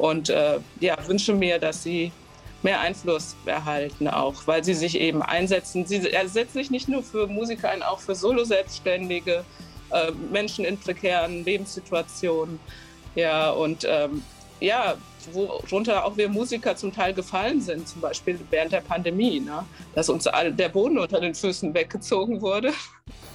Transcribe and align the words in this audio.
Und 0.00 0.30
äh, 0.30 0.60
ja, 0.80 0.96
wünsche 1.06 1.34
mir, 1.34 1.58
dass 1.58 1.82
sie 1.82 2.10
mehr 2.62 2.80
Einfluss 2.80 3.36
erhalten 3.44 4.08
auch, 4.08 4.46
weil 4.46 4.64
sie 4.64 4.72
sich 4.72 4.98
eben 4.98 5.22
einsetzen. 5.22 5.84
Sie 5.84 6.00
setzen 6.00 6.52
sich 6.54 6.70
nicht 6.70 6.88
nur 6.88 7.02
für 7.02 7.26
Musiker 7.26 7.68
ein, 7.68 7.82
auch 7.82 8.00
für 8.00 8.14
Solo-Selbstständige, 8.14 9.44
äh, 9.90 10.10
Menschen 10.32 10.64
in 10.64 10.78
prekären 10.78 11.44
Lebenssituationen. 11.44 12.58
Ja, 13.14 13.50
und 13.50 13.86
ähm, 13.86 14.22
ja, 14.60 14.94
worunter 15.34 16.06
auch 16.06 16.16
wir 16.16 16.30
Musiker 16.30 16.76
zum 16.76 16.94
Teil 16.94 17.12
gefallen 17.12 17.60
sind, 17.60 17.86
zum 17.86 18.00
Beispiel 18.00 18.38
während 18.48 18.72
der 18.72 18.80
Pandemie, 18.80 19.40
ne? 19.40 19.66
dass 19.94 20.08
uns 20.08 20.26
all 20.26 20.50
der 20.50 20.70
Boden 20.70 20.96
unter 20.98 21.20
den 21.20 21.34
Füßen 21.34 21.74
weggezogen 21.74 22.40
wurde. 22.40 22.72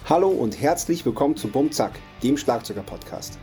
Hallo 0.10 0.30
und 0.30 0.60
herzlich 0.60 1.06
willkommen 1.06 1.38
zu 1.38 1.48
Bumzack, 1.48 1.94
dem 2.24 2.38
Schlagzeuger-Podcast. 2.38 3.38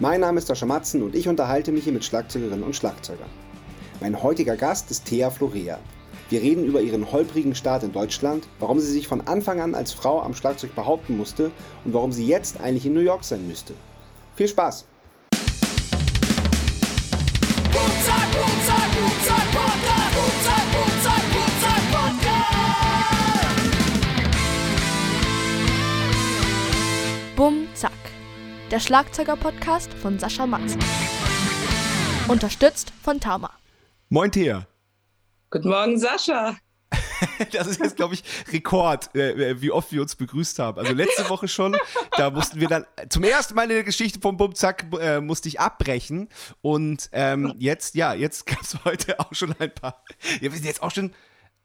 Mein 0.00 0.20
Name 0.20 0.38
ist 0.38 0.46
Sascha 0.46 0.64
Matzen 0.64 1.02
und 1.02 1.16
ich 1.16 1.26
unterhalte 1.26 1.72
mich 1.72 1.82
hier 1.82 1.92
mit 1.92 2.04
Schlagzeugerinnen 2.04 2.62
und 2.62 2.76
Schlagzeugern. 2.76 3.28
Mein 4.00 4.22
heutiger 4.22 4.56
Gast 4.56 4.92
ist 4.92 5.06
Thea 5.06 5.28
Florea. 5.28 5.80
Wir 6.30 6.40
reden 6.40 6.64
über 6.64 6.80
ihren 6.80 7.10
holprigen 7.10 7.56
Start 7.56 7.82
in 7.82 7.90
Deutschland, 7.90 8.46
warum 8.60 8.78
sie 8.78 8.92
sich 8.92 9.08
von 9.08 9.26
Anfang 9.26 9.60
an 9.60 9.74
als 9.74 9.92
Frau 9.92 10.22
am 10.22 10.34
Schlagzeug 10.34 10.76
behaupten 10.76 11.16
musste 11.16 11.50
und 11.84 11.94
warum 11.94 12.12
sie 12.12 12.28
jetzt 12.28 12.60
eigentlich 12.60 12.86
in 12.86 12.94
New 12.94 13.00
York 13.00 13.24
sein 13.24 13.48
müsste. 13.48 13.74
Viel 14.36 14.46
Spaß! 14.46 14.86
Der 28.70 28.80
Schlagzeuger-Podcast 28.80 29.92
von 29.94 30.18
Sascha 30.18 30.46
Matzen. 30.46 30.80
Unterstützt 32.28 32.92
von 33.02 33.18
Tama. 33.18 33.50
Moin 34.10 34.30
Thea. 34.30 34.66
Guten 35.50 35.70
Morgen, 35.70 35.98
Sascha. 35.98 36.56
das 37.52 37.66
ist 37.66 37.80
jetzt, 37.80 37.96
glaube 37.96 38.14
ich, 38.14 38.22
Rekord, 38.52 39.14
äh, 39.14 39.50
äh, 39.50 39.62
wie 39.62 39.70
oft 39.70 39.90
wir 39.90 40.02
uns 40.02 40.16
begrüßt 40.16 40.58
haben. 40.58 40.78
Also 40.78 40.92
letzte 40.92 41.28
Woche 41.30 41.48
schon, 41.48 41.76
da 42.16 42.30
mussten 42.30 42.60
wir 42.60 42.68
dann 42.68 42.84
zum 43.08 43.24
ersten 43.24 43.54
Mal 43.54 43.64
in 43.64 43.70
der 43.70 43.84
Geschichte 43.84 44.20
vom 44.20 44.36
Bumzack 44.36 44.86
äh, 45.00 45.20
musste 45.20 45.48
ich 45.48 45.60
abbrechen. 45.60 46.28
Und 46.60 47.08
ähm, 47.12 47.54
jetzt, 47.58 47.94
ja, 47.94 48.12
jetzt 48.12 48.46
gab 48.46 48.60
es 48.60 48.76
heute 48.84 49.18
auch 49.18 49.32
schon 49.32 49.54
ein 49.58 49.74
paar. 49.74 50.04
Ja, 50.40 50.42
wir 50.42 50.52
sind 50.52 50.66
jetzt 50.66 50.82
auch 50.82 50.90
schon. 50.90 51.12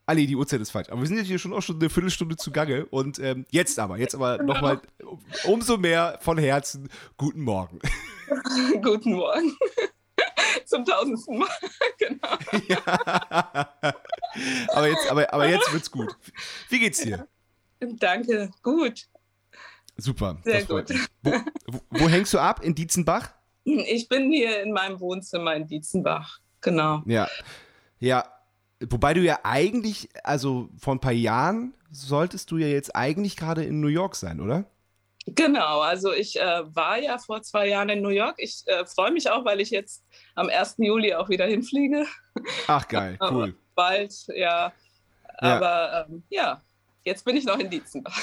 Ah, 0.05 0.15
nee, 0.15 0.25
die 0.25 0.35
Uhrzeit 0.35 0.59
ist 0.59 0.71
falsch. 0.71 0.89
Aber 0.89 0.99
wir 0.99 1.07
sind 1.07 1.17
jetzt 1.17 1.27
hier 1.27 1.39
schon 1.39 1.53
auch 1.53 1.61
schon 1.61 1.79
eine 1.79 1.89
Viertelstunde 1.89 2.35
zugange. 2.35 2.85
Und 2.87 3.19
ähm, 3.19 3.45
jetzt 3.51 3.79
aber, 3.79 3.97
jetzt 3.97 4.15
aber 4.15 4.43
nochmal 4.43 4.81
umso 5.45 5.77
mehr 5.77 6.17
von 6.21 6.37
Herzen 6.37 6.89
guten 7.17 7.41
Morgen. 7.41 7.79
guten 8.83 9.13
Morgen. 9.13 9.55
Zum 10.65 10.83
tausendsten 10.85 11.37
Mal, 11.37 11.47
genau. 11.97 12.37
Ja. 12.67 13.69
Aber 14.69 14.87
jetzt, 14.87 15.09
aber, 15.09 15.33
aber 15.33 15.47
jetzt 15.47 15.71
wird's 15.71 15.89
gut. 15.89 16.15
Wie 16.69 16.79
geht's 16.79 17.01
dir? 17.01 17.27
Danke, 17.79 18.51
gut. 18.61 19.07
Super. 19.97 20.37
Sehr 20.43 20.63
gut. 20.65 20.89
Wo, 21.21 21.31
wo, 21.67 21.81
wo, 21.89 22.09
hängst 22.09 22.33
du 22.33 22.39
ab? 22.39 22.61
In 22.63 22.75
Dietzenbach? 22.75 23.33
Ich 23.63 24.09
bin 24.09 24.31
hier 24.31 24.61
in 24.63 24.71
meinem 24.73 24.99
Wohnzimmer 24.99 25.55
in 25.55 25.67
Dietzenbach, 25.67 26.39
genau. 26.61 27.03
Ja. 27.05 27.29
Ja. 27.99 28.32
Wobei 28.89 29.13
du 29.13 29.21
ja 29.21 29.39
eigentlich, 29.43 30.09
also 30.23 30.69
vor 30.77 30.95
ein 30.95 30.99
paar 30.99 31.11
Jahren 31.11 31.73
solltest 31.91 32.51
du 32.51 32.57
ja 32.57 32.67
jetzt 32.67 32.95
eigentlich 32.95 33.37
gerade 33.37 33.63
in 33.63 33.79
New 33.79 33.87
York 33.87 34.15
sein, 34.15 34.39
oder? 34.39 34.65
Genau, 35.25 35.79
also 35.79 36.11
ich 36.11 36.39
äh, 36.39 36.63
war 36.75 36.99
ja 36.99 37.17
vor 37.17 37.41
zwei 37.43 37.67
Jahren 37.67 37.89
in 37.89 38.01
New 38.01 38.09
York. 38.09 38.35
Ich 38.39 38.63
äh, 38.65 38.85
freue 38.85 39.11
mich 39.11 39.29
auch, 39.29 39.45
weil 39.45 39.61
ich 39.61 39.69
jetzt 39.69 40.03
am 40.35 40.49
1. 40.49 40.75
Juli 40.79 41.13
auch 41.13 41.29
wieder 41.29 41.45
hinfliege. 41.45 42.05
Ach 42.67 42.87
geil, 42.87 43.17
cool. 43.31 43.55
Bald, 43.73 44.13
ja. 44.35 44.73
Aber 45.37 46.07
ähm, 46.09 46.23
ja, 46.29 46.61
jetzt 47.05 47.23
bin 47.23 47.37
ich 47.37 47.45
noch 47.45 47.57
in 47.57 47.69
Dietzenbach. 47.69 48.19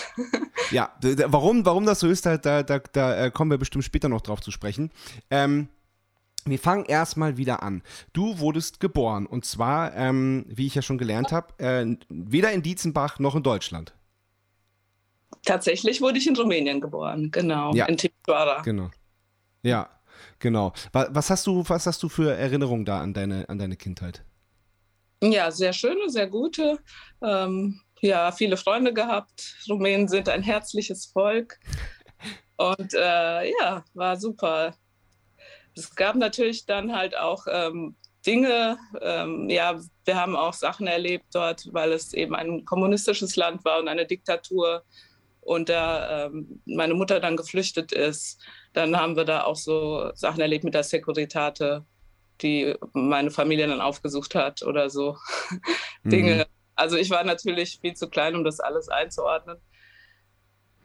ja, 0.71 0.93
warum, 1.27 1.65
warum 1.65 1.87
das 1.87 2.01
so 2.01 2.09
ist, 2.09 2.27
da, 2.27 2.37
da, 2.37 2.63
da, 2.63 2.79
da 2.79 3.25
äh, 3.25 3.31
kommen 3.31 3.51
wir 3.51 3.59
bestimmt 3.59 3.85
später 3.85 4.09
noch 4.09 4.21
drauf 4.21 4.41
zu 4.43 4.51
sprechen. 4.51 4.91
Ähm, 5.31 5.69
wir 6.45 6.59
fangen 6.59 6.85
erstmal 6.85 7.37
wieder 7.37 7.63
an. 7.63 7.83
Du 8.13 8.39
wurdest 8.39 8.81
geboren 8.81 9.27
und 9.27 9.45
zwar, 9.45 9.95
ähm, 9.95 10.45
wie 10.49 10.67
ich 10.67 10.75
ja 10.75 10.83
schon 10.83 10.99
gelernt 10.99 11.33
habe, 11.33 11.59
äh, 11.59 11.97
weder 12.09 12.53
in 12.53 12.63
Dietzenbach 12.63 13.19
noch 13.19 13.35
in 13.35 13.43
Deutschland. 13.43 13.95
Tatsächlich 15.45 16.01
wurde 16.01 16.19
ich 16.19 16.27
in 16.27 16.37
Rumänien 16.37 16.81
geboren, 16.81 17.31
genau. 17.31 17.75
Ja. 17.75 17.87
In 17.87 17.97
Timișoara. 17.97 18.63
Genau. 18.63 18.91
Ja, 19.63 19.89
genau. 20.39 20.73
Was 20.93 21.31
hast 21.31 21.47
du, 21.47 21.65
was 21.67 21.87
hast 21.87 22.03
du 22.03 22.09
für 22.09 22.35
Erinnerungen 22.35 22.85
da 22.85 23.01
an 23.01 23.15
deine, 23.15 23.49
an 23.49 23.59
deine 23.59 23.77
Kindheit? 23.77 24.25
Ja, 25.23 25.51
sehr 25.51 25.73
schöne, 25.73 26.09
sehr 26.09 26.29
gute. 26.29 26.79
Ähm, 27.23 27.81
ja, 28.01 28.33
viele 28.33 28.57
Freunde 28.57 28.93
gehabt. 28.93 29.57
Rumänen 29.69 30.09
sind 30.09 30.29
ein 30.29 30.43
herzliches 30.43 31.07
Volk. 31.07 31.59
Und 32.57 32.95
äh, 32.95 33.51
ja, 33.51 33.85
war 33.95 34.17
super. 34.17 34.75
Es 35.81 35.95
gab 35.95 36.17
natürlich 36.17 36.67
dann 36.67 36.95
halt 36.95 37.17
auch 37.17 37.47
ähm, 37.51 37.97
Dinge. 38.27 38.79
Ähm, 39.01 39.49
ja, 39.49 39.79
wir 40.05 40.17
haben 40.17 40.37
auch 40.37 40.53
Sachen 40.53 40.87
erlebt 40.87 41.27
dort, 41.33 41.69
weil 41.73 41.93
es 41.93 42.13
eben 42.13 42.35
ein 42.35 42.65
kommunistisches 42.65 43.37
Land 43.37 43.65
war 43.65 43.79
und 43.79 43.89
eine 43.89 44.07
Diktatur 44.07 44.85
und 45.41 45.69
da 45.69 46.27
ähm, 46.27 46.63
meine 46.67 46.95
Mutter 46.95 47.19
dann 47.19 47.37
geflüchtet 47.37 47.93
ist, 47.93 48.41
dann 48.73 48.97
haben 48.97 49.17
wir 49.17 49.25
da 49.25 49.45
auch 49.45 49.57
so 49.57 50.11
Sachen 50.15 50.41
erlebt 50.41 50.65
mit 50.65 50.75
der 50.75 50.85
Securitate, 50.85 51.85
die 52.43 52.75
meine 52.93 53.31
Familie 53.31 53.67
dann 53.67 53.81
aufgesucht 53.81 54.35
hat 54.35 54.63
oder 54.63 54.91
so 54.91 55.17
mhm. 56.03 56.11
Dinge. 56.11 56.47
Also 56.75 56.97
ich 56.97 57.11
war 57.11 57.25
natürlich 57.25 57.79
viel 57.81 57.95
zu 57.95 58.09
klein, 58.09 58.37
um 58.37 58.45
das 58.45 58.61
alles 58.61 58.89
einzuordnen. 58.89 59.59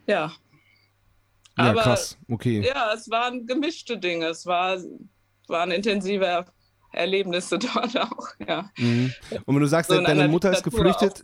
Ja. 0.08 0.32
Ja, 1.58 1.72
Aber, 1.72 1.82
krass, 1.82 2.18
okay. 2.30 2.66
Ja, 2.66 2.94
es 2.94 3.10
waren 3.10 3.46
gemischte 3.46 3.98
Dinge. 3.98 4.28
Es 4.28 4.46
war, 4.46 4.78
waren 5.48 5.72
intensive 5.72 6.46
Erlebnisse 6.92 7.60
dort 7.74 7.98
auch, 7.98 8.28
ja. 8.46 8.70
Mhm. 8.78 9.14
Und 9.46 9.56
wenn 9.56 9.62
du 9.62 9.68
sagst, 9.68 9.90
so 9.92 10.02
deine 10.02 10.28
Mutter 10.28 10.52
ist 10.52 10.64
geflüchtet, 10.64 11.22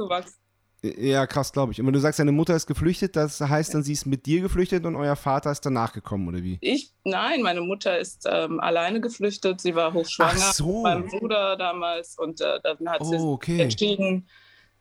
ja, 0.84 1.28
krass, 1.28 1.53
glaube 1.53 1.72
ich. 1.72 1.80
Und 1.80 1.86
wenn 1.86 1.94
du 1.94 2.00
sagst, 2.00 2.20
deine 2.20 2.31
Mutter 2.31 2.56
ist 2.56 2.66
geflüchtet, 2.66 3.16
das 3.16 3.40
heißt 3.40 3.74
dann, 3.74 3.84
sie 3.84 3.94
ist 3.94 4.08
mit 4.08 4.25
dir 4.25 4.41
geflüchtet 4.41 4.84
und 4.86 4.96
euer 4.96 5.16
Vater 5.16 5.52
ist 5.52 5.64
danach 5.64 5.94
gekommen, 5.94 6.28
oder 6.28 6.41
wie? 6.41 6.58
Ich, 6.59 6.91
nein, 7.03 7.44
meine 7.44 7.62
Mutter 7.62 8.00
ist 8.00 8.28
ähm, 8.28 8.59
alleine 8.59 9.00
geflüchtet. 9.00 9.62
Sie 9.62 9.75
war 9.75 9.94
hochschwanger 9.94 10.31
Ach 10.40 10.53
so. 10.53 10.74
mit 10.78 10.84
meinem 10.84 11.08
Bruder 11.08 11.56
damals 11.56 12.18
und 12.18 12.41
äh, 12.41 12.59
dann 12.64 12.90
hat 12.90 13.06
sie 13.06 13.16
oh, 13.16 13.34
okay. 13.34 13.59
entschieden, 13.59 14.28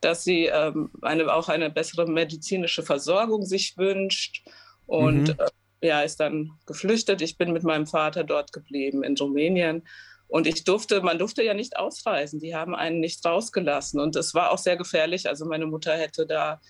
dass 0.01 0.25
sie 0.25 0.47
ähm, 0.47 0.91
eine, 1.03 1.31
auch 1.35 1.51
eine 1.51 1.69
bessere 1.69 2.11
medizinische 2.11 2.83
Versorgung 2.83 3.45
sich 3.45 3.77
wünscht 3.77 4.43
und 4.91 5.29
mhm. 5.29 5.37
äh, 5.81 5.87
ja, 5.87 6.01
ist 6.03 6.19
dann 6.19 6.51
geflüchtet. 6.67 7.23
Ich 7.23 7.39
bin 7.39 7.53
mit 7.53 7.63
meinem 7.63 7.87
Vater 7.87 8.25
dort 8.25 8.53
geblieben 8.53 9.05
in 9.05 9.17
Rumänien 9.17 9.85
und 10.27 10.47
ich 10.47 10.65
durfte, 10.65 11.01
man 11.01 11.19
durfte 11.19 11.43
ja 11.43 11.55
nicht 11.55 11.77
ausreisen. 11.77 12.41
Die 12.41 12.55
haben 12.55 12.75
einen 12.75 12.99
nicht 12.99 13.25
rausgelassen. 13.25 14.01
Und 14.01 14.17
es 14.17 14.35
war 14.35 14.51
auch 14.51 14.59
sehr 14.59 14.77
gefährlich. 14.77 15.29
Also 15.29 15.47
meine 15.47 15.67
Mutter 15.67 15.97
hätte 15.97 16.27
da 16.27 16.61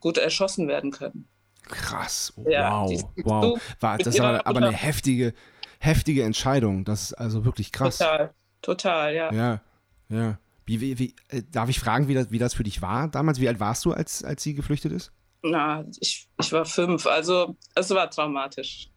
gut 0.00 0.18
erschossen 0.18 0.68
werden 0.68 0.90
können. 0.90 1.28
Krass. 1.62 2.32
Ja, 2.48 2.82
wow. 2.82 3.04
wow. 3.24 3.60
War, 3.80 3.98
das 3.98 4.18
war 4.18 4.46
aber 4.46 4.58
eine 4.58 4.72
heftige, 4.72 5.34
heftige 5.78 6.24
Entscheidung. 6.24 6.84
Das 6.84 7.04
ist 7.04 7.14
also 7.14 7.44
wirklich 7.44 7.72
krass. 7.72 7.98
Total, 7.98 8.34
total, 8.62 9.14
ja. 9.14 9.32
Ja, 9.32 9.60
ja. 10.08 10.38
Wie, 10.64 10.80
wie, 10.80 10.98
wie, 10.98 11.14
äh, 11.28 11.42
darf 11.50 11.68
ich 11.68 11.78
fragen, 11.78 12.08
wie 12.08 12.14
das, 12.14 12.30
wie 12.30 12.38
das 12.38 12.54
für 12.54 12.64
dich 12.64 12.82
war 12.82 13.08
damals? 13.08 13.40
Wie 13.40 13.48
alt 13.48 13.60
warst 13.60 13.84
du, 13.84 13.92
als, 13.92 14.24
als 14.24 14.42
sie 14.42 14.54
geflüchtet 14.54 14.92
ist? 14.92 15.12
Na, 15.50 15.84
ich, 16.00 16.28
ich 16.40 16.52
war 16.52 16.64
fünf. 16.64 17.06
Also 17.06 17.56
es 17.74 17.90
war 17.90 18.10
traumatisch. 18.10 18.90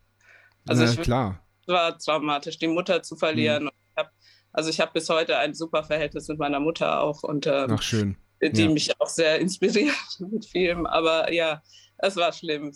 Also 0.68 0.84
Na, 0.84 0.92
ich, 0.92 1.02
klar. 1.02 1.46
Es 1.62 1.68
war 1.68 1.98
traumatisch, 1.98 2.58
die 2.58 2.68
Mutter 2.68 3.02
zu 3.04 3.16
verlieren. 3.16 3.66
Mhm. 3.66 3.70
Also 4.52 4.70
ich 4.70 4.80
habe 4.80 4.92
bis 4.94 5.10
heute 5.10 5.38
ein 5.38 5.54
super 5.54 5.84
Verhältnis 5.84 6.28
mit 6.28 6.40
meiner 6.40 6.60
Mutter 6.60 7.02
auch 7.02 7.24
und 7.24 7.46
ähm, 7.46 7.72
Ach, 7.72 7.82
schön. 7.82 8.18
die 8.42 8.64
ja. 8.64 8.70
mich 8.70 9.00
auch 9.00 9.08
sehr 9.08 9.40
inspiriert 9.40 9.94
mit 10.20 10.46
vielem. 10.46 10.86
Aber 10.86 11.32
ja, 11.32 11.62
es 11.98 12.16
war 12.16 12.34
schlimm, 12.34 12.74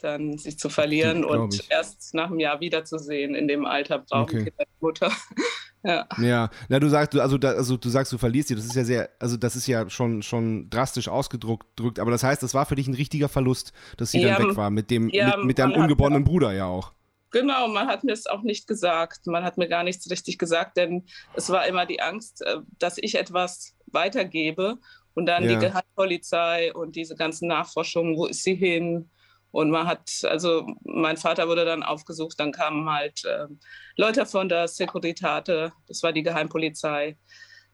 dann 0.00 0.38
sich 0.38 0.58
zu 0.58 0.68
verlieren 0.68 1.24
und 1.24 1.54
ich. 1.54 1.70
erst 1.70 2.14
nach 2.14 2.26
einem 2.26 2.38
Jahr 2.38 2.60
wiederzusehen. 2.60 3.34
In 3.34 3.48
dem 3.48 3.64
Alter 3.64 4.00
brauchen 4.00 4.22
okay. 4.22 4.44
Kinder 4.44 4.64
Mutter. 4.80 5.12
ja. 5.84 6.06
Ja, 6.20 6.50
na 6.68 6.80
du 6.80 6.88
sagst, 6.88 7.16
also, 7.18 7.38
da, 7.38 7.50
also 7.52 7.76
du 7.76 7.88
sagst, 7.88 8.12
du 8.12 8.18
verlierst 8.18 8.48
sie. 8.48 8.54
Das 8.54 8.64
ist 8.64 8.74
ja 8.74 8.84
sehr, 8.84 9.10
also 9.18 9.36
das 9.36 9.56
ist 9.56 9.66
ja 9.66 9.88
schon, 9.88 10.22
schon 10.22 10.68
drastisch 10.70 11.08
ausgedrückt. 11.08 11.98
Aber 11.98 12.10
das 12.10 12.22
heißt, 12.22 12.42
das 12.42 12.54
war 12.54 12.66
für 12.66 12.74
dich 12.74 12.88
ein 12.88 12.94
richtiger 12.94 13.28
Verlust, 13.28 13.72
dass 13.96 14.10
sie 14.10 14.20
ja, 14.20 14.36
dann 14.36 14.48
weg 14.48 14.56
war 14.56 14.70
mit 14.70 14.90
dem, 14.90 15.08
ja, 15.10 15.36
mit, 15.36 15.46
mit 15.46 15.58
deinem 15.58 15.72
ungeborenen 15.72 16.24
Bruder 16.24 16.52
ja 16.52 16.66
auch. 16.66 16.92
Genau, 17.30 17.68
man 17.68 17.88
hat 17.88 18.04
mir 18.04 18.12
es 18.12 18.26
auch 18.26 18.42
nicht 18.42 18.66
gesagt. 18.66 19.26
Man 19.26 19.44
hat 19.44 19.58
mir 19.58 19.68
gar 19.68 19.84
nichts 19.84 20.10
richtig 20.10 20.38
gesagt, 20.38 20.76
denn 20.76 21.04
es 21.34 21.50
war 21.50 21.66
immer 21.66 21.84
die 21.84 22.00
Angst, 22.00 22.42
äh, 22.42 22.58
dass 22.78 22.98
ich 22.98 23.16
etwas 23.16 23.74
weitergebe 23.86 24.78
und 25.14 25.26
dann 25.26 25.44
ja. 25.44 25.50
die 25.50 25.66
Geheimpolizei 25.66 26.72
und 26.72 26.96
diese 26.96 27.16
ganzen 27.16 27.48
Nachforschungen, 27.48 28.16
wo 28.16 28.26
ist 28.26 28.42
sie 28.42 28.54
hin? 28.54 29.10
Und 29.58 29.70
man 29.70 29.88
hat, 29.88 30.08
also 30.22 30.68
mein 30.84 31.16
Vater 31.16 31.48
wurde 31.48 31.64
dann 31.64 31.82
aufgesucht, 31.82 32.38
dann 32.38 32.52
kamen 32.52 32.88
halt 32.88 33.24
äh, 33.24 33.48
Leute 33.96 34.24
von 34.24 34.48
der 34.48 34.68
Securitate, 34.68 35.72
das 35.88 36.04
war 36.04 36.12
die 36.12 36.22
Geheimpolizei, 36.22 37.18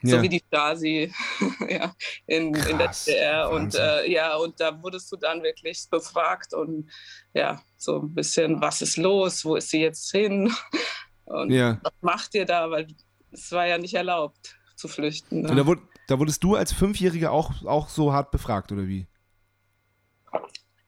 ja. 0.03 0.17
so 0.17 0.23
wie 0.23 0.31
die 0.31 0.43
Stasi 0.47 1.13
ja, 1.69 1.95
in, 2.27 2.55
in, 2.55 2.79
der 2.79 2.89
DDR. 2.89 3.51
Und 3.51 3.75
äh, 3.75 4.11
ja, 4.11 4.35
und 4.37 4.59
da 4.61 4.83
wurdest 4.83 5.13
du 5.13 5.17
dann 5.17 5.43
wirklich 5.43 5.85
befragt 5.91 6.55
und 6.55 6.91
ja, 7.35 7.61
so 7.77 8.01
ein 8.01 8.15
bisschen, 8.15 8.63
was 8.63 8.81
ist 8.81 8.97
los, 8.97 9.45
wo 9.45 9.57
ist 9.57 9.69
sie 9.69 9.83
jetzt 9.83 10.11
hin? 10.11 10.51
Und 11.27 11.51
ja. 11.51 11.81
was 11.83 11.93
macht 12.03 12.35
ihr 12.35 12.45
da? 12.45 12.71
Weil 12.71 12.87
es 13.31 13.51
war 13.51 13.67
ja 13.67 13.79
nicht 13.79 13.95
erlaubt 13.95 14.59
zu 14.77 14.89
flüchten. 14.89 15.41
Ne? 15.41 15.51
Und 15.51 15.57
da, 15.57 15.65
wurde, 15.65 15.81
da 16.07 16.19
wurdest 16.19 16.45
du 16.45 16.55
als 16.55 16.71
Fünfjähriger 16.71 17.31
auch, 17.33 17.65
auch 17.65 17.89
so 17.89 18.13
hart 18.13 18.31
befragt, 18.31 18.73
oder 18.73 18.87
wie? 18.87 19.07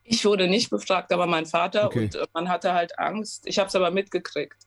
Ich 0.09 0.25
wurde 0.25 0.49
nicht 0.49 0.71
befragt, 0.71 1.13
aber 1.13 1.27
mein 1.27 1.47
Vater 1.47 1.87
okay. 1.87 2.05
und 2.05 2.15
äh, 2.15 2.27
man 2.33 2.49
hatte 2.49 2.73
halt 2.73 2.99
Angst. 2.99 3.47
Ich 3.47 3.59
habe 3.59 3.69
es 3.69 3.75
aber 3.75 3.91
mitgekriegt. 3.91 4.67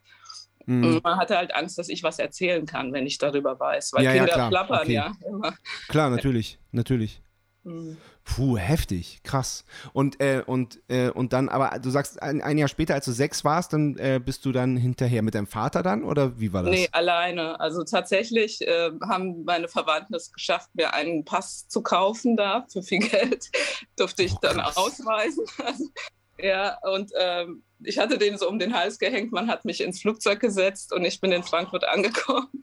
Mhm. 0.65 0.99
Man 1.03 1.17
hatte 1.17 1.37
halt 1.37 1.55
Angst, 1.55 1.79
dass 1.79 1.89
ich 1.89 2.03
was 2.03 2.19
erzählen 2.19 2.65
kann, 2.65 2.93
wenn 2.93 3.07
ich 3.07 3.17
darüber 3.17 3.59
weiß. 3.59 3.93
Weil 3.93 4.03
ja, 4.03 4.13
Kinder 4.13 4.37
ja, 4.37 4.49
plappern 4.49 4.81
okay. 4.81 4.93
ja 4.93 5.11
immer. 5.27 5.55
Klar, 5.87 6.09
natürlich, 6.09 6.59
natürlich. 6.71 7.21
Mhm. 7.65 7.97
Puh, 8.35 8.57
heftig, 8.57 9.21
krass. 9.23 9.65
Und, 9.91 10.21
äh, 10.21 10.43
und, 10.45 10.79
äh, 10.87 11.09
und 11.09 11.33
dann, 11.33 11.49
aber 11.49 11.79
du 11.79 11.89
sagst, 11.89 12.21
ein, 12.21 12.41
ein, 12.41 12.59
Jahr 12.59 12.67
später, 12.67 12.93
als 12.93 13.05
du 13.05 13.11
sechs 13.11 13.43
warst, 13.43 13.73
dann 13.73 13.97
äh, 13.97 14.21
bist 14.23 14.45
du 14.45 14.51
dann 14.51 14.77
hinterher 14.77 15.23
mit 15.23 15.33
deinem 15.33 15.47
Vater 15.47 15.81
dann 15.81 16.03
oder 16.03 16.39
wie 16.39 16.53
war 16.53 16.61
das? 16.61 16.71
Nee, 16.71 16.87
alleine. 16.91 17.59
Also 17.59 17.83
tatsächlich 17.83 18.61
äh, 18.61 18.91
haben 19.01 19.43
meine 19.45 19.67
Verwandten 19.67 20.13
es 20.13 20.31
geschafft, 20.31 20.69
mir 20.73 20.93
einen 20.93 21.25
Pass 21.25 21.67
zu 21.67 21.81
kaufen 21.81 22.37
da 22.37 22.67
für 22.71 22.83
viel 22.83 22.99
Geld. 23.09 23.49
Durfte 23.95 24.21
ich 24.21 24.33
oh, 24.33 24.39
dann 24.41 24.59
ausreisen. 24.59 25.45
ja, 26.37 26.77
und 26.83 27.11
ähm, 27.19 27.63
ich 27.83 27.97
hatte 27.97 28.19
den 28.19 28.37
so 28.37 28.47
um 28.47 28.59
den 28.59 28.75
Hals 28.75 28.99
gehängt, 28.99 29.31
man 29.31 29.49
hat 29.49 29.65
mich 29.65 29.81
ins 29.81 30.01
Flugzeug 30.01 30.39
gesetzt 30.39 30.93
und 30.93 31.03
ich 31.03 31.19
bin 31.19 31.31
in 31.31 31.43
Frankfurt 31.43 31.85
angekommen. 31.85 32.47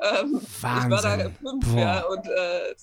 Ähm, 0.00 0.40
Wahnsinn. 0.60 0.92
Ich 0.92 1.02
war 1.02 1.16
da 1.16 1.30
fünf 1.42 1.74
ja, 1.74 2.04
und 2.04 2.24
äh, 2.24 2.74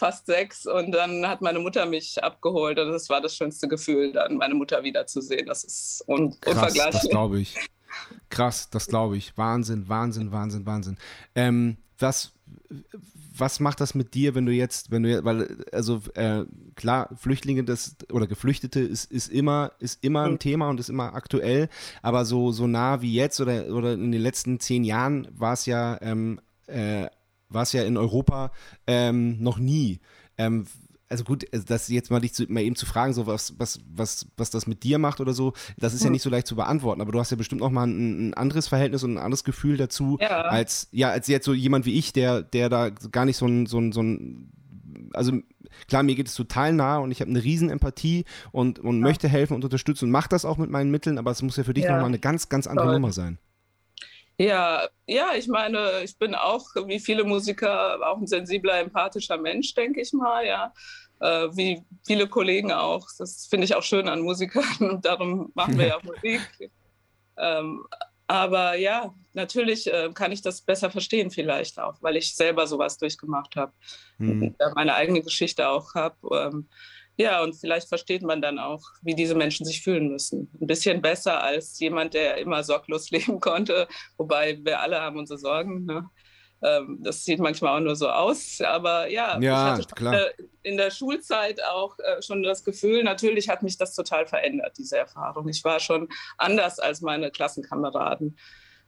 fast 0.00 0.26
sechs 0.26 0.66
und 0.66 0.92
dann 0.92 1.28
hat 1.28 1.42
meine 1.42 1.58
Mutter 1.58 1.84
mich 1.86 2.24
abgeholt 2.24 2.78
und 2.78 2.90
das 2.90 3.10
war 3.10 3.20
das 3.20 3.36
schönste 3.36 3.68
Gefühl, 3.68 4.12
dann 4.12 4.38
meine 4.38 4.54
Mutter 4.54 4.82
wiederzusehen. 4.82 5.46
Das 5.46 5.62
ist 5.62 6.02
un 6.08 6.30
Krass, 6.40 6.54
unvergleichlich. 6.54 7.02
Das 7.02 7.10
glaube 7.10 7.40
ich. 7.40 7.56
Krass, 8.30 8.70
das 8.70 8.86
glaube 8.86 9.18
ich. 9.18 9.36
Wahnsinn, 9.36 9.88
Wahnsinn, 9.88 10.32
Wahnsinn, 10.32 10.64
Wahnsinn. 10.64 10.96
Ähm, 11.34 11.76
was, 11.98 12.32
was 13.36 13.60
macht 13.60 13.80
das 13.80 13.94
mit 13.94 14.14
dir, 14.14 14.34
wenn 14.34 14.46
du 14.46 14.52
jetzt, 14.52 14.90
wenn 14.90 15.02
du 15.02 15.22
weil, 15.22 15.64
also 15.70 16.00
äh, 16.14 16.44
klar, 16.76 17.10
Flüchtlinge 17.16 17.64
das 17.64 17.96
oder 18.10 18.26
Geflüchtete 18.26 18.80
ist, 18.80 19.12
ist 19.12 19.28
immer, 19.28 19.72
ist 19.80 20.02
immer 20.02 20.22
ein 20.22 20.32
mhm. 20.32 20.38
Thema 20.38 20.70
und 20.70 20.80
ist 20.80 20.88
immer 20.88 21.14
aktuell, 21.14 21.68
aber 22.00 22.24
so, 22.24 22.52
so 22.52 22.66
nah 22.66 23.02
wie 23.02 23.12
jetzt 23.12 23.38
oder, 23.38 23.66
oder 23.66 23.92
in 23.92 24.12
den 24.12 24.22
letzten 24.22 24.60
zehn 24.60 24.82
Jahren 24.82 25.28
war 25.36 25.52
es 25.52 25.66
ja 25.66 25.98
ähm, 26.00 26.40
äh, 26.68 27.06
war 27.50 27.62
es 27.62 27.72
ja 27.72 27.82
in 27.82 27.96
Europa 27.96 28.52
ähm, 28.86 29.42
noch 29.42 29.58
nie. 29.58 30.00
Ähm, 30.38 30.66
also 31.10 31.24
gut, 31.24 31.44
also 31.52 31.66
das 31.66 31.88
jetzt 31.88 32.10
mal 32.10 32.20
dich 32.20 32.32
zu, 32.32 32.44
mal 32.48 32.60
eben 32.60 32.76
zu 32.76 32.86
fragen, 32.86 33.12
so 33.12 33.26
was, 33.26 33.58
was, 33.58 33.80
was, 33.92 34.28
was 34.36 34.50
das 34.50 34.68
mit 34.68 34.84
dir 34.84 34.98
macht 34.98 35.20
oder 35.20 35.32
so, 35.32 35.54
das 35.76 35.92
ist 35.92 36.02
ja 36.02 36.06
hm. 36.06 36.12
nicht 36.12 36.22
so 36.22 36.30
leicht 36.30 36.46
zu 36.46 36.54
beantworten, 36.54 37.00
aber 37.00 37.10
du 37.10 37.18
hast 37.18 37.30
ja 37.30 37.36
bestimmt 37.36 37.60
noch 37.60 37.70
mal 37.70 37.86
ein, 37.86 38.28
ein 38.28 38.34
anderes 38.34 38.68
Verhältnis 38.68 39.02
und 39.02 39.14
ein 39.14 39.18
anderes 39.18 39.42
Gefühl 39.42 39.76
dazu, 39.76 40.18
ja. 40.20 40.42
als, 40.42 40.88
ja, 40.92 41.10
als 41.10 41.26
jetzt 41.26 41.44
so 41.44 41.52
jemand 41.52 41.84
wie 41.84 41.98
ich, 41.98 42.12
der, 42.12 42.42
der 42.42 42.68
da 42.68 42.90
gar 42.90 43.24
nicht 43.24 43.36
so 43.36 43.46
ein, 43.46 43.66
so 43.66 43.78
ein, 43.78 43.90
so 43.90 44.02
ein 44.02 44.52
also 45.12 45.32
klar, 45.88 46.04
mir 46.04 46.14
geht 46.14 46.28
es 46.28 46.34
total 46.34 46.72
nah 46.72 46.98
und 46.98 47.10
ich 47.10 47.20
habe 47.20 47.30
eine 47.30 47.42
riesen 47.42 47.70
Empathie 47.70 48.24
und, 48.52 48.78
und 48.78 48.98
ja. 48.98 49.02
möchte 49.02 49.28
helfen 49.28 49.54
und 49.54 49.64
unterstützen 49.64 50.06
und 50.06 50.10
mache 50.12 50.28
das 50.28 50.44
auch 50.44 50.58
mit 50.58 50.70
meinen 50.70 50.92
Mitteln, 50.92 51.18
aber 51.18 51.32
es 51.32 51.42
muss 51.42 51.56
ja 51.56 51.64
für 51.64 51.74
dich 51.74 51.84
ja. 51.84 51.92
nochmal 51.92 52.06
eine 52.06 52.20
ganz, 52.20 52.48
ganz 52.48 52.68
andere 52.68 52.86
Toll. 52.86 52.94
Nummer 52.94 53.12
sein. 53.12 53.38
Ja, 54.40 54.88
ja, 55.06 55.34
ich 55.36 55.48
meine, 55.48 56.02
ich 56.02 56.16
bin 56.16 56.34
auch, 56.34 56.64
wie 56.86 56.98
viele 56.98 57.24
Musiker, 57.24 58.00
auch 58.08 58.16
ein 58.16 58.26
sensibler, 58.26 58.80
empathischer 58.80 59.36
Mensch, 59.36 59.74
denke 59.74 60.00
ich 60.00 60.14
mal, 60.14 60.46
ja. 60.46 60.72
Äh, 61.20 61.48
wie 61.54 61.82
viele 62.06 62.26
Kollegen 62.26 62.72
auch. 62.72 63.06
Das 63.18 63.48
finde 63.50 63.66
ich 63.66 63.74
auch 63.74 63.82
schön 63.82 64.08
an 64.08 64.22
Musikern 64.22 64.64
und 64.90 65.04
darum 65.04 65.52
machen 65.54 65.76
wir 65.76 65.88
ja 65.88 65.98
Musik. 66.02 66.72
Ähm, 67.36 67.84
aber 68.28 68.76
ja, 68.76 69.12
natürlich 69.34 69.92
äh, 69.92 70.08
kann 70.14 70.32
ich 70.32 70.40
das 70.40 70.62
besser 70.62 70.90
verstehen, 70.90 71.30
vielleicht 71.30 71.78
auch, 71.78 72.00
weil 72.00 72.16
ich 72.16 72.34
selber 72.34 72.66
sowas 72.66 72.96
durchgemacht 72.96 73.56
habe. 73.56 73.74
Mhm. 74.16 74.56
Meine 74.74 74.94
eigene 74.94 75.20
Geschichte 75.20 75.68
auch 75.68 75.94
habe. 75.94 76.16
Ähm, 76.32 76.68
ja, 77.20 77.42
und 77.42 77.54
vielleicht 77.54 77.86
versteht 77.86 78.22
man 78.22 78.40
dann 78.40 78.58
auch, 78.58 78.80
wie 79.02 79.14
diese 79.14 79.34
Menschen 79.34 79.66
sich 79.66 79.82
fühlen 79.82 80.08
müssen. 80.08 80.50
Ein 80.58 80.66
bisschen 80.66 81.02
besser 81.02 81.42
als 81.44 81.78
jemand, 81.78 82.14
der 82.14 82.38
immer 82.38 82.64
sorglos 82.64 83.10
leben 83.10 83.40
konnte, 83.40 83.88
wobei 84.16 84.58
wir 84.64 84.80
alle 84.80 85.02
haben 85.02 85.18
unsere 85.18 85.38
Sorgen. 85.38 85.84
Ne? 85.84 86.08
Ähm, 86.62 86.98
das 87.02 87.26
sieht 87.26 87.38
manchmal 87.38 87.76
auch 87.76 87.84
nur 87.84 87.94
so 87.94 88.08
aus, 88.08 88.62
aber 88.62 89.08
ja, 89.08 89.38
ja 89.38 89.74
ich 89.74 89.84
hatte 89.84 89.94
klar. 89.94 90.26
in 90.62 90.78
der 90.78 90.90
Schulzeit 90.90 91.62
auch 91.62 91.98
äh, 91.98 92.22
schon 92.22 92.42
das 92.42 92.64
Gefühl, 92.64 93.04
natürlich 93.04 93.50
hat 93.50 93.62
mich 93.62 93.76
das 93.76 93.94
total 93.94 94.26
verändert, 94.26 94.78
diese 94.78 94.96
Erfahrung. 94.96 95.46
Ich 95.48 95.62
war 95.62 95.78
schon 95.78 96.08
anders 96.38 96.78
als 96.78 97.02
meine 97.02 97.30
Klassenkameraden 97.30 98.38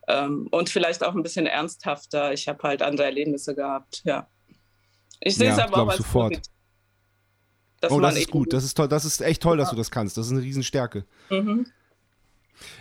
ähm, 0.08 0.48
und 0.50 0.70
vielleicht 0.70 1.04
auch 1.04 1.14
ein 1.14 1.22
bisschen 1.22 1.46
ernsthafter. 1.46 2.32
Ich 2.32 2.48
habe 2.48 2.62
halt 2.62 2.80
andere 2.80 3.04
Erlebnisse 3.06 3.54
gehabt, 3.54 4.00
ja. 4.04 4.26
Ich 5.20 5.36
sehe 5.36 5.50
es 5.50 5.58
ja, 5.58 5.66
aber 5.66 5.82
auch 5.82 5.88
als 5.88 5.98
sofort. 5.98 6.30
Positiv 6.30 6.52
oh, 7.90 8.00
das 8.00 8.16
ist 8.16 8.30
gut. 8.30 8.52
Das 8.52 8.64
ist 8.64 8.74
toll. 8.74 8.88
Das 8.88 9.04
ist 9.04 9.20
echt 9.20 9.42
toll, 9.42 9.56
dass 9.56 9.70
du 9.70 9.76
das 9.76 9.90
kannst. 9.90 10.16
Das 10.16 10.26
ist 10.26 10.32
eine 10.32 10.42
Riesenstärke. 10.42 11.04
Mhm. 11.30 11.66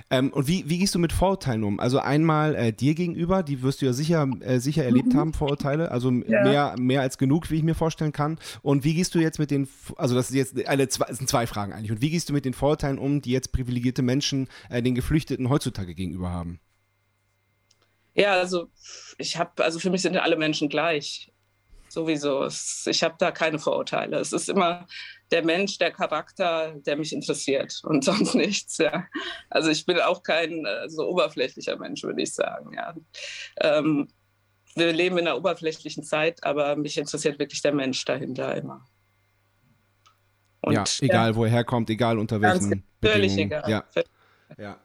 Ähm, 0.10 0.32
und 0.32 0.48
wie, 0.48 0.70
wie 0.70 0.80
gehst 0.80 0.96
du 0.96 1.00
mit 1.00 1.14
Vorurteilen 1.14 1.64
um? 1.64 1.80
Also 1.80 2.00
einmal 2.00 2.56
äh, 2.56 2.74
dir 2.74 2.94
gegenüber, 2.94 3.44
die 3.44 3.62
wirst 3.62 3.82
du 3.82 3.86
ja 3.86 3.94
sicher, 3.94 4.28
äh, 4.42 4.60
sicher 4.60 4.84
erlebt 4.84 5.14
mhm. 5.14 5.18
haben, 5.18 5.34
Vorurteile, 5.34 5.92
also 5.92 6.12
ja. 6.12 6.44
mehr, 6.44 6.76
mehr 6.78 7.02
als 7.02 7.18
genug, 7.18 7.50
wie 7.50 7.58
ich 7.58 7.64
mir 7.64 7.76
vorstellen 7.76 8.12
kann. 8.12 8.38
Und 8.62 8.84
wie 8.84 8.94
gehst 8.94 9.16
du 9.16 9.20
jetzt 9.20 9.40
mit 9.40 9.52
den, 9.52 9.68
also 9.98 10.16
das, 10.16 10.30
ist 10.30 10.36
jetzt 10.36 10.68
eine, 10.68 10.88
das 10.88 11.18
sind 11.18 11.30
zwei 11.30 11.48
Fragen 11.48 11.74
eigentlich. 11.74 11.92
Und 11.92 12.02
wie 12.02 12.10
gehst 12.10 12.30
du 12.30 12.34
mit 12.34 12.46
den 12.46 12.54
Vorurteilen 12.54 13.00
um, 13.00 13.22
die 13.22 13.32
jetzt 13.32 13.52
privilegierte 13.52 14.02
Menschen 14.02 14.48
äh, 14.70 14.82
den 14.82 14.96
Geflüchteten 14.96 15.50
heutzutage 15.50 15.96
gegenüber 15.96 16.30
haben? 16.30 16.60
Ja, 18.14 18.34
also 18.34 18.68
ich 19.18 19.38
habe, 19.38 19.64
also 19.64 19.80
für 19.80 19.90
mich 19.90 20.02
sind 20.02 20.14
ja 20.14 20.22
alle 20.22 20.36
Menschen 20.36 20.68
gleich 20.68 21.31
sowieso. 21.92 22.48
Ich 22.86 23.04
habe 23.04 23.16
da 23.20 23.32
keine 23.32 23.60
Vorurteile. 23.60 24.18
Es 24.18 24.34
ist 24.34 24.50
immer 24.50 24.88
der 25.32 25.44
Mensch, 25.44 25.78
der 25.78 25.92
Charakter, 25.92 26.74
der 26.76 26.98
mich 26.98 27.14
interessiert 27.14 27.82
und 27.84 28.04
sonst 28.06 28.36
nichts. 28.36 28.78
Ja. 28.78 29.06
Also 29.50 29.70
ich 29.70 29.86
bin 29.86 30.00
auch 30.00 30.24
kein 30.24 30.66
äh, 30.66 30.90
so 30.90 31.08
oberflächlicher 31.08 31.78
Mensch, 31.78 32.04
würde 32.04 32.22
ich 32.22 32.34
sagen. 32.34 32.74
Ja. 32.74 32.96
Ähm, 33.60 34.08
wir 34.76 34.94
leben 34.94 35.18
in 35.18 35.28
einer 35.28 35.38
oberflächlichen 35.38 36.04
Zeit, 36.04 36.44
aber 36.44 36.76
mich 36.76 36.98
interessiert 36.98 37.40
wirklich 37.40 37.62
der 37.62 37.74
Mensch 37.74 38.04
dahinter 38.06 38.56
immer. 38.56 38.86
Und, 40.62 40.74
ja, 40.74 40.84
egal 41.02 41.36
ja, 41.36 41.44
er 41.44 41.50
herkommt, 41.50 41.90
egal 41.90 42.20
unter 42.20 42.40
welchen 42.40 42.84
Völlig 43.02 43.36
egal. 43.36 43.70
Ja. 43.70 43.84
ja. 44.58 44.78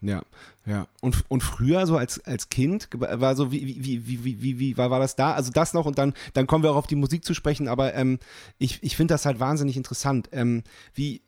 Ja, 0.00 0.22
ja. 0.66 0.86
Und, 1.00 1.24
und 1.28 1.42
früher, 1.42 1.86
so 1.86 1.96
als, 1.96 2.24
als 2.24 2.48
Kind, 2.48 2.88
war 2.92 3.36
so, 3.36 3.52
wie, 3.52 3.66
wie, 3.66 4.06
wie, 4.06 4.24
wie, 4.24 4.42
wie, 4.42 4.58
wie 4.58 4.76
war, 4.76 4.90
war 4.90 4.98
das 4.98 5.14
da? 5.14 5.32
Also 5.32 5.50
das 5.52 5.74
noch 5.74 5.84
und 5.84 5.98
dann, 5.98 6.14
dann 6.32 6.46
kommen 6.46 6.64
wir 6.64 6.72
auch 6.72 6.76
auf 6.76 6.86
die 6.86 6.96
Musik 6.96 7.24
zu 7.24 7.34
sprechen, 7.34 7.68
aber 7.68 7.94
ähm, 7.94 8.18
ich, 8.58 8.82
ich 8.82 8.96
finde 8.96 9.14
das 9.14 9.26
halt 9.26 9.40
wahnsinnig 9.40 9.76
interessant. 9.76 10.28
Ähm, 10.32 10.62
wie, 10.94 11.22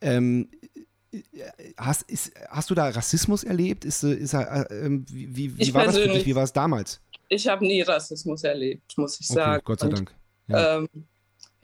ähm, 0.00 0.50
hast, 1.76 2.02
ist, 2.10 2.32
hast 2.48 2.70
du 2.70 2.74
da 2.74 2.88
Rassismus 2.88 3.44
erlebt? 3.44 3.84
Ist, 3.84 4.02
ist, 4.02 4.34
äh, 4.34 4.64
ähm, 4.70 5.06
wie, 5.08 5.56
wie, 5.58 5.74
war 5.74 5.84
das 5.84 5.98
für 5.98 6.08
dich? 6.08 6.26
Wie 6.26 6.34
war 6.34 6.44
es 6.44 6.52
damals? 6.52 7.00
Ich 7.28 7.48
habe 7.48 7.66
nie 7.66 7.80
Rassismus 7.82 8.44
erlebt, 8.44 8.96
muss 8.98 9.18
ich 9.20 9.30
okay, 9.30 9.38
sagen. 9.38 9.62
Gott 9.64 9.80
sei 9.80 9.88
Dank. 9.88 10.14
Ja. 10.48 10.78
Ähm, 10.78 10.88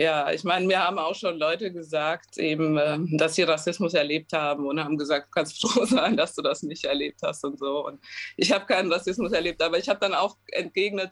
ja, 0.00 0.30
ich 0.30 0.44
meine, 0.44 0.64
mir 0.64 0.78
haben 0.78 0.96
auch 0.98 1.16
schon 1.16 1.38
Leute 1.38 1.72
gesagt, 1.72 2.38
eben, 2.38 2.78
ähm, 2.78 3.18
dass 3.18 3.34
sie 3.34 3.42
Rassismus 3.42 3.94
erlebt 3.94 4.32
haben 4.32 4.66
und 4.66 4.82
haben 4.82 4.96
gesagt, 4.96 5.26
du 5.26 5.30
kannst 5.32 5.60
froh 5.60 5.84
sein, 5.84 6.16
dass 6.16 6.36
du 6.36 6.42
das 6.42 6.62
nicht 6.62 6.84
erlebt 6.84 7.20
hast 7.22 7.44
und 7.44 7.58
so. 7.58 7.84
Und 7.84 8.00
ich 8.36 8.52
habe 8.52 8.64
keinen 8.66 8.92
Rassismus 8.92 9.32
erlebt, 9.32 9.60
aber 9.60 9.76
ich 9.76 9.88
habe 9.88 9.98
dann 9.98 10.14
auch 10.14 10.36
entgegnet, 10.52 11.10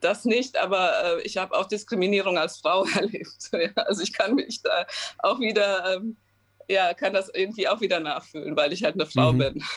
das 0.00 0.24
nicht, 0.24 0.56
aber 0.56 1.18
äh, 1.18 1.22
ich 1.22 1.36
habe 1.36 1.56
auch 1.56 1.66
Diskriminierung 1.66 2.38
als 2.38 2.58
Frau 2.58 2.84
erlebt. 2.94 3.50
Also 3.74 4.02
ich 4.04 4.12
kann 4.12 4.36
mich 4.36 4.62
da 4.62 4.86
auch 5.18 5.40
wieder, 5.40 5.96
ähm, 5.96 6.16
ja, 6.68 6.94
kann 6.94 7.12
das 7.12 7.30
irgendwie 7.34 7.66
auch 7.66 7.80
wieder 7.80 7.98
nachfühlen, 7.98 8.56
weil 8.56 8.72
ich 8.72 8.84
halt 8.84 8.94
eine 8.94 9.06
Frau 9.06 9.32
mhm. 9.32 9.38
bin. 9.38 9.64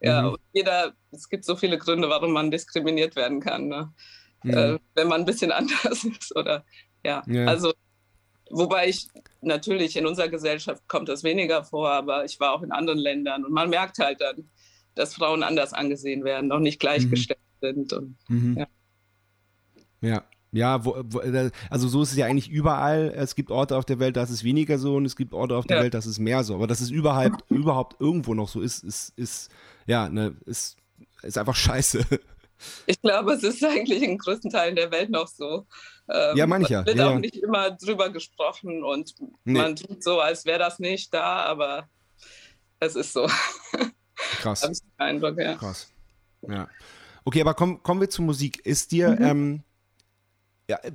Ja, 0.00 0.22
mhm. 0.22 0.36
jeder, 0.52 0.92
es 1.10 1.28
gibt 1.28 1.44
so 1.44 1.56
viele 1.56 1.76
Gründe, 1.76 2.08
warum 2.08 2.30
man 2.30 2.52
diskriminiert 2.52 3.16
werden 3.16 3.40
kann, 3.40 3.66
ne? 3.66 3.92
mhm. 4.44 4.78
wenn 4.94 5.08
man 5.08 5.22
ein 5.22 5.26
bisschen 5.26 5.50
anders 5.50 6.04
ist 6.04 6.36
oder 6.36 6.64
ja. 7.04 7.24
ja. 7.26 7.46
Also 7.46 7.72
Wobei 8.50 8.88
ich 8.88 9.08
natürlich 9.40 9.96
in 9.96 10.06
unserer 10.06 10.28
Gesellschaft 10.28 10.86
kommt 10.88 11.08
das 11.08 11.22
weniger 11.22 11.64
vor, 11.64 11.90
aber 11.90 12.24
ich 12.24 12.40
war 12.40 12.52
auch 12.52 12.62
in 12.62 12.72
anderen 12.72 12.98
Ländern 12.98 13.44
und 13.44 13.52
man 13.52 13.70
merkt 13.70 13.98
halt 13.98 14.20
dann, 14.20 14.48
dass 14.94 15.14
Frauen 15.14 15.42
anders 15.42 15.72
angesehen 15.72 16.24
werden, 16.24 16.48
noch 16.48 16.58
nicht 16.58 16.80
gleichgestellt 16.80 17.38
mhm. 17.60 17.66
sind. 17.66 17.92
Und, 17.92 18.16
mhm. 18.28 18.58
ja. 18.58 18.66
ja. 20.00 20.24
Ja, 20.50 20.82
wo, 20.84 20.96
wo, 21.04 21.20
äh, 21.20 21.50
also 21.68 21.88
so 21.88 22.02
ist 22.02 22.12
es 22.12 22.16
ja 22.16 22.24
eigentlich 22.24 22.48
überall. 22.48 23.12
Es 23.14 23.34
gibt 23.34 23.50
Orte 23.50 23.76
auf 23.76 23.84
der 23.84 23.98
Welt, 23.98 24.16
da 24.16 24.22
ist 24.22 24.30
es 24.30 24.44
weniger 24.44 24.78
so 24.78 24.96
und 24.96 25.04
es 25.04 25.14
gibt 25.14 25.34
Orte 25.34 25.54
auf 25.54 25.66
der 25.66 25.76
Ja. 25.76 25.82
Welt, 25.82 25.92
da 25.92 25.98
ist 25.98 26.06
es 26.06 26.18
mehr 26.18 26.42
so. 26.42 26.54
Aber 26.54 26.66
dass 26.66 26.80
es 26.80 26.90
überhaupt, 26.90 27.44
überhaupt 27.50 28.00
irgendwo 28.00 28.32
noch 28.32 28.48
so 28.48 28.62
ist, 28.62 28.82
ist, 28.82 29.12
ist 29.16 29.50
ja, 29.86 30.08
ne, 30.08 30.36
ist, 30.46 30.78
ist 31.22 31.36
einfach 31.36 31.54
scheiße. 31.54 32.02
Ich 32.86 33.00
glaube, 33.02 33.34
es 33.34 33.42
ist 33.42 33.62
eigentlich 33.64 34.02
in 34.02 34.18
größten 34.18 34.50
Teilen 34.50 34.74
der 34.74 34.90
Welt 34.90 35.10
noch 35.10 35.28
so. 35.28 35.66
Ähm, 36.10 36.36
Ja, 36.36 36.46
meine 36.46 36.64
ich 36.64 36.70
ja. 36.70 36.80
Es 36.80 36.86
wird 36.86 36.96
Ja, 36.98 37.10
auch 37.10 37.18
nicht 37.18 37.36
immer 37.36 37.70
drüber 37.72 38.10
gesprochen 38.10 38.82
und 38.84 39.14
Nee. 39.44 39.58
man 39.58 39.76
tut 39.76 40.02
so, 40.02 40.20
als 40.20 40.44
wäre 40.44 40.58
das 40.58 40.78
nicht 40.78 41.12
da, 41.12 41.44
aber 41.44 41.88
es 42.80 42.96
ist 42.96 43.12
so. 43.12 43.26
Krass. 44.38 44.62
Habe 44.62 44.72
ich 44.72 44.80
den 44.80 44.90
Eindruck, 44.98 45.38
ja. 45.38 45.54
Krass. 45.56 45.92
Ja. 46.42 46.68
Okay, 47.24 47.40
aber 47.40 47.54
komm, 47.54 47.82
kommen 47.82 48.00
wir 48.00 48.08
zur 48.10 48.24
Musik. 48.24 48.64
Ist 48.64 48.92
dir, 48.92 49.10
Mhm. 49.10 49.24
ähm, 49.24 49.62
ja, 50.70 50.78
äh, 50.84 50.92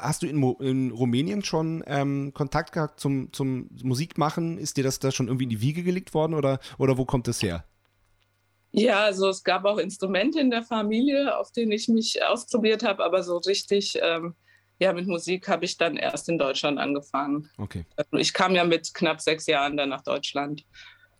hast 0.00 0.22
du 0.22 0.26
in, 0.26 0.42
in 0.60 0.90
Rumänien 0.90 1.44
schon 1.44 1.82
ähm, 1.86 2.32
Kontakt 2.34 2.72
gehabt 2.72 3.00
zum, 3.00 3.32
zum 3.32 3.68
Musikmachen? 3.82 4.58
Ist 4.58 4.76
dir 4.76 4.84
das 4.84 4.98
da 4.98 5.10
schon 5.10 5.26
irgendwie 5.28 5.44
in 5.44 5.50
die 5.50 5.60
Wiege 5.60 5.82
gelegt 5.82 6.14
worden 6.14 6.34
oder, 6.34 6.60
oder 6.78 6.98
wo 6.98 7.04
kommt 7.04 7.26
das 7.26 7.42
her? 7.42 7.64
Ja, 8.70 9.00
also 9.04 9.28
es 9.28 9.44
gab 9.44 9.64
auch 9.64 9.78
Instrumente 9.78 10.40
in 10.40 10.50
der 10.50 10.62
Familie, 10.62 11.36
auf 11.38 11.50
denen 11.52 11.72
ich 11.72 11.88
mich 11.88 12.22
ausprobiert 12.22 12.82
habe, 12.84 13.02
aber 13.04 13.22
so 13.22 13.38
richtig, 13.38 13.98
ähm, 14.02 14.34
ja, 14.78 14.92
mit 14.92 15.06
Musik 15.06 15.48
habe 15.48 15.64
ich 15.64 15.76
dann 15.76 15.96
erst 15.96 16.28
in 16.28 16.38
Deutschland 16.38 16.78
angefangen. 16.78 17.50
Okay. 17.58 17.84
Ich 18.12 18.32
kam 18.32 18.54
ja 18.54 18.64
mit 18.64 18.94
knapp 18.94 19.20
sechs 19.20 19.46
Jahren 19.46 19.76
dann 19.76 19.88
nach 19.88 20.02
Deutschland. 20.02 20.64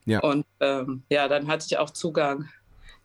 Ja. 0.04 0.20
Und 0.20 0.46
ähm, 0.60 1.02
ja, 1.10 1.28
dann 1.28 1.48
hatte 1.48 1.66
ich 1.68 1.76
auch 1.78 1.90
Zugang, 1.90 2.48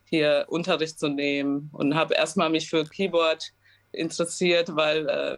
hier 0.06 0.46
Unterricht 0.48 1.00
zu 1.00 1.08
nehmen 1.10 1.70
und 1.74 1.96
habe 1.96 2.14
erstmal 2.14 2.50
mich 2.50 2.70
für 2.70 2.86
Keyboard 2.86 3.52
interessiert, 3.92 4.76
weil, 4.76 5.10
äh, 5.10 5.38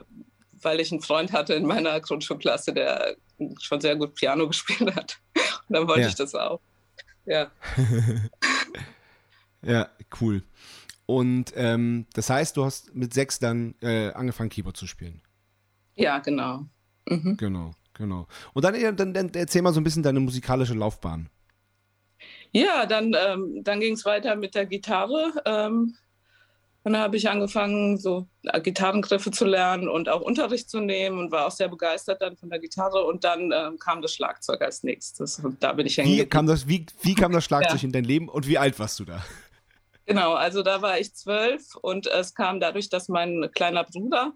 weil 0.62 0.80
ich 0.80 0.92
einen 0.92 1.02
Freund 1.02 1.32
hatte 1.32 1.54
in 1.54 1.66
meiner 1.66 2.00
Grundschulklasse, 2.02 2.74
der 2.74 3.16
schon 3.62 3.80
sehr 3.82 3.96
gut 3.96 4.16
Piano 4.16 4.48
gespielt 4.50 4.96
hat. 4.96 5.18
Und 5.70 5.74
dann 5.76 5.88
wollte 5.88 6.02
Ja. 6.02 6.08
ich 6.10 6.16
das 6.16 6.36
auch. 6.36 6.60
Ja. 7.26 7.50
Ja, 9.62 9.90
cool. 10.22 10.44
Und 11.06 11.54
ähm, 11.56 12.08
das 12.14 12.30
heißt, 12.30 12.58
du 12.58 12.66
hast 12.66 12.96
mit 12.96 13.14
sechs 13.14 13.40
dann 13.40 13.76
äh, 13.82 14.12
angefangen, 14.12 14.50
Keyboard 14.50 14.76
zu 14.78 14.88
spielen. 14.88 15.22
Ja, 15.96 16.20
genau. 16.20 16.66
Mhm. 17.08 17.38
Genau, 17.38 17.72
genau. 17.94 18.28
Und 18.54 18.66
dann, 18.66 18.96
dann, 18.96 19.14
dann 19.14 19.30
erzähl 19.36 19.62
mal 19.62 19.74
so 19.74 19.80
ein 19.80 19.84
bisschen 19.84 20.04
deine 20.04 20.20
musikalische 20.20 20.74
Laufbahn. 20.74 21.30
Ja, 22.52 22.86
dann, 22.86 23.16
ähm, 23.18 23.64
dann 23.64 23.80
ging 23.80 23.94
es 23.94 24.06
weiter 24.06 24.36
mit 24.36 24.56
der 24.56 24.66
Gitarre. 24.66 25.34
Ähm, 25.46 25.96
und 26.84 26.94
dann 26.94 27.02
habe 27.02 27.18
ich 27.18 27.30
angefangen, 27.30 27.98
so 27.98 28.28
äh, 28.44 28.62
Gitarrengriffe 28.62 29.32
zu 29.32 29.46
lernen 29.46 29.90
und 29.90 30.08
auch 30.08 30.22
Unterricht 30.22 30.70
zu 30.70 30.80
nehmen 30.80 31.18
und 31.20 31.32
war 31.32 31.48
auch 31.48 31.52
sehr 31.52 31.68
begeistert 31.68 32.22
dann 32.22 32.38
von 32.38 32.50
der 32.50 32.60
Gitarre. 32.60 33.04
Und 33.06 33.24
dann 33.24 33.52
ähm, 33.54 33.78
kam 33.80 34.02
das 34.02 34.14
Schlagzeug 34.14 34.62
als 34.62 34.84
nächstes. 34.84 35.40
Und 35.40 35.62
da 35.64 35.74
bin 35.74 35.86
ich 35.88 35.98
hängen 35.98 36.12
Wie 36.12 36.26
kam 36.26 36.46
das, 36.48 36.68
wie, 36.68 36.86
wie 37.02 37.16
kam 37.16 37.32
das 37.32 37.44
Schlagzeug 37.46 37.82
Ja. 37.82 37.86
in 37.86 37.92
dein 37.92 38.06
Leben 38.06 38.30
und 38.30 38.48
wie 38.48 38.58
alt 38.58 38.80
warst 38.80 39.00
du 39.00 39.06
da? 39.06 39.24
Genau, 40.06 40.34
also 40.34 40.62
da 40.62 40.82
war 40.82 41.00
ich 41.00 41.16
zwölf 41.16 41.76
und 41.82 42.08
es 42.08 42.34
kam 42.36 42.60
dadurch, 42.60 42.90
dass 42.90 43.10
mein 43.10 43.50
kleiner 43.54 43.84
Bruder, 43.84 44.34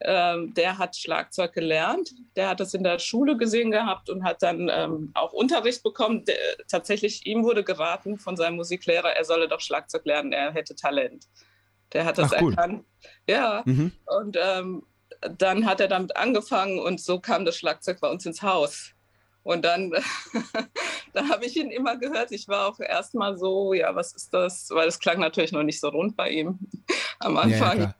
ähm, 0.00 0.52
der 0.54 0.76
hat 0.78 0.96
Schlagzeug 0.96 1.54
gelernt, 1.54 2.10
der 2.36 2.50
hat 2.50 2.60
das 2.60 2.74
in 2.74 2.84
der 2.84 2.98
Schule 2.98 3.36
gesehen 3.36 3.70
gehabt 3.70 4.10
und 4.10 4.22
hat 4.22 4.42
dann 4.42 4.68
ähm, 4.70 5.10
auch 5.14 5.32
Unterricht 5.32 5.82
bekommen. 5.82 6.24
Der, 6.26 6.36
tatsächlich, 6.68 7.26
ihm 7.26 7.42
wurde 7.42 7.64
geraten 7.64 8.18
von 8.18 8.36
seinem 8.36 8.56
Musiklehrer, 8.56 9.12
er 9.16 9.24
solle 9.24 9.48
doch 9.48 9.60
Schlagzeug 9.60 10.04
lernen, 10.04 10.32
er 10.32 10.52
hätte 10.52 10.74
Talent. 10.76 11.24
Der 11.94 12.04
hat 12.04 12.18
das 12.18 12.32
Ach, 12.34 12.42
cool. 12.42 12.52
erkannt. 12.52 12.84
Ja, 13.26 13.62
Mhm. 13.64 13.92
und 14.20 14.36
ähm, 14.38 14.82
dann 15.38 15.64
hat 15.64 15.80
er 15.80 15.88
damit 15.88 16.16
angefangen 16.16 16.78
und 16.78 17.00
so 17.00 17.18
kam 17.18 17.44
das 17.44 17.56
Schlagzeug 17.56 17.98
bei 18.00 18.10
uns 18.10 18.26
ins 18.26 18.42
Haus. 18.42 18.92
Und 19.48 19.64
dann, 19.64 19.90
da 21.14 21.28
habe 21.30 21.46
ich 21.46 21.56
ihn 21.56 21.70
immer 21.70 21.96
gehört. 21.96 22.32
Ich 22.32 22.48
war 22.48 22.66
auch 22.68 22.80
erstmal 22.80 23.38
so, 23.38 23.72
ja, 23.72 23.94
was 23.94 24.12
ist 24.12 24.34
das? 24.34 24.68
Weil 24.70 24.88
es 24.88 24.98
klang 24.98 25.20
natürlich 25.20 25.52
noch 25.52 25.62
nicht 25.62 25.80
so 25.80 25.88
rund 25.88 26.16
bei 26.16 26.28
ihm 26.28 26.58
am 27.18 27.34
Ja, 27.36 27.46
ja, 27.46 27.56
Anfang. 27.56 27.76
klar. 27.78 27.94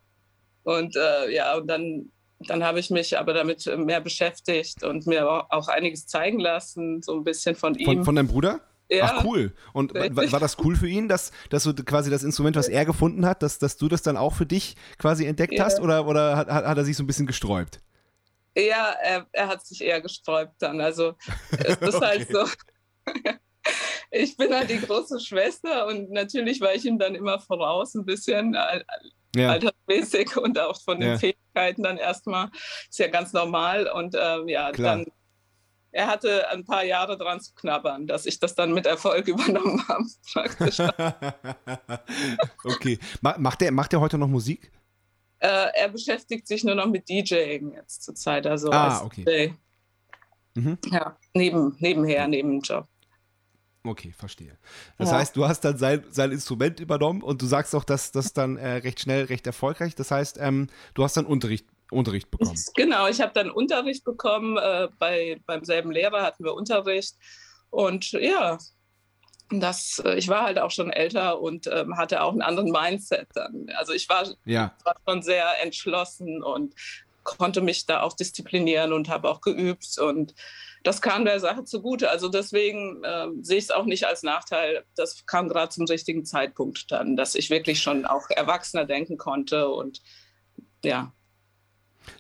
und 0.64 0.96
äh, 0.96 1.30
ja, 1.34 1.56
und 1.56 1.66
dann, 1.66 2.12
dann 2.40 2.62
habe 2.64 2.80
ich 2.80 2.90
mich 2.90 3.18
aber 3.18 3.32
damit 3.32 3.64
mehr 3.78 4.02
beschäftigt 4.02 4.82
und 4.84 5.06
mir 5.06 5.26
auch 5.50 5.68
einiges 5.68 6.06
zeigen 6.06 6.38
lassen, 6.38 7.00
so 7.02 7.14
ein 7.14 7.24
bisschen 7.24 7.56
von 7.56 7.74
ihm. 7.76 8.04
Von, 8.04 8.14
deinem 8.16 8.28
Bruder? 8.28 8.60
ja, 8.90 9.10
Ach 9.16 9.24
cool. 9.24 9.52
Und 9.72 9.94
wa- 9.94 10.00
Richtig. 10.00 10.30
war 10.32 10.40
das 10.40 10.58
cool 10.62 10.76
für 10.76 10.86
ihn, 10.88 11.08
dass, 11.08 11.32
dass 11.48 11.64
du 11.64 11.72
quasi 11.74 12.10
das 12.10 12.24
Instrument, 12.24 12.56
was 12.56 12.68
er 12.68 12.84
gefunden 12.84 13.24
hat, 13.24 13.42
dass, 13.42 13.58
dass 13.58 13.78
du 13.78 13.88
das 13.88 14.02
dann 14.02 14.18
auch 14.18 14.34
für 14.34 14.44
dich 14.46 14.76
quasi 14.98 15.24
entdeckt 15.24 15.54
Ja. 15.54 15.64
hast? 15.64 15.80
Oder, 15.80 16.06
oder 16.06 16.36
hat, 16.36 16.48
hat 16.48 16.66
hat 16.66 16.76
er 16.76 16.84
sich 16.84 16.96
so 16.96 17.02
ein 17.02 17.06
bisschen 17.06 17.26
gesträubt? 17.26 17.80
Ja, 18.56 18.90
er, 19.02 19.26
er 19.32 19.46
hat 19.48 19.64
sich 19.66 19.82
eher 19.82 20.00
gesträubt 20.00 20.54
dann. 20.60 20.80
Also 20.80 21.14
es 21.50 21.76
ist 21.80 22.00
halt 22.00 22.28
so. 22.30 22.44
Ich 24.10 24.38
bin 24.38 24.54
halt 24.54 24.70
die 24.70 24.80
große 24.80 25.20
Schwester 25.20 25.86
und 25.86 26.10
natürlich 26.10 26.62
war 26.62 26.72
ich 26.74 26.86
ihm 26.86 26.98
dann 26.98 27.14
immer 27.14 27.38
voraus, 27.40 27.94
ein 27.94 28.06
bisschen 28.06 28.56
Ja. 29.36 29.50
altersmäßig 29.50 30.34
und 30.38 30.58
auch 30.58 30.80
von 30.82 30.98
den 30.98 31.10
Ja. 31.10 31.18
Fähigkeiten 31.18 31.82
dann 31.82 31.98
erstmal. 31.98 32.48
Ist 32.88 32.98
ja 32.98 33.08
ganz 33.08 33.34
normal. 33.34 33.86
Und 33.86 34.16
ähm, 34.18 34.48
ja, 34.48 34.72
Klar. 34.72 34.96
dann, 34.96 35.06
er 35.92 36.06
hatte 36.06 36.48
ein 36.48 36.64
paar 36.64 36.84
Jahre 36.84 37.18
dran 37.18 37.38
zu 37.42 37.52
knabbern, 37.54 38.06
dass 38.06 38.24
ich 38.24 38.38
das 38.40 38.54
dann 38.54 38.72
mit 38.72 38.86
Erfolg 38.86 39.28
übernommen 39.28 39.86
habe. 39.86 40.04
Okay. 42.64 42.98
Ma- 43.20 43.36
Macht 43.38 43.60
er 43.62 43.72
macht 43.72 43.92
der 43.92 44.00
heute 44.00 44.16
noch 44.18 44.28
Musik? 44.28 44.70
Äh, 45.40 45.68
er 45.74 45.88
beschäftigt 45.88 46.46
sich 46.46 46.64
nur 46.64 46.74
noch 46.74 46.86
mit 46.86 47.08
DJing 47.08 47.72
jetzt 47.74 48.02
zur 48.02 48.14
Zeit. 48.14 48.46
Also 48.46 48.70
Ah, 48.70 49.02
okay. 49.04 49.54
Mhm. 50.54 50.78
Ja, 50.90 51.16
neben, 51.34 51.76
nebenher, 51.78 52.26
neben 52.26 52.50
dem 52.50 52.60
Job. 52.60 52.86
Okay, 53.84 54.12
verstehe. 54.12 54.58
Das 54.98 55.10
Ja. 55.10 55.18
heißt, 55.18 55.36
du 55.36 55.46
hast 55.46 55.60
dann 55.60 55.78
sein, 55.78 56.04
sein 56.10 56.32
Instrument 56.32 56.80
übernommen 56.80 57.22
und 57.22 57.40
du 57.40 57.46
sagst 57.46 57.74
auch, 57.74 57.84
dass 57.84 58.10
das 58.10 58.32
dann 58.32 58.56
äh, 58.56 58.68
recht 58.78 59.00
schnell, 59.00 59.24
recht 59.24 59.46
erfolgreich. 59.46 59.94
Das 59.94 60.10
heißt, 60.10 60.38
ähm, 60.40 60.66
du 60.94 61.04
hast 61.04 61.16
dann 61.16 61.26
Unterricht, 61.26 61.66
Unterricht 61.90 62.30
bekommen. 62.30 62.52
Ich, 62.54 62.74
genau, 62.74 63.06
ich 63.06 63.20
habe 63.20 63.32
dann 63.32 63.50
Unterricht 63.50 64.04
bekommen. 64.04 64.56
Äh, 64.58 64.88
bei, 64.98 65.40
beim 65.46 65.64
selben 65.64 65.90
Lehrer 65.92 66.22
hatten 66.22 66.44
wir 66.44 66.54
Unterricht. 66.54 67.14
Und 67.70 68.10
ja, 68.12 68.58
das, 69.50 70.02
äh, 70.04 70.14
ich 70.14 70.28
war 70.28 70.44
halt 70.44 70.58
auch 70.58 70.70
schon 70.70 70.90
älter 70.90 71.40
und 71.40 71.66
ähm, 71.66 71.96
hatte 71.96 72.22
auch 72.22 72.32
einen 72.32 72.42
anderen 72.42 72.70
Mindset 72.70 73.28
dann. 73.34 73.66
Also 73.76 73.92
ich 73.92 74.08
war, 74.08 74.26
Ja, 74.44 74.74
war 74.84 74.96
schon 75.06 75.22
sehr 75.22 75.62
entschlossen 75.62 76.42
und 76.42 76.74
konnte 77.24 77.60
mich 77.60 77.86
da 77.86 78.02
auch 78.02 78.14
disziplinieren 78.14 78.92
und 78.92 79.08
habe 79.08 79.28
auch 79.28 79.40
geübt. 79.40 79.98
Und 79.98 80.34
das 80.82 81.02
kam 81.02 81.24
der 81.24 81.40
Sache 81.40 81.64
zugute. 81.64 82.10
Also 82.10 82.28
deswegen 82.28 83.02
ähm, 83.04 83.44
sehe 83.44 83.58
ich 83.58 83.64
es 83.64 83.70
auch 83.70 83.84
nicht 83.84 84.06
als 84.06 84.22
Nachteil. 84.22 84.84
Das 84.96 85.26
kam 85.26 85.48
gerade 85.48 85.70
zum 85.70 85.84
richtigen 85.86 86.24
Zeitpunkt 86.24 86.90
dann, 86.90 87.16
dass 87.16 87.34
ich 87.34 87.50
wirklich 87.50 87.82
schon 87.82 88.06
auch 88.06 88.30
erwachsener 88.30 88.84
denken 88.84 89.18
konnte 89.18 89.68
und 89.68 90.00
ja. 90.84 91.12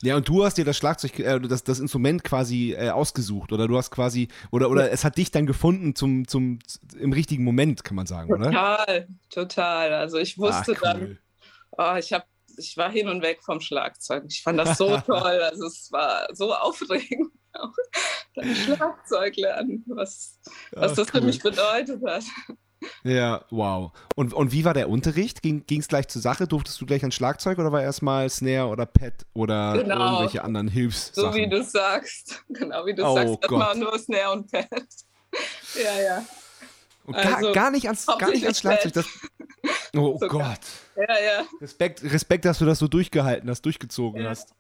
Ja, 0.02 0.16
und 0.16 0.28
du 0.28 0.44
hast 0.44 0.58
dir 0.58 0.64
das 0.64 0.76
Schlagzeug, 0.76 1.18
äh, 1.18 1.40
das, 1.40 1.64
das 1.64 1.80
Instrument 1.80 2.24
quasi 2.24 2.72
äh, 2.72 2.90
ausgesucht 2.90 3.52
oder 3.52 3.68
du 3.68 3.76
hast 3.76 3.90
quasi, 3.90 4.28
oder, 4.50 4.70
oder 4.70 4.90
es 4.90 5.04
hat 5.04 5.16
dich 5.16 5.30
dann 5.30 5.46
gefunden 5.46 5.94
zum, 5.94 6.26
zum, 6.26 6.58
im 6.98 7.12
richtigen 7.12 7.44
Moment, 7.44 7.84
kann 7.84 7.96
man 7.96 8.06
sagen, 8.06 8.32
oder? 8.32 8.46
Total, 8.46 9.08
total. 9.30 9.92
Also 9.94 10.18
ich 10.18 10.38
wusste 10.38 10.74
dann, 10.80 11.00
cool. 11.00 11.18
oh, 11.72 11.94
ich 11.98 12.12
habe, 12.12 12.24
ich 12.56 12.76
war 12.76 12.90
hin 12.90 13.08
und 13.08 13.22
weg 13.22 13.40
vom 13.44 13.60
Schlagzeug. 13.60 14.24
Ich 14.28 14.42
fand 14.42 14.58
das 14.58 14.78
so 14.78 14.96
toll. 15.06 15.16
Also 15.42 15.66
es 15.66 15.90
war 15.92 16.26
so 16.34 16.54
aufregend, 16.54 17.32
auch 17.52 17.72
dann 18.34 18.54
Schlagzeug 18.54 19.36
lernen, 19.36 19.84
was, 19.86 20.38
was 20.72 20.92
Ah, 20.92 20.94
das 20.94 21.10
für 21.10 21.18
cool. 21.18 21.24
mich 21.24 21.40
bedeutet 21.40 22.02
hat. 22.06 22.24
Ja, 23.02 23.44
wow. 23.50 23.92
Und, 24.14 24.32
und 24.34 24.52
wie 24.52 24.64
war 24.64 24.74
der 24.74 24.88
Unterricht? 24.88 25.42
Ging 25.42 25.64
es 25.68 25.88
gleich 25.88 26.08
zur 26.08 26.22
Sache? 26.22 26.46
Durftest 26.46 26.80
du 26.80 26.86
gleich 26.86 27.02
ein 27.04 27.12
Schlagzeug 27.12 27.58
oder 27.58 27.72
war 27.72 27.82
erstmal 27.82 28.28
Snare 28.30 28.68
oder 28.68 28.86
Pad 28.86 29.26
oder 29.34 29.78
Genau. 29.78 30.04
irgendwelche 30.12 30.44
anderen 30.44 30.68
Hilfssachen? 30.68 31.32
So 31.32 31.36
wie 31.36 31.48
du 31.48 31.62
sagst. 31.62 32.44
Genau 32.48 32.86
wie 32.86 32.94
du 32.94 33.04
Oh 33.04 33.14
sagst, 33.14 33.38
erstmal 33.42 33.76
nur 33.76 33.98
Snare 33.98 34.32
und 34.32 34.50
Pad. 34.50 34.68
ja, 35.74 36.00
ja. 36.00 36.24
Und 37.04 37.14
gar, 37.14 37.36
also, 37.36 37.52
gar 37.52 37.70
nicht 37.70 37.86
ans, 37.86 38.06
gar 38.06 38.30
nicht 38.30 38.44
ans 38.44 38.58
Schlagzeug. 38.60 38.92
Das, 38.92 39.06
oh 39.96 40.18
Sogar. 40.20 40.28
Gott. 40.28 41.08
Ja, 41.08 41.18
ja. 41.20 41.44
Respekt, 41.60 42.02
Respekt, 42.04 42.44
dass 42.44 42.58
du 42.58 42.66
das 42.66 42.78
so 42.78 42.86
durchgehalten 42.86 43.48
hast, 43.48 43.62
durchgezogen 43.62 44.22
Ja. 44.22 44.30
hast. 44.30 44.54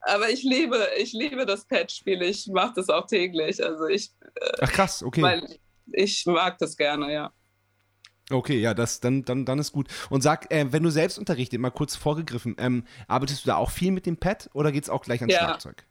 Aber 0.00 0.30
ich 0.30 0.42
liebe, 0.44 0.86
ich 0.98 1.12
liebe 1.12 1.46
das 1.46 1.64
Pad-Spiel. 1.66 2.22
Ich 2.22 2.46
mache 2.46 2.74
das 2.76 2.88
auch 2.88 3.06
täglich. 3.06 3.62
Also 3.64 3.86
ich, 3.86 4.12
Ach 4.60 4.70
krass, 4.72 5.02
okay. 5.02 5.20
weil 5.22 5.58
ich 5.92 6.24
mag 6.26 6.58
das 6.58 6.76
gerne, 6.76 7.12
ja. 7.12 7.32
Okay, 8.30 8.58
ja, 8.58 8.74
das, 8.74 9.00
dann, 9.00 9.24
dann, 9.24 9.44
dann 9.44 9.58
ist 9.60 9.70
gut. 9.72 9.88
Und 10.10 10.20
sag, 10.22 10.50
äh, 10.52 10.72
wenn 10.72 10.82
du 10.82 10.90
selbst 10.90 11.16
unterrichtet, 11.18 11.60
mal 11.60 11.70
kurz 11.70 11.94
vorgegriffen, 11.94 12.56
ähm, 12.58 12.84
arbeitest 13.06 13.44
du 13.44 13.48
da 13.48 13.56
auch 13.56 13.70
viel 13.70 13.92
mit 13.92 14.04
dem 14.06 14.16
Pad 14.16 14.50
oder 14.52 14.72
geht 14.72 14.82
es 14.84 14.90
auch 14.90 15.02
gleich 15.02 15.20
ans 15.20 15.32
Ja. 15.34 15.44
Schlagzeug? 15.44 15.86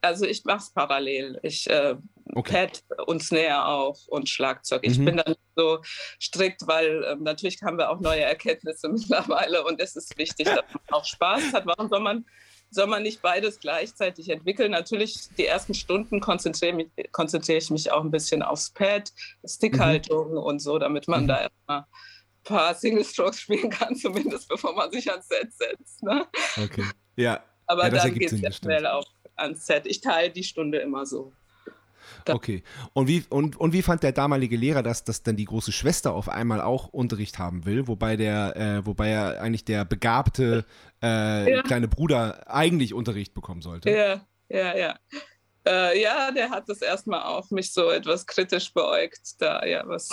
Also 0.00 0.26
ich 0.26 0.44
mache 0.44 0.58
es 0.58 0.70
parallel. 0.70 1.40
Ich 1.42 1.68
äh, 1.68 1.96
Okay. 2.34 2.52
Pad 2.68 2.84
und 3.06 3.22
Snare 3.22 3.66
auch 3.66 3.98
und 4.08 4.28
Schlagzeug. 4.28 4.80
Ich 4.84 4.98
Mhm. 4.98 5.04
bin 5.04 5.16
dann 5.16 5.28
nicht 5.28 5.40
so 5.56 5.80
strikt, 6.20 6.66
weil 6.66 7.04
ähm, 7.08 7.22
natürlich 7.22 7.62
haben 7.62 7.78
wir 7.78 7.90
auch 7.90 8.00
neue 8.00 8.20
Erkenntnisse 8.22 8.88
mittlerweile 8.92 9.64
und 9.64 9.80
es 9.80 9.96
ist 9.96 10.16
wichtig, 10.18 10.46
dass 10.46 10.64
man 10.72 10.82
auch 10.90 11.04
Spaß 11.04 11.52
hat. 11.52 11.66
Warum 11.66 11.88
soll 11.88 12.00
man, 12.00 12.26
soll 12.70 12.86
man 12.86 13.02
nicht 13.02 13.22
beides 13.22 13.60
gleichzeitig 13.60 14.28
entwickeln? 14.28 14.70
Natürlich, 14.72 15.28
die 15.36 15.46
ersten 15.46 15.74
Stunden 15.74 16.20
konzentriere, 16.20 16.86
konzentriere 17.12 17.58
ich 17.58 17.70
mich 17.70 17.90
auch 17.92 18.02
ein 18.04 18.10
bisschen 18.10 18.42
aufs 18.42 18.70
Pad, 18.70 19.10
Stickhaltung 19.44 20.36
und 20.36 20.60
so, 20.60 20.78
damit 20.78 21.08
man 21.08 21.24
Mhm. 21.24 21.28
da 21.28 21.40
erstmal 21.42 21.78
ein 21.80 21.84
paar 22.44 22.74
Single 22.74 23.04
Strokes 23.04 23.40
spielen 23.40 23.70
kann, 23.70 23.94
zumindest 24.36 24.48
bevor 24.48 24.74
man 24.74 24.90
sich 24.90 25.10
ans 25.10 25.26
Set 25.28 25.52
setzt. 25.52 26.02
Ne? 26.02 26.26
Okay. 26.62 26.84
Ja, 27.16 27.42
Aber 27.66 27.84
Ja, 27.84 27.90
dann 27.90 28.14
geht 28.14 28.32
es 28.32 28.40
ja 28.40 28.52
schnell 28.52 28.86
auch 28.86 29.06
ans 29.36 29.66
Set. 29.66 29.86
Ich 29.86 30.00
teile 30.00 30.30
die 30.30 30.44
Stunde 30.44 30.78
immer 30.78 31.06
so. 31.06 31.32
Okay. 32.34 32.62
Und 32.92 33.08
wie, 33.08 33.24
und, 33.30 33.56
und 33.56 33.72
wie 33.72 33.82
fand 33.82 34.02
der 34.02 34.12
damalige 34.12 34.56
Lehrer 34.56 34.82
das, 34.82 35.04
dass 35.04 35.22
dann 35.22 35.36
die 35.36 35.44
große 35.44 35.72
Schwester 35.72 36.12
auf 36.14 36.28
einmal 36.28 36.60
auch 36.60 36.88
Unterricht 36.88 37.38
haben 37.38 37.64
will, 37.64 37.88
wobei 37.88 38.16
der, 38.16 38.56
äh, 38.56 38.86
wobei 38.86 39.08
er 39.08 39.40
eigentlich 39.40 39.64
der 39.64 39.84
begabte 39.84 40.64
äh, 41.02 41.52
Ja. 41.52 41.62
kleine 41.62 41.88
Bruder 41.88 42.50
eigentlich 42.50 42.94
Unterricht 42.94 43.34
bekommen 43.34 43.62
sollte? 43.62 43.90
Ja, 43.90 44.20
ja, 44.48 44.76
ja. 44.76 44.98
Äh, 45.66 46.00
ja, 46.00 46.30
der 46.30 46.50
hat 46.50 46.68
das 46.68 46.80
erstmal 46.80 47.22
auch 47.22 47.50
mich 47.50 47.72
so 47.72 47.90
etwas 47.90 48.26
kritisch 48.26 48.72
beäugt, 48.72 49.20
da 49.38 49.64
ja 49.66 49.82
was. 49.86 50.08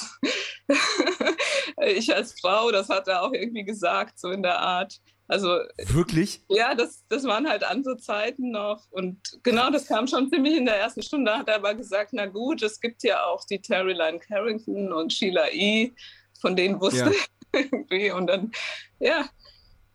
ich 1.86 2.14
als 2.14 2.40
Frau, 2.40 2.72
das 2.72 2.90
hat 2.90 3.08
er 3.08 3.22
auch 3.24 3.32
irgendwie 3.32 3.64
gesagt, 3.64 4.20
so 4.20 4.32
in 4.32 4.44
der 4.44 4.60
Art. 4.60 5.00
Also 5.28 5.60
Wirklich? 5.88 6.44
ja, 6.50 6.76
das, 6.76 7.04
das 7.10 7.24
waren 7.24 7.50
halt 7.50 7.64
andere 7.64 7.98
Zeiten 7.98 8.52
noch. 8.52 8.86
Und 8.92 9.18
genau, 9.44 9.72
das 9.72 9.88
kam 9.88 10.08
schon 10.08 10.30
ziemlich 10.30 10.56
in 10.56 10.66
der 10.66 10.78
ersten 10.78 11.02
Stunde. 11.02 11.32
Da 11.32 11.40
hat 11.40 11.48
er 11.50 11.56
aber 11.56 11.74
gesagt, 11.74 12.12
na 12.14 12.28
gut, 12.28 12.62
es 12.62 12.80
gibt 12.80 13.04
ja 13.04 13.24
auch 13.26 13.44
die 13.46 13.60
Terry 13.60 13.94
Lyne 13.94 14.20
Carrington 14.20 14.94
und 14.94 15.12
Sheila 15.12 15.50
E., 15.52 15.94
von 16.42 16.56
denen 16.56 16.80
wusste 16.80 17.00
Ja. 17.00 17.10
ich 17.12 17.28
irgendwie. 17.72 18.12
Und 18.12 18.28
dann, 18.28 18.52
ja, 19.00 19.28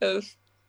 äh, 0.01 0.21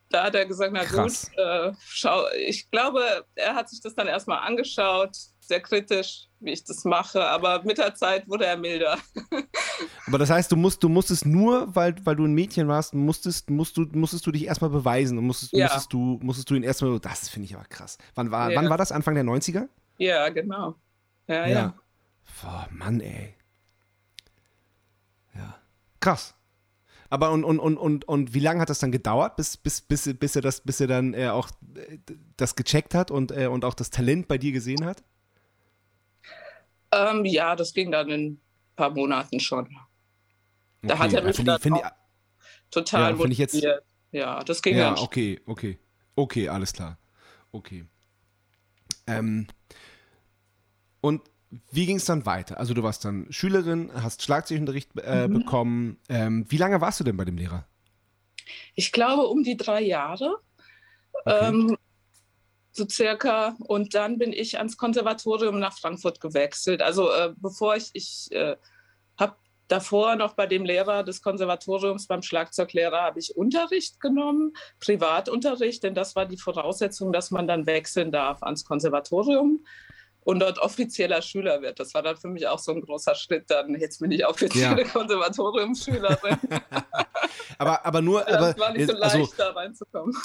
da 0.10 0.26
hat 0.26 0.36
er 0.36 0.46
gesagt, 0.46 0.74
na 0.74 0.84
Krass. 0.86 1.32
gut, 1.32 1.38
äh, 1.40 1.72
schau, 1.88 2.26
ich 2.38 2.70
glaube, 2.70 3.26
er 3.36 3.56
hat 3.56 3.70
sich 3.70 3.82
das 3.82 3.96
dann 3.96 4.08
erstmal 4.08 4.40
angeschaut, 4.46 5.16
sehr 5.52 5.60
kritisch, 5.62 6.28
wie 6.40 6.52
ich 6.52 6.64
das 6.64 6.86
mache, 6.86 7.28
aber 7.28 7.62
mit 7.64 7.78
der 7.78 7.94
Zeit 7.94 8.26
wurde 8.30 8.46
er 8.46 8.56
milder. 8.56 8.98
Aber 10.08 10.18
das 10.18 10.30
heißt, 10.30 10.52
du 10.52 10.56
musst, 10.56 10.82
du 10.82 10.90
musstest 10.90 11.26
nur, 11.26 11.76
weil, 11.76 11.94
weil 12.06 12.16
du 12.16 12.26
ein 12.26 12.34
Mädchen 12.34 12.68
warst, 12.68 12.94
musstest, 12.94 13.50
musst 13.50 13.76
du, 13.78 13.86
musstest 13.92 14.26
du 14.26 14.32
dich 14.32 14.46
erstmal 14.46 14.70
beweisen 14.70 15.18
und 15.18 15.26
musstest, 15.26 15.52
Ja. 15.54 15.66
musstest 15.66 15.94
du, 15.94 16.20
musstest 16.22 16.50
du 16.50 16.56
ihn 16.56 16.64
erstmal, 16.64 17.00
das 17.00 17.28
finde 17.30 17.46
ich 17.48 17.56
aber 17.56 17.66
krass. 17.66 17.98
Wann 18.16 18.32
war, 18.32 18.52
Ja. 18.52 18.58
wann 18.58 18.70
war 18.70 18.78
das? 18.78 18.92
Anfang 18.92 19.14
der 19.16 19.24
90er? 19.26 19.68
Ja, 19.98 20.30
genau. 20.30 20.76
Ja, 21.28 21.48
ja. 21.48 21.74
Boah, 22.42 22.68
Mann, 22.72 23.02
ey. 23.02 23.36
Ja. 25.36 25.56
Krass. 26.00 26.34
Aber 27.10 27.32
und, 27.32 27.44
und, 27.44 27.60
und, 27.60 27.78
und, 27.78 28.08
und 28.08 28.34
wie 28.34 28.40
lange 28.40 28.62
hat 28.62 28.70
das 28.70 28.80
dann 28.80 28.92
gedauert, 28.92 29.36
bis, 29.36 29.58
bis, 29.58 29.82
bis, 29.82 30.10
bis 30.18 30.36
er 30.36 30.42
das, 30.42 30.62
bis 30.62 30.80
er 30.80 30.88
dann 30.88 31.14
äh, 31.14 31.28
auch 31.28 31.50
äh, 31.76 31.98
das 32.38 32.56
gecheckt 32.56 32.96
hat 32.96 33.12
und, 33.12 33.32
äh, 33.32 33.48
und 33.48 33.66
auch 33.66 33.74
das 33.74 33.90
Talent 33.90 34.30
bei 34.30 34.38
dir 34.38 34.54
gesehen 34.54 34.86
hat? 34.86 35.04
Ähm, 36.94 37.26
ja, 37.26 37.56
das 37.56 37.74
ging 37.74 37.92
dann 37.92 38.10
in 38.10 38.26
ein 38.34 38.42
paar 38.76 38.90
Monaten 38.92 39.40
schon. 39.40 39.70
Da 40.82 40.98
hat 40.98 41.08
Okay, 41.08 41.18
er 41.18 41.24
mich 41.24 41.36
find 41.36 41.48
ich- 41.48 41.54
dann 41.54 41.62
find 41.62 41.76
auch 41.78 41.92
total 42.72 43.12
Ja, 43.12 43.18
find 43.18 43.32
ich 43.34 43.38
jetzt- 43.38 43.54
motiviert. 43.54 43.84
Ja, 44.12 44.44
das 44.44 44.62
ging 44.62 44.76
Ja, 44.78 44.90
dann 44.90 44.98
schon. 44.98 45.06
okay, 45.06 45.40
okay. 45.46 45.80
Okay, 46.16 46.50
alles 46.50 46.74
klar. 46.74 46.98
Okay. 47.52 47.86
Ähm, 49.08 49.48
und 51.02 51.22
wie 51.72 51.86
ging 51.86 51.98
es 51.98 52.06
dann 52.06 52.26
weiter? 52.26 52.60
Also 52.60 52.74
du 52.74 52.84
warst 52.84 53.04
dann 53.06 53.28
Schülerin, 53.32 53.92
hast 53.94 54.22
Schlagzeugunterricht 54.24 54.92
äh, 55.00 55.28
Mhm. 55.28 55.34
bekommen. 55.34 56.00
Ähm, 56.10 56.46
wie 56.50 56.58
lange 56.58 56.82
warst 56.82 57.00
du 57.00 57.04
denn 57.04 57.18
bei 57.18 57.26
dem 57.26 57.38
Lehrer? 57.38 57.66
Ich 58.76 58.92
glaube 58.92 59.24
um 59.28 59.44
die 59.44 59.58
drei 59.58 59.82
Jahre, 59.82 60.38
Okay. 61.26 61.48
ähm, 61.50 61.78
so 62.72 62.88
circa. 62.88 63.56
Und 63.60 63.94
dann 63.96 64.18
bin 64.18 64.34
ich 64.34 64.58
ans 64.58 64.78
Konservatorium 64.78 65.60
nach 65.60 65.78
Frankfurt 65.78 66.22
gewechselt. 66.22 66.82
Also 66.82 67.12
äh, 67.12 67.34
bevor 67.36 67.76
ich, 67.76 67.90
ich 67.94 68.32
äh, 68.32 68.56
habe 69.20 69.36
davor 69.68 70.16
noch 70.16 70.34
bei 70.34 70.48
dem 70.48 70.66
Lehrer 70.66 71.04
des 71.04 71.22
Konservatoriums, 71.22 72.08
beim 72.08 72.22
Schlagzeuglehrer, 72.22 73.02
habe 73.02 73.20
ich 73.20 73.36
Unterricht 73.36 74.00
genommen, 74.00 74.54
Privatunterricht, 74.80 75.84
denn 75.84 75.96
das 75.96 76.16
war 76.16 76.26
die 76.26 76.38
Voraussetzung, 76.38 77.14
dass 77.14 77.32
man 77.32 77.48
dann 77.48 77.66
wechseln 77.66 78.12
darf 78.12 78.44
ans 78.44 78.66
Konservatorium 78.66 79.64
und 80.24 80.40
dort 80.40 80.60
offizieller 80.60 81.22
Schüler 81.22 81.62
wird. 81.62 81.80
Das 81.80 81.94
war 81.94 82.04
dann 82.04 82.18
für 82.18 82.28
mich 82.28 82.48
auch 82.48 82.60
so 82.60 82.72
ein 82.74 82.82
großer 82.82 83.16
Schritt. 83.16 83.50
Dann 83.50 83.74
jetzt 83.80 84.00
bin 84.00 84.12
ich 84.12 84.26
offizielle 84.26 84.86
Konservatoriumsschülerin. 84.86 86.38
Aber, 87.58 87.86
aber 87.86 88.02
nur, 88.02 88.22
das 88.28 88.36
aber, 88.36 88.60
war 88.60 88.74
nicht 88.74 88.90
so 88.90 88.98
also 88.98 89.18
leicht, 89.20 89.34
da 89.38 89.52
reinzukommen. 89.52 90.16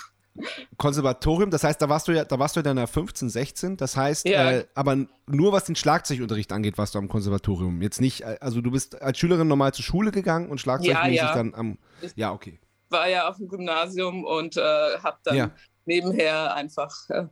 Konservatorium, 0.76 1.50
das 1.50 1.64
heißt, 1.64 1.80
da 1.80 1.88
warst 1.88 2.08
du 2.08 2.12
ja, 2.12 2.24
da 2.24 2.38
warst 2.38 2.56
du 2.56 2.62
dann 2.62 2.76
ja 2.76 2.86
15, 2.86 3.28
16, 3.28 3.76
das 3.76 3.96
heißt, 3.96 4.28
Ja. 4.28 4.50
äh, 4.50 4.66
aber 4.74 4.96
nur 5.26 5.52
was 5.52 5.64
den 5.64 5.76
Schlagzeugunterricht 5.76 6.52
angeht, 6.52 6.78
warst 6.78 6.94
du 6.94 6.98
am 6.98 7.08
Konservatorium. 7.08 7.80
Jetzt 7.82 8.00
nicht, 8.00 8.22
äh, 8.22 8.36
also 8.40 8.60
du 8.60 8.70
bist 8.70 9.00
als 9.00 9.18
Schülerin 9.18 9.48
normal 9.48 9.72
zur 9.74 9.84
Schule 9.84 10.10
gegangen 10.12 10.48
und 10.48 10.60
schlagzeugmäßig 10.60 11.16
Ja, 11.16 11.26
ja. 11.26 11.34
dann 11.34 11.54
am, 11.54 11.78
ja, 12.14 12.32
okay. 12.32 12.58
war 12.90 13.08
ja 13.08 13.28
auf 13.28 13.36
dem 13.36 13.48
Gymnasium 13.48 14.24
und 14.24 14.56
äh, 14.56 14.60
habe 15.02 15.18
dann 15.24 15.52
nebenher 15.84 16.54
einfach 16.54 16.94
äh, 17.10 17.26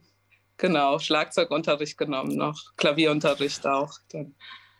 genau 0.56 0.98
Schlagzeugunterricht 0.98 1.98
genommen, 1.98 2.36
noch 2.36 2.76
Klavierunterricht 2.76 3.66
auch. 3.66 3.92
Dann. 4.10 4.34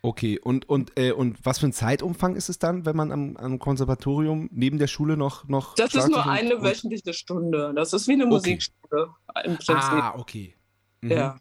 Okay, 0.05 0.37
und, 0.39 0.69
und, 0.69 0.91
äh, 0.99 1.13
und 1.13 1.43
was 1.43 1.57
für 1.57 1.65
ein 1.65 1.73
Zeitumfang 1.73 2.35
ist 2.35 2.47
es 2.47 2.59
dann, 2.59 2.85
wenn 2.85 2.95
man 2.95 3.11
am, 3.11 3.37
am 3.37 3.57
Konservatorium 3.57 4.49
neben 4.51 4.77
der 4.77 4.85
Schule 4.85 5.17
noch, 5.17 5.47
noch 5.47 5.73
Das 5.73 5.95
ist 5.95 6.09
nur 6.09 6.19
und- 6.19 6.29
eine 6.29 6.61
wöchentliche 6.61 7.11
Stunde. 7.11 7.73
Das 7.75 7.91
ist 7.91 8.07
wie 8.07 8.13
eine 8.13 8.27
Musikschule 8.27 9.09
im 9.45 9.55
Prinzip. 9.55 9.75
Ah, 9.75 10.13
okay. 10.15 10.53
Mhm. 11.01 11.11
Ja. 11.11 11.39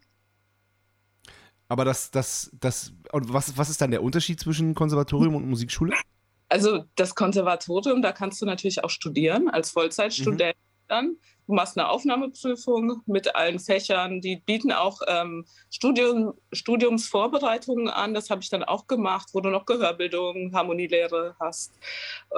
Aber 1.68 1.85
das, 1.85 2.11
das, 2.11 2.50
das, 2.59 2.94
und 3.12 3.31
was, 3.31 3.59
was 3.59 3.68
ist 3.68 3.83
dann 3.83 3.90
der 3.90 4.03
Unterschied 4.03 4.40
zwischen 4.40 4.74
Konservatorium 4.74 5.35
und 5.35 5.46
Musikschule? 5.46 5.92
Also 6.48 6.85
das 6.94 7.14
Konservatorium, 7.14 8.00
da 8.00 8.12
kannst 8.12 8.40
du 8.40 8.46
natürlich 8.46 8.83
auch 8.83 8.88
studieren 8.88 9.50
als 9.50 9.72
Vollzeitstudent 9.72 10.57
dann. 10.88 11.16
Du 11.46 11.52
machst 11.52 11.76
eine 11.76 11.88
Aufnahmeprüfung 11.88 13.02
mit 13.04 13.36
allen 13.36 13.58
Fächern. 13.58 14.22
Die 14.22 14.36
bieten 14.36 14.72
auch 14.72 15.00
ähm, 15.06 15.44
Studium, 15.70 16.32
Studiumsvorbereitungen 16.52 17.88
an. 17.88 18.14
Das 18.14 18.30
habe 18.30 18.40
ich 18.40 18.48
dann 18.48 18.64
auch 18.64 18.86
gemacht, 18.86 19.28
wo 19.34 19.40
du 19.40 19.50
noch 19.50 19.66
Gehörbildung, 19.66 20.54
Harmonielehre 20.54 21.36
hast. 21.38 21.74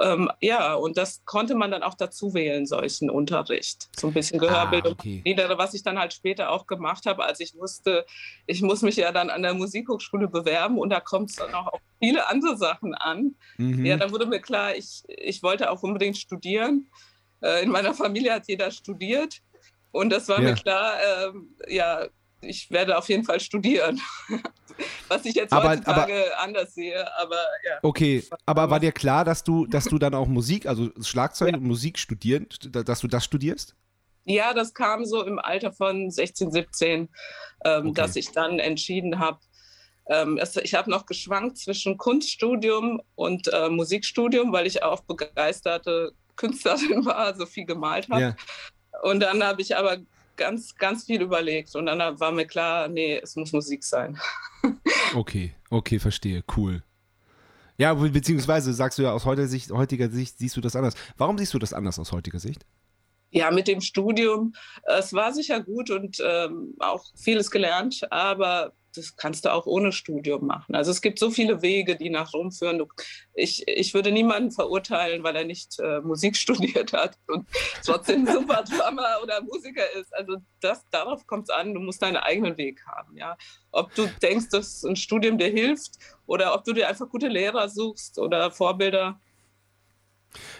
Ähm, 0.01 0.29
ja, 0.41 0.73
und 0.73 0.97
das 0.97 1.23
konnte 1.23 1.55
man 1.55 1.71
dann 1.71 1.83
auch 1.83 1.93
dazu 1.93 2.33
wählen, 2.33 2.65
solchen 2.65 3.09
Unterricht. 3.09 3.87
So 3.97 4.07
ein 4.07 4.13
bisschen 4.13 4.39
Gehörbildung. 4.39 4.93
Ah, 4.93 4.99
okay. 4.99 5.21
Harmonielehre, 5.25 5.57
was 5.57 5.73
ich 5.73 5.83
dann 5.83 5.97
halt 5.97 6.13
später 6.13 6.51
auch 6.51 6.67
gemacht 6.67 7.05
habe, 7.05 7.23
als 7.23 7.39
ich 7.39 7.55
wusste, 7.55 8.05
ich 8.45 8.61
muss 8.61 8.81
mich 8.81 8.97
ja 8.97 9.13
dann 9.13 9.29
an 9.29 9.41
der 9.41 9.53
Musikhochschule 9.53 10.27
bewerben 10.27 10.77
und 10.77 10.89
da 10.89 10.99
kommt 10.99 11.29
es 11.29 11.37
dann 11.37 11.53
auch 11.53 11.67
auf 11.67 11.79
viele 11.99 12.27
andere 12.27 12.57
Sachen 12.57 12.93
an. 12.93 13.35
Mhm. 13.57 13.85
Ja, 13.85 13.95
dann 13.95 14.11
wurde 14.11 14.25
mir 14.25 14.41
klar, 14.41 14.75
ich, 14.75 15.03
ich 15.07 15.43
wollte 15.43 15.71
auch 15.71 15.81
unbedingt 15.83 16.17
studieren. 16.17 16.89
Äh, 17.41 17.63
in 17.63 17.69
meiner 17.69 17.93
Familie 17.93 18.33
hat 18.33 18.47
jeder 18.47 18.71
studiert. 18.71 19.39
Und 19.91 20.09
das 20.09 20.27
war 20.27 20.41
Ja. 20.41 20.49
mir 20.49 20.55
klar, 20.55 20.93
ähm, 21.27 21.55
ja, 21.67 22.07
ich 22.41 22.69
werde 22.69 22.97
auf 22.97 23.09
jeden 23.09 23.23
Fall 23.23 23.39
studieren. 23.39 23.99
Was 25.07 25.25
ich 25.25 25.33
jetzt 25.35 25.51
Aber- 25.53 25.69
heutzutage 25.69 26.37
anders 26.37 26.75
sehe, 26.75 27.03
aber 27.17 27.39
ja. 27.65 27.79
Okay, 27.81 28.23
aber 28.45 28.69
war 28.69 28.79
dir 28.79 28.91
klar, 28.91 29.25
dass 29.25 29.43
du, 29.43 29.65
dass 29.65 29.85
du 29.85 29.97
dann 29.97 30.13
auch 30.13 30.27
Musik, 30.27 30.67
also 30.67 30.89
Schlagzeug 31.01 31.55
und 31.55 31.63
Musik 31.63 31.97
studieren, 31.97 32.47
dass 32.71 32.99
du 32.99 33.07
das 33.07 33.23
studierst? 33.25 33.75
Ja, 34.25 34.53
das 34.53 34.73
kam 34.75 35.05
so 35.05 35.23
im 35.23 35.39
Alter 35.39 35.71
von 35.71 36.11
16, 36.11 36.51
17, 36.51 37.09
ähm, 37.65 37.87
Okay. 37.87 37.93
dass 37.93 38.15
ich 38.17 38.31
dann 38.33 38.59
entschieden 38.59 39.17
habe, 39.19 39.39
ähm, 40.09 40.37
es, 40.37 40.55
ich 40.57 40.75
habe 40.75 40.91
noch 40.91 41.05
geschwankt 41.07 41.57
zwischen 41.57 41.97
Kunststudium 41.97 43.01
und 43.15 43.47
äh, 43.51 43.69
Musikstudium, 43.69 44.51
weil 44.53 44.67
ich 44.67 44.83
auch 44.83 44.99
begeisterte 45.01 46.11
Künstlerin 46.37 47.05
war, 47.05 47.17
also 47.17 47.45
viel 47.45 47.65
gemalt 47.65 48.07
habe. 48.09 48.21
Ja. 48.21 48.35
Und 49.03 49.19
dann 49.19 49.43
habe 49.43 49.61
ich 49.61 49.75
aber 49.75 49.97
ganz, 50.37 50.75
ganz 50.75 51.03
viel 51.05 51.21
überlegt 51.21 51.75
und 51.75 51.87
dann 51.87 51.99
war 52.19 52.31
mir 52.31 52.45
klar, 52.45 52.87
nee, 52.87 53.19
es 53.21 53.35
muss 53.35 53.51
Musik 53.51 53.83
sein. 53.83 54.17
Okay, 55.15 55.53
okay, 55.69 55.99
verstehe, 55.99 56.43
cool. 56.57 56.83
Ja, 57.77 57.93
be- 57.93 58.09
beziehungsweise 58.09 58.73
sagst 58.73 58.97
du 58.97 59.03
ja 59.03 59.13
aus 59.13 59.23
heutiger 59.23 59.47
Sicht, 59.47 59.71
heutiger 59.71 60.09
Sicht 60.09 60.37
siehst 60.37 60.57
du 60.57 60.61
das 60.61 60.75
anders. 60.75 60.95
Warum 61.15 61.37
siehst 61.37 61.53
du 61.53 61.59
das 61.59 61.71
anders 61.73 61.97
aus 61.97 62.11
heutiger 62.11 62.39
Sicht? 62.39 62.65
Ja, 63.29 63.49
mit 63.51 63.67
dem 63.69 63.79
Studium, 63.79 64.53
es 64.83 65.13
war 65.13 65.33
sicher 65.33 65.61
gut 65.63 65.89
und 65.91 66.17
ähm, 66.25 66.75
auch 66.79 67.05
vieles 67.15 67.49
gelernt, 67.51 68.01
aber 68.11 68.73
das 68.97 69.15
kannst 69.15 69.45
du 69.45 69.53
auch 69.53 69.65
ohne 69.65 69.91
Studium 69.91 70.45
machen. 70.45 70.75
Also 70.75 70.91
es 70.91 71.01
gibt 71.01 71.19
so 71.19 71.29
viele 71.29 71.61
Wege, 71.61 71.95
die 71.95 72.09
nach 72.09 72.33
Rom 72.33 72.51
führen. 72.51 72.83
Ich, 73.33 73.67
ich 73.67 73.93
würde 73.93 74.11
niemanden 74.11 74.51
verurteilen, 74.51 75.23
weil 75.23 75.35
er 75.35 75.45
nicht 75.45 75.79
äh, 75.79 76.01
Musik 76.01 76.35
studiert 76.37 76.93
hat 76.93 77.17
und 77.27 77.47
trotzdem 77.85 78.25
super 78.31 78.63
Drummer 78.63 79.19
oder 79.23 79.41
Musiker 79.41 79.89
ist. 79.93 80.13
Also 80.13 80.37
das, 80.61 80.83
darauf 80.91 81.25
kommt 81.27 81.49
es 81.49 81.55
an, 81.55 81.73
du 81.73 81.79
musst 81.79 82.01
deinen 82.01 82.17
eigenen 82.17 82.57
Weg 82.57 82.85
haben. 82.87 83.15
Ja? 83.15 83.37
Ob 83.71 83.93
du 83.95 84.07
denkst, 84.21 84.49
dass 84.49 84.83
ein 84.83 84.95
Studium 84.95 85.37
dir 85.37 85.49
hilft 85.49 85.93
oder 86.25 86.53
ob 86.53 86.63
du 86.63 86.73
dir 86.73 86.87
einfach 86.87 87.09
gute 87.09 87.27
Lehrer 87.27 87.69
suchst 87.69 88.19
oder 88.19 88.51
Vorbilder. 88.51 89.19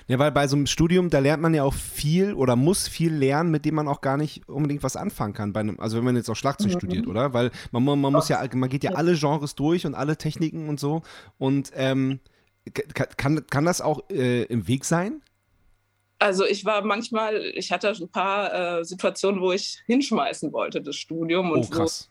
Ja, 0.08 0.20
weil 0.20 0.32
bei 0.32 0.48
so 0.48 0.56
einem 0.56 0.68
Studium, 0.68 1.10
da 1.10 1.20
lernt 1.20 1.42
man 1.42 1.54
ja 1.54 1.64
auch 1.64 1.74
viel 1.74 2.34
oder 2.34 2.56
muss 2.56 2.88
viel 2.88 3.14
lernen, 3.14 3.52
mit 3.52 3.66
dem 3.66 3.76
man 3.76 3.88
auch 3.88 4.02
gar 4.02 4.18
nicht 4.18 4.48
unbedingt 4.48 4.84
was 4.84 4.96
anfangen 4.96 5.34
kann. 5.34 5.56
Einem, 5.56 5.80
also 5.80 5.98
wenn 5.98 6.06
man 6.06 6.16
jetzt 6.16 6.30
auch 6.30 6.36
Schlagzeug 6.36 6.74
mhm. 6.74 6.78
studiert, 6.78 7.08
oder? 7.08 7.34
Weil 7.34 7.52
man, 7.72 7.84
man 7.84 8.14
muss 8.14 8.30
ja, 8.30 8.44
man 8.54 8.70
geht 8.70 8.84
ja 8.84 8.92
alle 8.92 9.16
Genres 9.16 9.56
durch 9.56 9.86
und 9.86 9.96
alle 9.96 10.18
Techniken 10.18 10.70
und 10.70 10.80
so. 10.80 11.02
Und 11.38 11.72
ähm, 11.76 12.20
kann, 13.18 13.46
kann 13.48 13.66
das 13.66 13.82
auch 13.82 14.10
äh, 14.10 14.44
im 14.44 14.68
Weg 14.68 14.86
sein? 14.86 15.22
Also 16.20 16.46
ich 16.46 16.66
war 16.66 16.82
manchmal, 16.82 17.38
ich 17.56 17.72
hatte 17.72 17.90
ein 17.90 18.10
paar 18.10 18.80
äh, 18.80 18.86
Situationen, 18.86 19.40
wo 19.42 19.52
ich 19.52 19.84
hinschmeißen 19.86 20.52
wollte, 20.52 20.82
das 20.82 20.96
Studium. 20.96 21.52
Und 21.52 21.66
oh, 21.66 21.70
krass. 21.70 22.10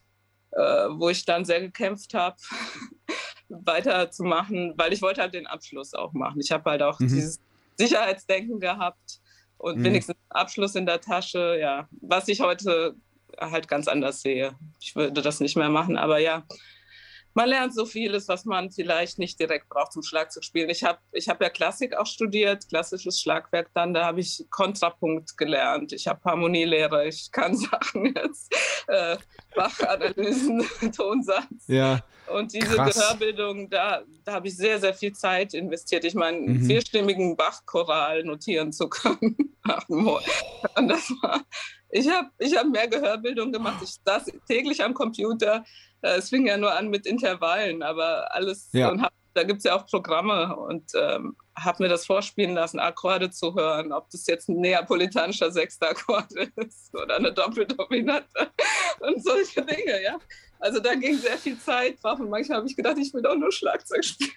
Wo, 0.50 0.60
äh, 0.60 0.88
wo 0.98 1.08
ich 1.08 1.24
dann 1.24 1.44
sehr 1.44 1.60
gekämpft 1.60 2.14
habe, 2.14 2.36
weiterzumachen, 3.48 4.74
weil 4.76 4.92
ich 4.92 5.02
wollte 5.02 5.20
halt 5.20 5.34
den 5.34 5.46
Abschluss 5.46 5.94
auch 5.94 6.12
machen. 6.12 6.40
Ich 6.40 6.50
habe 6.52 6.70
halt 6.70 6.82
auch 6.82 7.00
mhm. 7.00 7.08
dieses 7.08 7.40
Sicherheitsdenken 7.76 8.60
gehabt 8.60 9.20
und 9.58 9.78
mhm. 9.78 9.84
wenigstens 9.84 10.16
Abschluss 10.28 10.74
in 10.74 10.86
der 10.86 11.00
Tasche, 11.00 11.58
ja, 11.60 11.88
was 12.00 12.28
ich 12.28 12.40
heute 12.40 12.96
halt 13.38 13.68
ganz 13.68 13.88
anders 13.88 14.22
sehe. 14.22 14.56
Ich 14.80 14.96
würde 14.96 15.22
das 15.22 15.40
nicht 15.40 15.56
mehr 15.56 15.68
machen, 15.68 15.96
aber 15.96 16.18
ja, 16.18 16.44
man 17.36 17.50
lernt 17.50 17.74
so 17.74 17.84
vieles, 17.84 18.28
was 18.28 18.46
man 18.46 18.70
vielleicht 18.70 19.18
nicht 19.18 19.38
direkt 19.38 19.68
braucht 19.68 19.92
zum 19.92 20.02
Schlagzeugspielen. 20.02 20.70
Ich 20.70 20.82
habe 20.82 20.98
ich 21.12 21.28
hab 21.28 21.40
ja 21.42 21.50
Klassik 21.50 21.94
auch 21.94 22.06
studiert, 22.06 22.66
klassisches 22.66 23.20
Schlagwerk 23.20 23.68
dann, 23.74 23.92
da 23.92 24.06
habe 24.06 24.20
ich 24.20 24.46
Kontrapunkt 24.50 25.36
gelernt. 25.36 25.92
Ich 25.92 26.08
habe 26.08 26.18
Harmonielehre, 26.24 27.06
ich 27.06 27.30
kann 27.30 27.54
Sachen 27.56 28.14
jetzt, 28.16 28.54
äh, 28.86 29.18
Bachanalysen, 29.54 30.66
Tonsatz. 30.96 31.66
Ja. 31.66 32.00
Und 32.32 32.54
diese 32.54 32.74
Krass. 32.74 32.94
Gehörbildung, 32.94 33.68
da, 33.68 34.02
da 34.24 34.32
habe 34.32 34.48
ich 34.48 34.56
sehr, 34.56 34.80
sehr 34.80 34.94
viel 34.94 35.12
Zeit 35.12 35.52
investiert. 35.52 36.04
Ich 36.04 36.14
meine, 36.14 36.38
mhm. 36.38 36.64
vierstimmigen 36.64 37.36
Bachchoral 37.36 38.24
notieren 38.24 38.72
zu 38.72 38.88
können. 38.88 39.54
Und 39.88 40.88
das 40.88 41.10
war, 41.22 41.44
ich 41.90 42.08
habe 42.08 42.30
ich 42.38 42.56
hab 42.56 42.66
mehr 42.66 42.88
Gehörbildung 42.88 43.52
gemacht. 43.52 43.82
Ich 43.82 43.96
saß 44.04 44.32
täglich 44.48 44.82
am 44.82 44.94
Computer, 44.94 45.64
es 46.02 46.28
fing 46.28 46.46
ja 46.46 46.56
nur 46.56 46.72
an 46.72 46.88
mit 46.88 47.06
Intervallen, 47.06 47.82
aber 47.82 48.34
alles. 48.34 48.68
Ja. 48.72 48.90
Und 48.90 49.02
hab, 49.02 49.12
da 49.34 49.42
gibt 49.42 49.58
es 49.58 49.64
ja 49.64 49.76
auch 49.76 49.86
Programme 49.86 50.56
und 50.56 50.92
ähm, 50.94 51.36
habe 51.58 51.82
mir 51.82 51.88
das 51.88 52.06
vorspielen 52.06 52.54
lassen, 52.54 52.78
Akkorde 52.78 53.30
zu 53.30 53.54
hören, 53.54 53.92
ob 53.92 54.08
das 54.10 54.26
jetzt 54.26 54.48
ein 54.48 54.60
neapolitanischer 54.60 55.50
sechster 55.50 55.90
Akkord 55.90 56.32
ist 56.56 56.94
oder 56.94 57.16
eine 57.16 57.32
Doppeldominante 57.32 58.50
und 59.00 59.22
solche 59.22 59.64
Dinge, 59.64 60.02
ja. 60.02 60.18
Also 60.58 60.80
da 60.80 60.94
ging 60.94 61.18
sehr 61.18 61.36
viel 61.36 61.58
Zeit 61.58 62.02
drauf 62.02 62.18
und 62.18 62.30
manchmal 62.30 62.58
habe 62.58 62.68
ich 62.68 62.76
gedacht, 62.76 62.96
ich 62.98 63.12
will 63.12 63.22
doch 63.22 63.36
nur 63.36 63.52
Schlagzeug 63.52 64.04
spielen. 64.04 64.30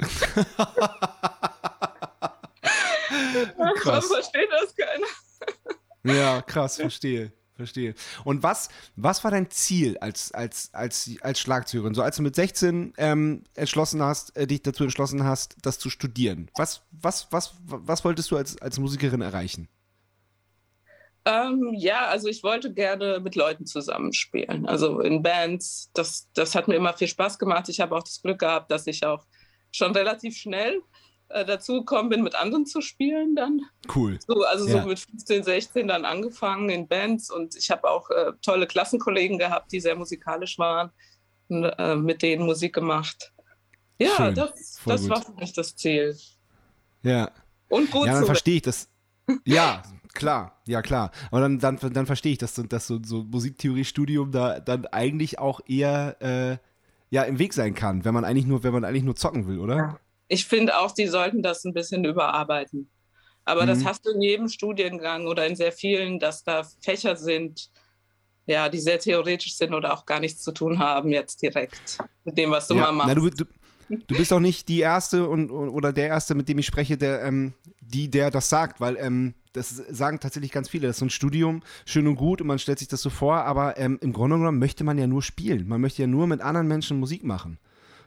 krass. 3.76 4.06
versteht 4.06 4.48
das 4.50 4.74
keiner. 4.76 5.06
Ja, 6.04 6.42
krass, 6.42 6.76
verstehe. 6.76 7.32
Verstehe. 7.58 7.96
Und 8.22 8.44
was, 8.44 8.68
was 8.94 9.24
war 9.24 9.32
dein 9.32 9.50
Ziel 9.50 9.98
als, 9.98 10.30
als, 10.30 10.72
als, 10.72 11.10
als 11.22 11.40
Schlagzeugerin? 11.40 11.92
So 11.92 12.02
als 12.02 12.14
du 12.14 12.22
mit 12.22 12.36
16 12.36 12.92
ähm, 12.96 13.42
entschlossen 13.56 14.00
hast, 14.00 14.36
äh, 14.36 14.46
dich 14.46 14.62
dazu 14.62 14.84
entschlossen 14.84 15.24
hast, 15.24 15.56
das 15.62 15.80
zu 15.80 15.90
studieren. 15.90 16.52
Was, 16.56 16.82
was, 16.92 17.26
was, 17.32 17.54
was 17.64 18.04
wolltest 18.04 18.30
du 18.30 18.36
als, 18.36 18.62
als 18.62 18.78
Musikerin 18.78 19.22
erreichen? 19.22 19.68
Ähm, 21.24 21.74
ja, 21.74 22.06
also 22.06 22.28
ich 22.28 22.44
wollte 22.44 22.72
gerne 22.72 23.18
mit 23.18 23.34
Leuten 23.34 23.66
zusammenspielen. 23.66 24.64
Also 24.68 25.00
in 25.00 25.20
Bands. 25.24 25.90
Das, 25.94 26.28
das 26.34 26.54
hat 26.54 26.68
mir 26.68 26.76
immer 26.76 26.92
viel 26.92 27.08
Spaß 27.08 27.40
gemacht. 27.40 27.68
Ich 27.68 27.80
habe 27.80 27.96
auch 27.96 28.04
das 28.04 28.22
Glück 28.22 28.38
gehabt, 28.38 28.70
dass 28.70 28.86
ich 28.86 29.04
auch 29.04 29.26
schon 29.72 29.90
relativ 29.96 30.36
schnell 30.36 30.80
äh, 31.30 31.44
dazu 31.44 31.80
gekommen 31.80 32.08
bin, 32.08 32.22
mit 32.22 32.34
anderen 32.34 32.64
zu 32.64 32.80
spielen 32.80 33.36
dann. 33.36 33.60
Cool. 33.94 34.18
So, 34.26 34.44
also 34.44 34.66
ja. 34.66 34.82
so 34.82 34.88
mit 34.88 34.98
15, 34.98 35.44
16 35.44 35.88
dann 35.88 36.04
angefangen 36.04 36.70
in 36.70 36.88
Bands 36.88 37.30
und 37.30 37.54
ich 37.54 37.70
habe 37.70 37.88
auch 37.90 38.10
äh, 38.10 38.32
tolle 38.40 38.66
Klassenkollegen 38.66 39.38
gehabt, 39.38 39.72
die 39.72 39.80
sehr 39.80 39.94
musikalisch 39.94 40.58
waren 40.58 40.90
und 41.48 41.64
äh, 41.64 41.96
mit 41.96 42.22
denen 42.22 42.46
Musik 42.46 42.74
gemacht. 42.74 43.32
Ja, 43.98 44.16
Schön. 44.16 44.34
das, 44.34 44.80
das 44.86 45.08
war 45.08 45.22
für 45.22 45.32
mich 45.32 45.52
das 45.52 45.76
Ziel. 45.76 46.16
Ja. 47.02 47.30
Und 47.68 47.90
gut 47.90 48.06
Ja, 48.06 48.14
dann 48.14 48.26
verstehe 48.26 48.56
ich 48.56 48.62
das. 48.62 48.88
Ja, 49.44 49.82
klar, 50.14 50.62
ja 50.66 50.80
klar. 50.80 51.10
Aber 51.30 51.42
dann, 51.42 51.58
dann, 51.58 51.76
dann 51.78 52.06
verstehe 52.06 52.32
ich, 52.32 52.38
dass, 52.38 52.54
dass 52.54 52.86
so, 52.86 52.98
so 53.04 53.24
Musiktheorie-Studium 53.24 54.32
da 54.32 54.58
dann 54.58 54.86
eigentlich 54.86 55.38
auch 55.38 55.60
eher 55.66 56.16
äh, 56.22 56.56
ja, 57.10 57.24
im 57.24 57.38
Weg 57.38 57.52
sein 57.52 57.74
kann, 57.74 58.06
wenn 58.06 58.14
man 58.14 58.24
eigentlich 58.24 58.46
nur, 58.46 58.62
wenn 58.62 58.72
man 58.72 58.86
eigentlich 58.86 59.02
nur 59.02 59.16
zocken 59.16 59.46
will, 59.46 59.58
oder? 59.58 59.76
Ja 59.76 60.00
ich 60.28 60.46
finde 60.46 60.78
auch, 60.78 60.92
die 60.92 61.06
sollten 61.06 61.42
das 61.42 61.64
ein 61.64 61.72
bisschen 61.72 62.04
überarbeiten. 62.04 62.90
Aber 63.44 63.62
mhm. 63.62 63.68
das 63.68 63.84
hast 63.84 64.04
du 64.04 64.10
in 64.10 64.20
jedem 64.20 64.48
Studiengang 64.48 65.26
oder 65.26 65.46
in 65.46 65.56
sehr 65.56 65.72
vielen, 65.72 66.18
dass 66.18 66.44
da 66.44 66.64
Fächer 66.82 67.16
sind, 67.16 67.70
ja, 68.46 68.68
die 68.68 68.78
sehr 68.78 68.98
theoretisch 68.98 69.56
sind 69.56 69.74
oder 69.74 69.94
auch 69.94 70.06
gar 70.06 70.20
nichts 70.20 70.42
zu 70.42 70.52
tun 70.52 70.78
haben 70.78 71.10
jetzt 71.10 71.42
direkt 71.42 71.98
mit 72.24 72.36
dem, 72.36 72.50
was 72.50 72.68
du 72.68 72.74
ja. 72.74 72.82
mal 72.82 72.92
machst. 72.92 73.08
Na, 73.08 73.14
du, 73.14 73.30
du, 73.30 73.44
du, 73.88 74.16
bist 74.16 74.32
auch 74.32 74.40
nicht 74.40 74.68
die 74.68 74.80
Erste 74.80 75.28
und, 75.28 75.50
oder 75.50 75.92
der 75.92 76.08
Erste, 76.08 76.34
mit 76.34 76.48
dem 76.48 76.58
ich 76.58 76.66
spreche, 76.66 76.98
der, 76.98 77.22
ähm, 77.22 77.54
die, 77.80 78.10
der 78.10 78.30
das 78.30 78.50
sagt, 78.50 78.80
weil 78.80 78.96
ähm, 78.96 79.34
das 79.54 79.70
sagen 79.70 80.20
tatsächlich 80.20 80.52
ganz 80.52 80.68
viele. 80.68 80.86
Das 80.86 80.96
ist 80.96 81.00
so 81.00 81.06
ein 81.06 81.10
Studium, 81.10 81.62
schön 81.86 82.06
und 82.06 82.16
gut 82.16 82.42
und 82.42 82.46
man 82.46 82.58
stellt 82.58 82.78
sich 82.78 82.88
das 82.88 83.00
so 83.00 83.10
vor, 83.10 83.44
aber 83.44 83.78
ähm, 83.78 83.98
im 84.02 84.12
Grunde 84.12 84.36
genommen 84.36 84.58
möchte 84.58 84.84
man 84.84 84.98
ja 84.98 85.06
nur 85.06 85.22
spielen. 85.22 85.68
Man 85.68 85.80
möchte 85.80 86.02
ja 86.02 86.08
nur 86.08 86.26
mit 86.26 86.42
anderen 86.42 86.68
Menschen 86.68 87.00
Musik 87.00 87.24
machen. 87.24 87.58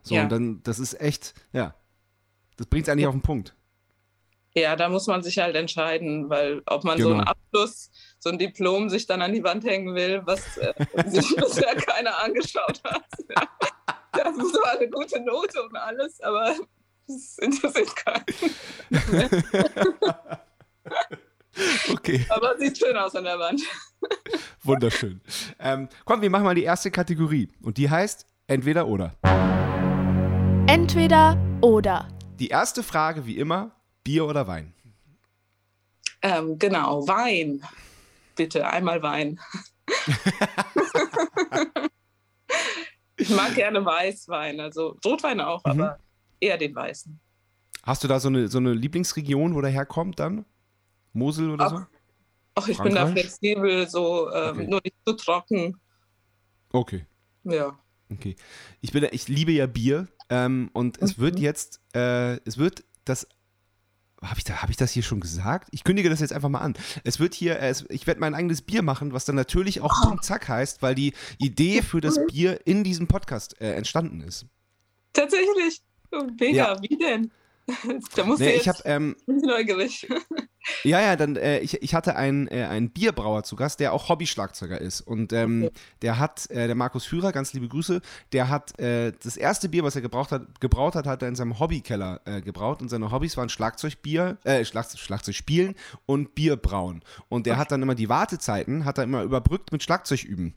So, 0.04 0.16
ja. 0.16 0.24
und 0.24 0.32
dann, 0.32 0.62
das 0.64 0.80
ist 0.80 1.00
echt, 1.00 1.34
ja, 1.54 1.76
das 2.58 2.68
bringt 2.68 2.88
es 2.88 2.92
eigentlich 2.92 3.08
auf 3.08 3.16
den 3.16 3.22
Punkt. 3.22 3.56
Ja, 4.54 4.76
da 4.76 4.90
muss 4.90 5.08
man 5.08 5.24
sich 5.24 5.40
halt 5.40 5.56
entscheiden, 5.56 6.30
weil 6.30 6.62
ob 6.66 6.84
man 6.84 6.98
Genau. 6.98 7.10
so 7.10 7.16
einen 7.16 7.24
Abschluss, 7.24 7.90
so 8.20 8.30
ein 8.30 8.38
Diplom 8.38 8.90
sich 8.90 9.08
dann 9.08 9.22
an 9.22 9.32
die 9.34 9.44
Wand 9.44 9.64
hängen 9.64 9.96
will, 9.96 10.22
was 10.26 10.58
äh, 10.58 10.74
sich 11.08 11.36
bisher 11.38 11.74
keiner 11.76 12.20
angeschaut 12.22 12.82
hat. 12.84 13.04
Das 14.14 14.36
ist 14.38 14.54
zwar 14.54 14.72
eine 14.78 14.90
gute 14.90 15.22
Note 15.22 15.64
und 15.64 15.74
alles, 15.78 16.20
aber 16.20 16.54
das 17.08 17.38
interessiert 17.40 17.96
keinen. 17.96 18.26
Okay, 21.94 22.26
Aber 22.30 22.58
sieht 22.58 22.78
schön 22.78 22.96
aus 22.98 23.14
an 23.16 23.24
der 23.26 23.38
Wand. 23.40 23.62
wunderschön. 24.64 25.22
Ähm, 25.60 25.90
komm, 26.06 26.22
wir 26.22 26.30
machen 26.30 26.44
mal 26.46 26.56
die 26.56 26.64
erste 26.64 26.90
Kategorie 26.92 27.50
und 27.62 27.78
die 27.78 27.90
heißt 27.90 28.26
entweder 28.48 28.88
oder. 28.88 29.16
Entweder 30.68 31.38
oder. 31.62 32.08
Die 32.42 32.48
erste 32.48 32.82
Frage, 32.82 33.28
wie 33.28 33.38
immer, 33.38 33.70
Bier 34.04 34.26
oder 34.26 34.48
Wein? 34.48 34.74
Ähm, 36.24 36.58
genau, 36.58 37.08
Wein. 37.08 37.62
Bitte, 38.36 38.68
einmal 38.68 39.04
Wein. 39.04 39.40
ich 43.18 43.30
mag 43.30 43.54
gerne 43.54 43.86
Weißwein, 43.86 44.60
also 44.60 44.98
Rotwein 45.06 45.40
auch, 45.40 45.64
Mhm. 45.66 45.72
aber 45.72 46.00
eher 46.40 46.58
den 46.58 46.74
Weißen. 46.74 47.20
Hast 47.84 48.04
du 48.04 48.08
da 48.08 48.20
so 48.20 48.30
eine, 48.30 48.48
so 48.48 48.58
eine 48.58 48.74
Lieblingsregion, 48.74 49.54
wo 49.54 49.62
der 49.62 49.70
herkommt 49.70 50.20
dann? 50.20 50.44
Mosel 51.14 51.52
oder 51.52 51.70
so? 51.70 51.86
Ach, 52.56 52.68
ich 52.68 52.80
bin 52.80 52.96
da 52.96 53.02
Frankreich? 53.06 53.22
flexibel, 53.22 53.88
so 53.88 54.32
ähm, 54.32 54.50
Okay. 54.58 54.68
nur 54.68 54.82
nicht 54.84 54.96
zu 55.06 55.14
trocken. 55.14 55.80
Okay. 56.74 57.06
Ja. 57.44 57.78
Okay. 58.12 58.36
Ich, 58.82 58.92
bin, 58.92 59.08
ich 59.12 59.28
liebe 59.28 59.52
ja 59.52 59.68
Bier 59.68 60.08
ähm, 60.32 60.72
und 60.74 61.00
es 61.02 61.20
wird 61.20 61.36
Mhm. 61.36 61.42
jetzt, 61.42 61.80
äh, 61.94 62.38
es 62.46 62.58
wird 62.58 62.84
das, 63.06 63.28
habe 64.24 64.38
ich, 64.38 64.44
da, 64.44 64.62
hab 64.62 64.70
ich 64.70 64.78
das 64.78 64.92
hier 64.92 65.04
schon 65.04 65.20
gesagt? 65.20 65.68
Ich 65.72 65.84
kündige 65.84 66.10
das 66.10 66.20
jetzt 66.20 66.32
einfach 66.34 66.50
mal 66.50 66.60
an. 66.60 66.74
Es 67.04 67.20
wird 67.20 67.34
hier, 67.34 67.60
es, 67.60 67.86
ich 67.90 68.06
werde 68.08 68.20
mein 68.20 68.34
eigenes 68.36 68.62
Bier 68.62 68.82
machen, 68.84 69.14
was 69.14 69.26
dann 69.26 69.36
natürlich 69.36 69.82
auch 69.82 69.94
Bum 70.04 70.22
Zack 70.22 70.48
heißt, 70.48 70.82
weil 70.82 70.96
die 70.96 71.14
Idee 71.40 71.82
für 71.82 72.02
das 72.02 72.20
Bier 72.28 72.60
in 72.66 72.84
diesem 72.84 73.08
Podcast 73.08 73.60
äh, 73.62 73.74
entstanden 73.74 74.22
ist. 74.22 74.46
Tatsächlich. 75.14 75.82
Oh, 76.12 76.24
Mega, 76.40 76.74
Ja. 76.76 76.82
wie 76.82 76.98
denn? 76.98 77.32
da 78.16 78.24
musst 78.26 78.40
Nee, 78.40 78.54
du 78.54 78.56
ich 78.58 78.68
habe 78.68 78.80
ähm, 78.86 79.16
neugierig. 79.28 80.08
Ja, 80.84 81.02
ja, 81.02 81.16
dann, 81.16 81.36
äh, 81.36 81.60
ich, 81.60 81.82
ich 81.82 81.94
hatte 81.96 82.16
einen, 82.16 82.48
äh, 82.48 82.66
einen 82.66 82.92
Bierbrauer 82.92 83.44
zu 83.44 83.56
Gast, 83.56 83.80
der 83.80 83.94
auch 83.94 84.10
Hobby-Schlagzeuger 84.10 84.80
ist. 84.80 85.02
Und 85.02 85.34
ähm, 85.34 85.64
Okay. 85.64 85.74
der 86.04 86.20
hat, 86.20 86.50
äh, 86.52 86.68
der 86.68 86.76
Markus 86.76 87.06
Führer, 87.06 87.32
ganz 87.32 87.54
liebe 87.54 87.68
Grüße, 87.68 88.02
der 88.32 88.50
hat 88.50 88.80
äh, 88.80 89.12
das 89.24 89.38
erste 89.38 89.70
Bier, 89.70 89.84
was 89.84 89.96
er 89.96 90.02
gebraucht 90.02 90.32
hat, 90.32 90.62
gebraut 90.62 90.96
hat, 90.96 91.08
hat 91.08 91.22
er 91.24 91.28
in 91.30 91.36
seinem 91.36 91.60
Hobbykeller 91.60 92.22
äh, 92.26 92.42
gebraut. 92.42 92.82
Und 92.82 92.90
seine 92.90 93.12
Hobbys 93.12 93.38
waren 93.38 93.50
Schlagzeugbier, 93.50 94.38
äh, 94.44 94.64
Schlag, 94.66 94.86
Schlagzeugspielen 94.96 95.76
und 96.06 96.36
Bierbrauen. 96.36 97.04
Und 97.30 97.46
der 97.48 97.58
hat 97.58 97.72
dann 97.72 97.82
immer 97.82 97.96
die 97.96 98.10
Wartezeiten, 98.10 98.86
hat 98.86 98.98
er 99.00 99.04
immer 99.06 99.24
überbrückt 99.24 99.72
mit 99.72 99.82
Schlagzeugüben. 99.84 100.56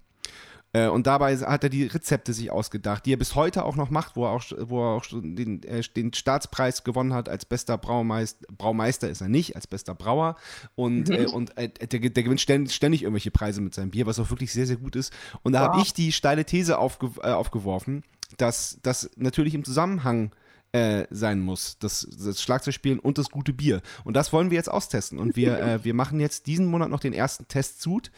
Äh, 0.74 0.88
und 0.88 1.06
dabei 1.06 1.36
hat 1.36 1.62
er 1.62 1.70
die 1.70 1.84
Rezepte 1.84 2.32
sich 2.32 2.50
ausgedacht, 2.50 3.06
die 3.06 3.12
er 3.12 3.16
bis 3.16 3.36
heute 3.36 3.64
auch 3.64 3.76
noch 3.76 3.90
macht, 3.90 4.16
wo 4.16 4.24
er 4.26 4.32
auch, 4.32 4.42
wo 4.58 4.82
er 4.82 4.96
auch 4.96 5.04
den, 5.06 5.62
äh, 5.62 5.82
den 5.82 6.12
Staatspreis 6.12 6.82
gewonnen 6.82 7.14
hat 7.14 7.28
als 7.28 7.44
bester 7.44 7.78
Braumeister. 7.78 8.44
Braumeister 8.58 9.08
ist 9.08 9.20
er 9.20 9.28
nicht, 9.28 9.54
als 9.54 9.68
bester 9.68 9.94
Brauer. 9.94 10.34
Und, 10.74 11.08
mhm. 11.08 11.14
äh, 11.14 11.26
und 11.26 11.56
äh, 11.56 11.68
der, 11.68 12.10
der, 12.10 12.22
gewinnt 12.24 12.40
ständig, 12.40 12.74
ständig, 12.74 13.02
irgendwelche 13.02 13.30
Preise 13.30 13.60
mit 13.60 13.72
seinem 13.72 13.92
Bier, 13.92 14.06
was 14.06 14.18
auch 14.18 14.30
wirklich 14.30 14.52
sehr, 14.52 14.66
sehr 14.66 14.76
gut 14.76 14.96
ist. 14.96 15.12
Und 15.42 15.52
da 15.52 15.60
wow. 15.60 15.68
habe 15.68 15.82
ich 15.82 15.94
die 15.94 16.10
steile 16.10 16.44
These 16.44 16.76
aufge, 16.78 17.12
äh, 17.22 17.30
aufgeworfen, 17.30 18.02
dass 18.36 18.78
das 18.82 19.10
natürlich 19.16 19.54
im 19.54 19.62
Zusammenhang 19.62 20.32
äh, 20.72 21.06
sein 21.10 21.38
muss, 21.38 21.78
das, 21.78 22.04
das 22.18 22.42
Schlagzeugspielen 22.42 22.98
und 22.98 23.16
das 23.16 23.30
gute 23.30 23.52
Bier. 23.52 23.80
Und 24.02 24.16
das 24.16 24.32
wollen 24.32 24.50
wir 24.50 24.56
jetzt 24.56 24.70
austesten. 24.70 25.20
Und 25.20 25.36
wir, 25.36 25.56
äh, 25.62 25.84
wir 25.84 25.94
machen 25.94 26.18
jetzt 26.18 26.48
diesen 26.48 26.66
Monat 26.66 26.90
noch 26.90 26.98
den 26.98 27.12
ersten 27.12 27.46
Testzut. 27.46 28.10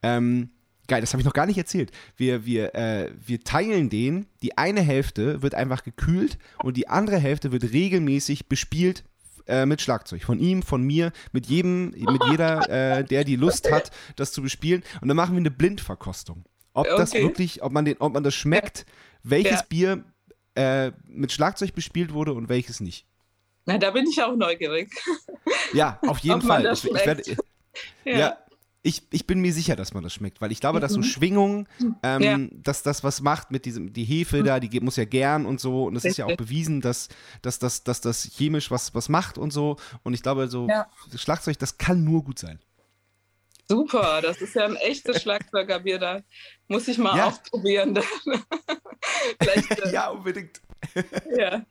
Ähm, 0.00 0.50
Geil, 0.86 1.00
das 1.00 1.12
habe 1.12 1.20
ich 1.20 1.24
noch 1.24 1.32
gar 1.32 1.46
nicht 1.46 1.56
erzählt. 1.56 1.92
Wir, 2.16 2.44
wir, 2.44 2.74
äh, 2.74 3.10
wir 3.24 3.42
teilen 3.42 3.88
den. 3.88 4.26
Die 4.42 4.58
eine 4.58 4.82
Hälfte 4.82 5.42
wird 5.42 5.54
einfach 5.54 5.82
gekühlt 5.82 6.38
und 6.62 6.76
die 6.76 6.88
andere 6.88 7.18
Hälfte 7.18 7.52
wird 7.52 7.72
regelmäßig 7.72 8.48
bespielt 8.48 9.04
äh, 9.46 9.64
mit 9.64 9.80
Schlagzeug. 9.80 10.22
Von 10.22 10.38
ihm, 10.38 10.62
von 10.62 10.82
mir, 10.82 11.12
mit 11.32 11.46
jedem, 11.46 11.90
mit 11.90 12.22
jeder, 12.30 12.68
äh, 12.68 13.04
der 13.04 13.24
die 13.24 13.36
Lust 13.36 13.70
hat, 13.70 13.90
das 14.16 14.32
zu 14.32 14.42
bespielen. 14.42 14.82
Und 15.00 15.08
dann 15.08 15.16
machen 15.16 15.32
wir 15.32 15.40
eine 15.40 15.50
Blindverkostung. 15.50 16.44
Ob 16.74 16.86
okay. 16.86 16.96
das 16.96 17.14
wirklich, 17.14 17.62
ob 17.62 17.72
man, 17.72 17.84
den, 17.84 17.96
ob 17.98 18.12
man 18.12 18.24
das 18.24 18.34
schmeckt, 18.34 18.84
welches 19.22 19.60
ja. 19.60 19.66
Bier 19.68 20.04
äh, 20.54 20.92
mit 21.06 21.32
Schlagzeug 21.32 21.74
bespielt 21.74 22.12
wurde 22.12 22.34
und 22.34 22.48
welches 22.48 22.80
nicht. 22.80 23.06
Na, 23.64 23.78
da 23.78 23.90
bin 23.90 24.06
ich 24.06 24.22
auch 24.22 24.36
neugierig. 24.36 24.90
Ja, 25.72 25.98
auf 26.06 26.18
jeden 26.20 26.42
Fall. 26.42 26.70
Ich, 26.72 26.84
ich 26.84 27.06
werde, 27.06 27.22
ja. 28.04 28.18
ja 28.18 28.38
ich, 28.86 29.02
ich 29.10 29.26
bin 29.26 29.40
mir 29.40 29.52
sicher, 29.54 29.76
dass 29.76 29.94
man 29.94 30.02
das 30.02 30.12
schmeckt, 30.12 30.42
weil 30.42 30.52
ich 30.52 30.60
glaube, 30.60 30.78
dass 30.78 30.92
so 30.92 30.98
mhm. 30.98 31.04
Schwingung, 31.04 31.68
ähm, 32.02 32.22
ja. 32.22 32.38
dass 32.62 32.82
das 32.82 33.02
was 33.02 33.22
macht 33.22 33.50
mit 33.50 33.64
diesem, 33.64 33.94
die 33.94 34.04
Hefe 34.04 34.42
da, 34.42 34.60
die 34.60 34.78
muss 34.80 34.96
ja 34.96 35.06
gern 35.06 35.46
und 35.46 35.58
so. 35.58 35.84
Und 35.84 35.96
es 35.96 36.04
ist 36.04 36.18
ja 36.18 36.26
auch 36.26 36.36
bewiesen, 36.36 36.82
dass, 36.82 37.08
dass, 37.40 37.58
dass, 37.58 37.82
dass 37.82 38.02
das 38.02 38.24
chemisch 38.36 38.70
was, 38.70 38.94
was 38.94 39.08
macht 39.08 39.38
und 39.38 39.52
so. 39.52 39.76
Und 40.02 40.12
ich 40.12 40.22
glaube, 40.22 40.48
so 40.48 40.68
ja. 40.68 40.86
Schlagzeug, 41.16 41.58
das 41.58 41.78
kann 41.78 42.04
nur 42.04 42.24
gut 42.24 42.38
sein. 42.38 42.60
Super, 43.66 44.20
das 44.20 44.42
ist 44.42 44.54
ja 44.54 44.66
ein 44.66 44.76
echtes 44.76 45.22
Schlagzeugerbier. 45.22 45.98
Da 45.98 46.20
muss 46.68 46.86
ich 46.86 46.98
mal 46.98 47.16
ja. 47.16 47.28
ausprobieren. 47.28 47.96
äh, 49.38 49.92
ja, 49.92 50.10
unbedingt. 50.10 50.60
ja, 51.38 51.64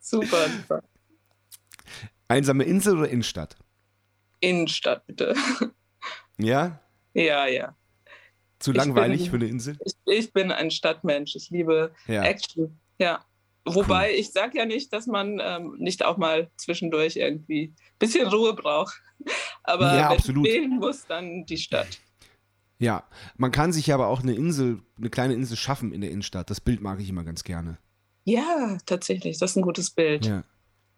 super, 0.00 0.48
super. 0.48 0.82
Einsame 2.26 2.64
Insel 2.64 2.96
oder 2.96 3.08
Innenstadt? 3.10 3.58
Innenstadt, 4.40 5.06
bitte. 5.06 5.34
Ja? 6.38 6.80
Ja, 7.14 7.46
ja. 7.46 7.74
Zu 8.58 8.72
langweilig 8.72 9.22
bin, 9.22 9.30
für 9.30 9.36
eine 9.36 9.46
Insel? 9.46 9.78
Ich, 9.84 9.94
ich, 10.06 10.32
bin 10.32 10.50
ein 10.50 10.70
Stadtmensch. 10.70 11.36
Ich 11.36 11.50
liebe 11.50 11.92
ja. 12.06 12.22
Action. 12.24 12.78
Ja. 12.98 13.24
Wobei 13.64 14.10
cool. 14.10 14.18
ich 14.18 14.32
sage 14.32 14.58
ja 14.58 14.64
nicht, 14.64 14.92
dass 14.92 15.06
man 15.06 15.40
ähm, 15.42 15.76
nicht 15.78 16.04
auch 16.04 16.16
mal 16.16 16.50
zwischendurch 16.56 17.16
irgendwie 17.16 17.74
ein 17.74 17.98
bisschen 17.98 18.26
Ruhe 18.28 18.54
braucht. 18.54 19.00
Aber 19.62 19.94
ja, 19.94 20.10
wenn 20.10 20.16
absolut. 20.16 20.46
wählen 20.46 20.78
muss, 20.78 21.06
dann 21.06 21.44
die 21.44 21.58
Stadt. 21.58 22.00
Ja, 22.80 23.04
man 23.36 23.50
kann 23.50 23.72
sich 23.72 23.92
aber 23.92 24.06
auch 24.06 24.22
eine 24.22 24.34
Insel, 24.34 24.82
eine 24.96 25.10
kleine 25.10 25.34
Insel 25.34 25.56
schaffen 25.56 25.92
in 25.92 26.00
der 26.00 26.12
Innenstadt. 26.12 26.48
Das 26.48 26.60
Bild 26.60 26.80
mag 26.80 27.00
ich 27.00 27.08
immer 27.08 27.24
ganz 27.24 27.42
gerne. 27.42 27.76
Ja, 28.24 28.78
tatsächlich. 28.86 29.38
Das 29.38 29.50
ist 29.50 29.56
ein 29.56 29.62
gutes 29.62 29.90
Bild. 29.90 30.26
Ja. 30.26 30.44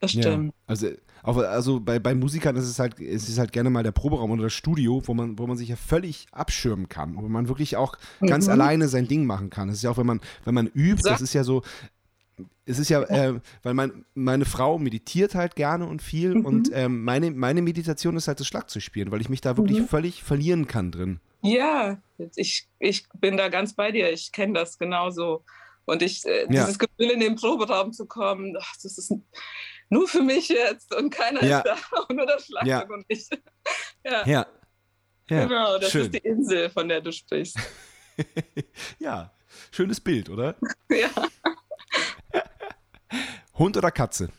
Das 0.00 0.12
stimmt. 0.12 0.46
Ja. 0.46 0.52
Also 0.66 0.88
auch, 1.22 1.36
also 1.36 1.80
bei, 1.80 1.98
bei 1.98 2.14
Musikern 2.14 2.56
ist 2.56 2.64
es 2.64 2.78
halt, 2.78 2.98
ist 2.98 3.28
es 3.28 3.38
halt 3.38 3.52
gerne 3.52 3.70
mal 3.70 3.82
der 3.82 3.92
Proberaum 3.92 4.30
oder 4.30 4.44
das 4.44 4.54
Studio, 4.54 5.02
wo 5.04 5.14
man, 5.14 5.38
wo 5.38 5.46
man 5.46 5.56
sich 5.56 5.68
ja 5.68 5.76
völlig 5.76 6.26
abschirmen 6.32 6.88
kann, 6.88 7.16
wo 7.16 7.28
man 7.28 7.48
wirklich 7.48 7.76
auch 7.76 7.96
ganz 8.26 8.46
mhm. 8.46 8.52
alleine 8.52 8.88
sein 8.88 9.06
Ding 9.06 9.26
machen 9.26 9.50
kann. 9.50 9.68
Es 9.68 9.76
ist 9.76 9.82
ja 9.82 9.90
auch, 9.90 9.98
wenn 9.98 10.06
man, 10.06 10.20
wenn 10.44 10.54
man 10.54 10.66
übt, 10.68 11.02
das 11.04 11.20
ist 11.20 11.34
ja 11.34 11.44
so, 11.44 11.62
es 12.64 12.78
ist 12.78 12.88
ja, 12.88 13.02
äh, 13.02 13.40
weil 13.62 13.74
mein, 13.74 14.04
meine 14.14 14.46
Frau 14.46 14.78
meditiert 14.78 15.34
halt 15.34 15.56
gerne 15.56 15.86
und 15.86 16.00
viel 16.00 16.36
mhm. 16.36 16.46
und 16.46 16.70
ähm, 16.72 17.04
meine, 17.04 17.30
meine 17.30 17.60
Meditation 17.60 18.16
ist 18.16 18.28
halt 18.28 18.40
das 18.40 18.46
Schlagzeugspielen, 18.46 19.10
weil 19.10 19.20
ich 19.20 19.28
mich 19.28 19.42
da 19.42 19.56
wirklich 19.56 19.80
mhm. 19.80 19.88
völlig 19.88 20.22
verlieren 20.22 20.66
kann 20.66 20.90
drin. 20.90 21.20
Ja, 21.42 22.00
ich, 22.36 22.68
ich 22.78 23.06
bin 23.18 23.36
da 23.36 23.48
ganz 23.48 23.74
bei 23.74 23.92
dir. 23.92 24.12
Ich 24.12 24.32
kenne 24.32 24.54
das 24.54 24.78
genauso. 24.78 25.42
Und 25.86 26.02
ich, 26.02 26.24
äh, 26.26 26.42
ja. 26.42 26.48
dieses 26.48 26.78
Gefühl, 26.78 27.10
in 27.10 27.20
den 27.20 27.36
Proberaum 27.36 27.92
zu 27.92 28.06
kommen, 28.06 28.56
ach, 28.60 28.74
das 28.82 28.98
ist 28.98 29.12
nur 29.90 30.07
für 30.09 30.22
mich 30.22 30.48
jetzt 30.48 30.94
und 30.94 31.11
keiner 31.11 31.44
ja. 31.44 31.59
ist 31.59 31.66
da 31.66 31.76
und 32.09 32.16
nur 32.16 32.26
das 32.26 32.46
Schlagzeug 32.46 32.68
ja. 32.68 32.94
und 32.94 33.05
ich. 33.09 33.29
ja. 34.05 34.26
ja. 34.26 34.46
ja. 35.29 35.46
Genau, 35.46 35.79
das 35.79 35.90
Schön. 35.90 36.03
ist 36.03 36.14
die 36.14 36.18
Insel, 36.18 36.70
von 36.70 36.88
der 36.88 37.00
du 37.00 37.12
sprichst. 37.12 37.59
ja, 38.98 39.33
schönes 39.70 40.00
Bild, 40.00 40.31
oder? 40.31 40.57
ja. 40.88 41.11
Hund 43.55 43.76
oder 43.76 43.90
Katze? 43.90 44.31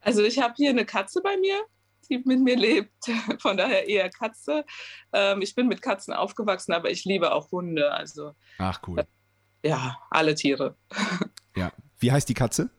Also 0.00 0.22
ich 0.22 0.38
habe 0.38 0.54
hier 0.56 0.70
eine 0.70 0.84
Katze 0.84 1.20
bei 1.22 1.36
mir, 1.38 1.60
die 2.08 2.18
mit 2.18 2.40
mir 2.40 2.56
lebt. 2.56 2.92
Von 3.38 3.56
daher 3.56 3.88
eher 3.88 4.10
Katze. 4.10 4.64
Ähm, 5.12 5.42
ich 5.42 5.54
bin 5.54 5.68
mit 5.68 5.82
Katzen 5.82 6.14
aufgewachsen, 6.14 6.72
aber 6.72 6.90
ich 6.90 7.04
liebe 7.04 7.32
auch 7.32 7.50
Hunde. 7.50 7.92
Also, 7.92 8.34
Ach 8.58 8.80
cool. 8.86 9.06
Ja, 9.62 9.96
alle 10.10 10.34
Tiere. 10.34 10.76
Ja. 11.56 11.72
Wie 11.98 12.12
heißt 12.12 12.28
die 12.28 12.34
Katze? 12.34 12.70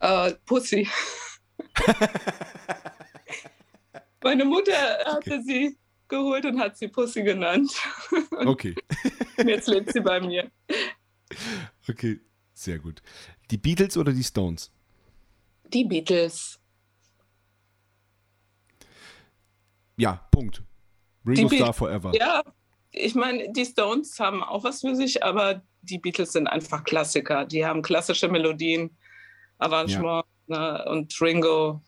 Äh, 0.00 0.32
Pussy. 0.46 0.88
Meine 4.22 4.44
Mutter 4.44 4.72
hatte 5.06 5.34
okay. 5.34 5.42
sie 5.42 5.78
geholt 6.08 6.44
und 6.44 6.58
hat 6.58 6.76
sie 6.76 6.88
Pussy 6.88 7.22
genannt. 7.22 7.72
okay. 8.46 8.74
und 9.36 9.48
jetzt 9.48 9.68
lebt 9.68 9.92
sie 9.92 10.00
bei 10.00 10.20
mir. 10.20 10.50
Okay, 11.88 12.20
sehr 12.52 12.78
gut. 12.78 13.00
Die 13.50 13.56
Beatles 13.58 13.96
oder 13.96 14.12
die 14.12 14.24
Stones? 14.24 14.70
Die 15.68 15.84
Beatles. 15.84 16.58
Ja, 19.96 20.26
Punkt. 20.30 20.62
Ringo 21.26 21.48
Star 21.48 21.72
Forever. 21.72 22.12
Ja, 22.14 22.42
ich 22.90 23.14
meine, 23.14 23.52
die 23.52 23.64
Stones 23.64 24.18
haben 24.18 24.42
auch 24.42 24.64
was 24.64 24.80
für 24.80 24.96
sich, 24.96 25.22
aber 25.22 25.62
die 25.82 25.98
Beatles 25.98 26.32
sind 26.32 26.46
einfach 26.46 26.84
Klassiker. 26.84 27.44
Die 27.44 27.64
haben 27.64 27.82
klassische 27.82 28.28
Melodien. 28.28 28.96
Arrangement 29.60 30.24
ja. 30.48 30.84
ne? 30.84 30.90
und 30.90 31.14
Ringo, 31.20 31.82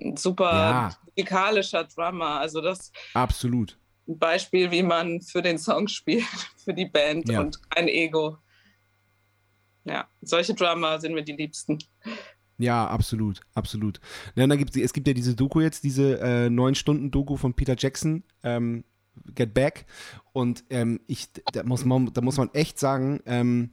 ein 0.00 0.16
super 0.16 0.52
ja. 0.52 0.96
musikalischer 1.06 1.84
Drummer. 1.84 2.40
Also 2.40 2.60
das 2.60 2.92
absolut 3.14 3.78
ein 4.08 4.18
Beispiel, 4.18 4.70
wie 4.70 4.82
man 4.82 5.20
für 5.20 5.42
den 5.42 5.58
Song 5.58 5.88
spielt, 5.88 6.24
für 6.56 6.74
die 6.74 6.86
Band 6.86 7.28
ja. 7.28 7.40
und 7.40 7.58
kein 7.70 7.88
Ego. 7.88 8.38
Ja, 9.84 10.08
solche 10.20 10.54
Drummer 10.54 11.00
sind 11.00 11.14
mir 11.14 11.24
die 11.24 11.32
liebsten. 11.32 11.78
Ja, 12.58 12.86
absolut, 12.86 13.40
absolut. 13.54 14.00
Ja, 14.36 14.46
dann 14.46 14.58
gibt, 14.58 14.76
es 14.76 14.92
gibt 14.92 15.08
ja 15.08 15.14
diese 15.14 15.34
Doku 15.34 15.60
jetzt, 15.60 15.82
diese 15.82 16.20
äh, 16.20 16.50
neun 16.50 16.76
Stunden 16.76 17.10
Doku 17.10 17.36
von 17.36 17.54
Peter 17.54 17.74
Jackson, 17.76 18.22
ähm, 18.44 18.84
Get 19.34 19.54
Back. 19.54 19.86
Und 20.32 20.62
ähm, 20.70 21.00
ich, 21.08 21.28
da 21.52 21.64
muss 21.64 21.84
man, 21.84 22.12
da 22.12 22.20
muss 22.20 22.36
man 22.36 22.50
echt 22.52 22.78
sagen, 22.78 23.20
ähm, 23.26 23.72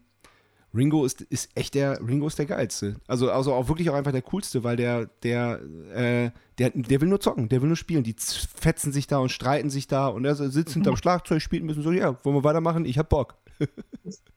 Ringo 0.74 1.04
ist, 1.06 1.22
ist 1.22 1.50
echt 1.56 1.74
der, 1.74 2.00
Ringo 2.00 2.28
ist 2.28 2.38
der 2.38 2.46
geilste. 2.46 2.96
Also, 3.08 3.32
also 3.32 3.54
auch 3.54 3.68
wirklich 3.68 3.90
auch 3.90 3.96
einfach 3.96 4.12
der 4.12 4.22
coolste, 4.22 4.64
weil 4.64 4.76
der, 4.76 5.08
der, 5.24 5.60
äh, 5.94 6.32
der, 6.60 6.70
der 6.70 7.02
will 7.02 7.08
nur 7.08 7.20
zocken, 7.20 7.50
der 7.50 7.62
will 7.62 7.68
nur 7.68 7.78
spielen. 7.78 8.04
Die 8.04 8.16
fetzen 8.18 8.92
sich 8.92 9.08
da 9.08 9.18
und 9.18 9.30
streiten 9.30 9.70
sich 9.70 9.88
da 9.88 10.08
und 10.08 10.26
er 10.26 10.36
sitzt 10.36 10.74
hinterm 10.74 10.94
mhm. 10.94 10.98
Schlagzeug, 10.98 11.42
spielt 11.42 11.64
ein 11.64 11.68
bisschen 11.68 11.84
so, 11.84 11.92
ja, 11.92 12.24
wollen 12.24 12.36
wir 12.36 12.44
weitermachen? 12.44 12.86
Ich 12.86 12.98
hab 12.98 13.10
Bock. 13.10 13.36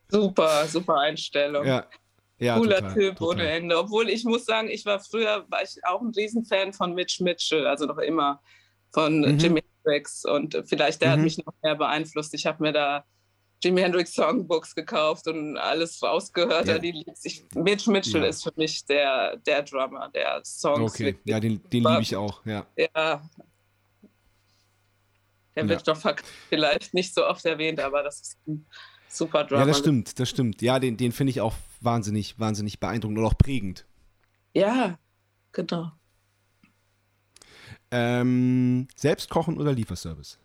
super, 0.09 0.65
super 0.67 0.99
Einstellung. 0.99 1.65
Ja. 1.65 1.85
Ja, 2.39 2.57
Cooler 2.57 2.79
total, 2.79 2.93
Typ 2.93 3.15
total. 3.15 3.35
ohne 3.35 3.49
Ende. 3.49 3.77
Obwohl 3.77 4.09
ich 4.09 4.25
muss 4.25 4.45
sagen, 4.45 4.67
ich 4.67 4.85
war 4.85 4.99
früher, 4.99 5.45
war 5.49 5.61
ich 5.61 5.77
auch 5.85 6.01
ein 6.01 6.11
Riesenfan 6.13 6.73
von 6.73 6.93
Mitch 6.93 7.23
Mitchell, 7.23 7.65
also 7.65 7.85
noch 7.85 7.99
immer 7.99 8.41
von 8.91 9.19
mhm. 9.19 9.37
Jimi 9.37 9.63
Hendrix 9.83 10.25
und 10.25 10.61
vielleicht 10.65 11.01
der 11.01 11.09
mhm. 11.09 11.13
hat 11.13 11.19
mich 11.19 11.37
noch 11.37 11.53
mehr 11.61 11.75
beeinflusst. 11.75 12.33
Ich 12.33 12.45
habe 12.45 12.61
mir 12.61 12.73
da 12.73 13.05
Jimi 13.63 13.81
Hendrix 13.81 14.13
Songbooks 14.13 14.75
gekauft 14.75 15.27
und 15.27 15.57
alles 15.57 16.03
rausgehört. 16.03 16.67
Ja. 16.67 16.79
Die 16.79 17.05
ich, 17.23 17.45
Mitch 17.55 17.89
Mitchell 17.89 18.23
ja. 18.23 18.27
ist 18.27 18.43
für 18.43 18.53
mich 18.55 18.83
der, 18.85 19.37
der 19.37 19.63
Drummer, 19.63 20.09
der 20.09 20.41
Songs. 20.43 20.93
Okay, 20.93 21.17
ja, 21.23 21.39
den, 21.39 21.61
den 21.69 21.83
liebe 21.83 22.01
ich 22.01 22.15
auch, 22.15 22.45
ja. 22.45 22.65
Ja. 22.75 23.21
Der 25.55 25.69
wird 25.69 25.87
doch 25.87 25.97
vielleicht 26.49 26.93
nicht 26.93 27.13
so 27.13 27.25
oft 27.25 27.45
erwähnt, 27.45 27.79
aber 27.79 28.03
das 28.03 28.19
ist 28.19 28.37
ein 28.47 28.65
super 29.07 29.43
Drummer. 29.45 29.61
Ja, 29.61 29.67
das 29.67 29.79
stimmt, 29.79 30.19
das 30.19 30.29
stimmt. 30.29 30.61
Ja, 30.61 30.79
den, 30.79 30.97
den 30.97 31.11
finde 31.11 31.31
ich 31.31 31.41
auch 31.41 31.53
wahnsinnig, 31.79 32.39
wahnsinnig 32.39 32.79
beeindruckend 32.79 33.19
und 33.19 33.25
auch 33.25 33.37
prägend. 33.37 33.85
Ja, 34.53 34.97
genau. 35.51 35.91
Ähm, 37.91 38.87
selbst 38.95 39.29
kochen 39.29 39.57
oder 39.59 39.71
Lieferservice? 39.71 40.39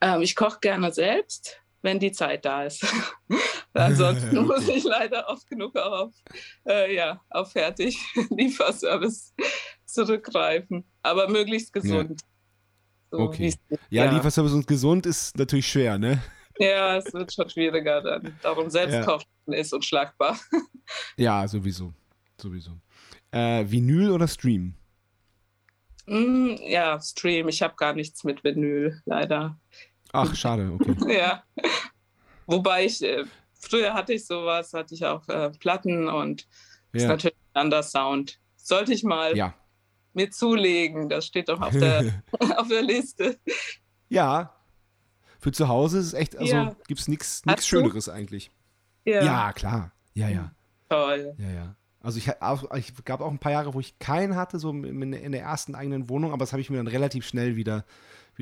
Ähm, 0.00 0.22
ich 0.22 0.34
koche 0.34 0.58
gerne 0.60 0.92
selbst 0.92 1.61
wenn 1.82 1.98
die 1.98 2.12
Zeit 2.12 2.44
da 2.44 2.64
ist. 2.64 2.84
Ansonsten 3.74 4.38
okay. 4.38 4.46
muss 4.46 4.68
ich 4.68 4.84
leider 4.84 5.28
oft 5.28 5.46
genug 5.48 5.76
auf, 5.76 6.14
äh, 6.66 6.94
ja, 6.94 7.20
auf 7.30 7.52
Fertig-Lieferservice 7.52 9.34
zurückgreifen. 9.86 10.84
Aber 11.02 11.28
möglichst 11.28 11.72
gesund. 11.72 12.20
Ja. 12.20 12.26
So, 13.10 13.18
okay. 13.18 13.54
Ja, 13.90 14.04
ja, 14.04 14.12
Lieferservice 14.12 14.52
und 14.52 14.66
gesund 14.66 15.06
ist 15.06 15.36
natürlich 15.36 15.66
schwer, 15.66 15.98
ne? 15.98 16.22
Ja, 16.58 16.96
es 16.96 17.12
wird 17.12 17.32
schon 17.32 17.48
schwieriger 17.48 18.00
dann. 18.02 18.38
Darum 18.42 18.70
selbst 18.70 18.94
Ja. 18.94 19.04
kaufen 19.04 19.26
ist 19.46 19.72
unschlagbar. 19.72 20.38
Ja, 21.16 21.46
sowieso. 21.48 21.92
Sowieso. 22.40 22.72
Äh, 23.30 23.64
Vinyl 23.66 24.10
oder 24.10 24.28
Stream? 24.28 24.74
Mm, 26.06 26.54
ja, 26.66 27.00
Stream. 27.00 27.48
Ich 27.48 27.62
habe 27.62 27.74
gar 27.76 27.94
nichts 27.94 28.24
mit 28.24 28.44
Vinyl, 28.44 29.00
leider. 29.04 29.58
Ach, 30.12 30.34
schade, 30.34 30.70
okay. 30.72 30.94
Ja. 31.18 31.42
Wobei 32.46 32.84
ich, 32.84 33.02
äh, 33.02 33.24
früher 33.54 33.94
hatte 33.94 34.12
ich 34.14 34.26
sowas, 34.26 34.72
hatte 34.72 34.94
ich 34.94 35.04
auch 35.04 35.26
äh, 35.28 35.50
Platten 35.50 36.08
und 36.08 36.46
ist 36.92 37.02
Ja. 37.02 37.08
natürlich 37.08 37.36
ein 37.54 37.62
anderer 37.62 37.82
Sound. 37.82 38.38
Sollte 38.56 38.92
ich 38.92 39.04
mal 39.04 39.36
Ja. 39.36 39.54
mir 40.12 40.30
zulegen. 40.30 41.08
Das 41.08 41.26
steht 41.26 41.48
doch 41.48 41.60
auf 41.60 41.72
der, 41.72 42.22
auf 42.56 42.68
der 42.68 42.82
Liste. 42.82 43.38
ja. 44.08 44.54
Für 45.40 45.50
zu 45.50 45.66
Hause 45.66 45.98
ist 45.98 46.06
es 46.06 46.14
echt, 46.14 46.36
also 46.38 46.54
Ja. 46.54 46.76
gibt 46.86 47.00
es 47.00 47.08
nichts 47.08 47.42
du? 47.42 47.60
Schöneres 47.62 48.08
eigentlich. 48.08 48.52
Ja, 49.04 49.24
Ja, 49.24 49.52
klar. 49.52 49.90
Ja, 50.14 50.28
ja. 50.28 50.52
toll. 50.88 51.34
Ja, 51.36 51.50
ja. 51.50 51.74
Also 52.00 52.18
ich, 52.18 52.28
ich 52.76 53.04
gab 53.04 53.20
auch 53.20 53.30
ein 53.30 53.40
paar 53.40 53.50
Jahre, 53.50 53.74
wo 53.74 53.80
ich 53.80 53.98
keinen 53.98 54.36
hatte, 54.36 54.60
so 54.60 54.70
in, 54.70 55.12
in 55.12 55.32
der 55.32 55.42
ersten 55.42 55.74
eigenen 55.74 56.08
Wohnung, 56.08 56.30
aber 56.32 56.40
das 56.40 56.52
habe 56.52 56.60
ich 56.60 56.70
mir 56.70 56.76
dann 56.76 56.86
relativ 56.86 57.26
schnell 57.26 57.56
wieder, 57.56 57.84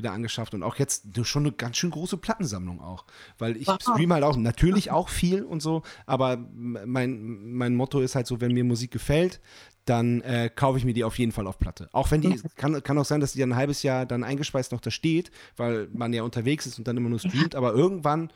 wieder 0.01 0.13
angeschafft. 0.13 0.53
Und 0.53 0.63
auch 0.63 0.75
jetzt 0.77 1.05
schon 1.23 1.43
eine 1.43 1.51
ganz 1.51 1.77
schön 1.77 1.91
große 1.91 2.17
Plattensammlung 2.17 2.81
auch. 2.81 3.05
Weil 3.37 3.57
ich 3.57 3.69
streame 3.69 4.15
halt 4.15 4.23
auch 4.23 4.35
natürlich 4.35 4.91
auch 4.91 5.09
viel 5.09 5.43
und 5.43 5.61
so, 5.61 5.83
aber 6.05 6.37
mein, 6.53 7.53
mein 7.53 7.75
Motto 7.75 7.99
ist 8.01 8.15
halt 8.15 8.27
so, 8.27 8.41
wenn 8.41 8.53
mir 8.53 8.63
Musik 8.63 8.91
gefällt, 8.91 9.39
dann 9.85 10.21
äh, 10.21 10.49
kaufe 10.53 10.77
ich 10.77 10.85
mir 10.85 10.93
die 10.93 11.03
auf 11.03 11.17
jeden 11.17 11.31
Fall 11.31 11.47
auf 11.47 11.57
Platte. 11.57 11.89
Auch 11.91 12.11
wenn 12.11 12.21
die, 12.21 12.39
kann, 12.55 12.81
kann 12.83 12.97
auch 12.97 13.05
sein, 13.05 13.19
dass 13.19 13.33
die 13.33 13.39
dann 13.39 13.53
ein 13.53 13.57
halbes 13.57 13.83
Jahr 13.83 14.05
dann 14.05 14.23
eingespeist 14.23 14.71
noch 14.71 14.81
da 14.81 14.91
steht, 14.91 15.31
weil 15.57 15.87
man 15.91 16.13
ja 16.13 16.23
unterwegs 16.23 16.65
ist 16.65 16.77
und 16.77 16.87
dann 16.87 16.97
immer 16.97 17.09
nur 17.09 17.19
streamt, 17.19 17.55
aber 17.55 17.73
irgendwann 17.73 18.31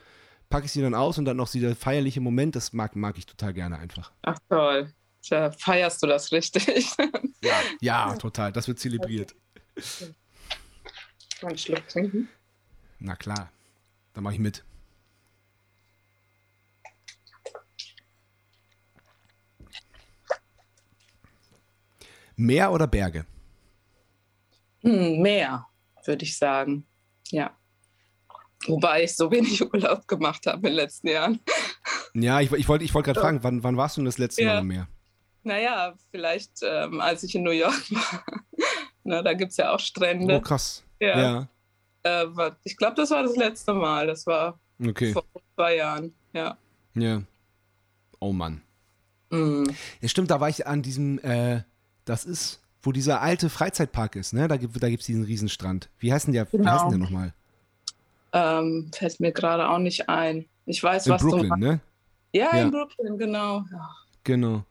packe 0.49 0.65
ich 0.65 0.71
sie 0.71 0.81
dann 0.81 0.95
aus 0.95 1.17
und 1.17 1.25
dann 1.25 1.37
noch 1.37 1.49
dieser 1.49 1.75
feierliche 1.75 2.21
Moment, 2.21 2.55
das 2.55 2.73
mag, 2.73 2.95
mag 2.95 3.17
ich 3.17 3.25
total 3.25 3.53
gerne 3.53 3.77
einfach. 3.77 4.11
Ach 4.23 4.37
toll. 4.49 4.93
Tja, 5.21 5.51
feierst 5.51 6.03
du 6.03 6.07
das 6.07 6.31
richtig? 6.31 6.87
Ja, 7.41 7.53
ja, 7.81 8.15
total. 8.19 8.51
Das 8.51 8.67
wird 8.67 8.79
zelebriert. 8.79 9.35
Einen 11.41 11.57
Schluck 11.57 11.87
trinken. 11.87 12.29
Na 12.99 13.15
klar. 13.15 13.51
Dann 14.13 14.23
mache 14.23 14.35
ich 14.35 14.39
mit. 14.39 14.63
Meer 22.37 22.71
oder 22.71 22.87
Berge? 22.87 23.25
Hm, 24.81 25.21
mehr, 25.21 25.67
würde 26.05 26.23
ich 26.23 26.37
sagen. 26.37 26.85
Ja. 27.29 27.57
Wobei 28.67 29.03
ich 29.03 29.15
so 29.15 29.31
wenig 29.31 29.61
Urlaub 29.73 30.07
gemacht 30.07 30.45
habe 30.45 30.57
in 30.57 30.63
den 30.63 30.73
letzten 30.73 31.07
Jahren. 31.07 31.39
Ja, 32.13 32.39
ich, 32.41 32.51
ich 32.51 32.67
wollte 32.67 32.85
ich 32.85 32.93
wollt 32.93 33.05
gerade 33.05 33.19
fragen, 33.19 33.43
wann, 33.43 33.63
wann 33.63 33.77
warst 33.77 33.97
du 33.97 34.01
denn 34.01 34.05
das 34.05 34.17
letzte 34.17 34.43
Ja. 34.43 34.53
Mal 34.55 34.59
im 34.61 34.67
Meer? 34.67 34.87
Naja, 35.43 35.93
vielleicht 36.11 36.51
ähm, 36.63 36.99
als 37.01 37.23
ich 37.23 37.35
in 37.35 37.43
New 37.43 37.51
York 37.51 37.73
war. 37.91 38.23
Na, 39.03 39.21
da 39.21 39.33
gibt 39.33 39.51
es 39.51 39.57
ja 39.57 39.73
auch 39.73 39.79
Strände. 39.79 40.35
Oh, 40.35 40.41
krass. 40.41 40.84
Ja. 40.99 41.47
Ja. 42.03 42.23
Äh, 42.23 42.51
ich 42.63 42.77
glaube, 42.77 42.95
das 42.95 43.11
war 43.11 43.23
das 43.23 43.35
letzte 43.35 43.73
Mal. 43.73 44.07
Das 44.07 44.25
war 44.27 44.59
Okay. 44.85 45.13
vor 45.13 45.23
zwei 45.55 45.75
Jahren. 45.77 46.13
Ja. 46.33 46.57
Ja. 46.93 47.21
Oh 48.19 48.31
Mann. 48.33 48.61
Hm. 49.31 49.65
Ja, 50.01 50.07
stimmt, 50.07 50.31
da 50.31 50.39
war 50.39 50.49
ich 50.49 50.67
an 50.67 50.81
diesem, 50.81 51.19
äh, 51.19 51.61
das 52.05 52.25
ist, 52.25 52.61
wo 52.81 52.91
dieser 52.91 53.21
alte 53.21 53.49
Freizeitpark 53.49 54.15
ist, 54.15 54.33
ne? 54.33 54.47
Da 54.47 54.57
gibt 54.57 54.75
es 54.75 54.79
da 54.81 54.89
gibt's 54.89 55.05
diesen 55.07 55.23
Riesenstrand. 55.23 55.89
Wie 55.99 56.13
heißt 56.13 56.27
denn 56.27 56.33
der, 56.33 56.51
wie 56.53 56.57
Genau. 56.57 56.71
heißt 56.71 56.83
denn 56.83 56.89
der 56.91 56.99
nochmal? 56.99 57.33
Ähm, 58.33 58.91
fällt 58.93 59.19
mir 59.19 59.31
gerade 59.31 59.67
auch 59.69 59.79
nicht 59.79 60.09
ein. 60.09 60.45
Ich 60.65 60.81
weiß, 60.83 61.07
In 61.07 61.13
was 61.13 61.21
du 61.21 61.29
Brooklyn, 61.29 61.49
meinst. 61.49 61.63
ne? 61.65 61.79
Ja, 62.33 62.55
Ja. 62.55 62.63
in 62.63 62.71
Brooklyn, 62.71 63.17
genau. 63.17 63.63
Ja. 63.71 63.89
Genau. 64.23 64.63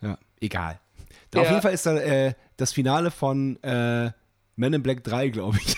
Ja, 0.00 0.18
egal. 0.40 0.80
Da 1.30 1.40
Auf 1.40 1.44
Ja. 1.46 1.50
jeden 1.52 1.62
Fall 1.62 1.72
ist 1.74 1.86
da 1.86 1.96
äh, 1.96 2.34
das 2.56 2.72
Finale 2.72 3.10
von 3.10 3.62
äh, 3.62 4.10
Men 4.56 4.72
in 4.74 4.82
Black 4.82 5.02
3, 5.04 5.28
glaube 5.28 5.58
ich. 5.64 5.76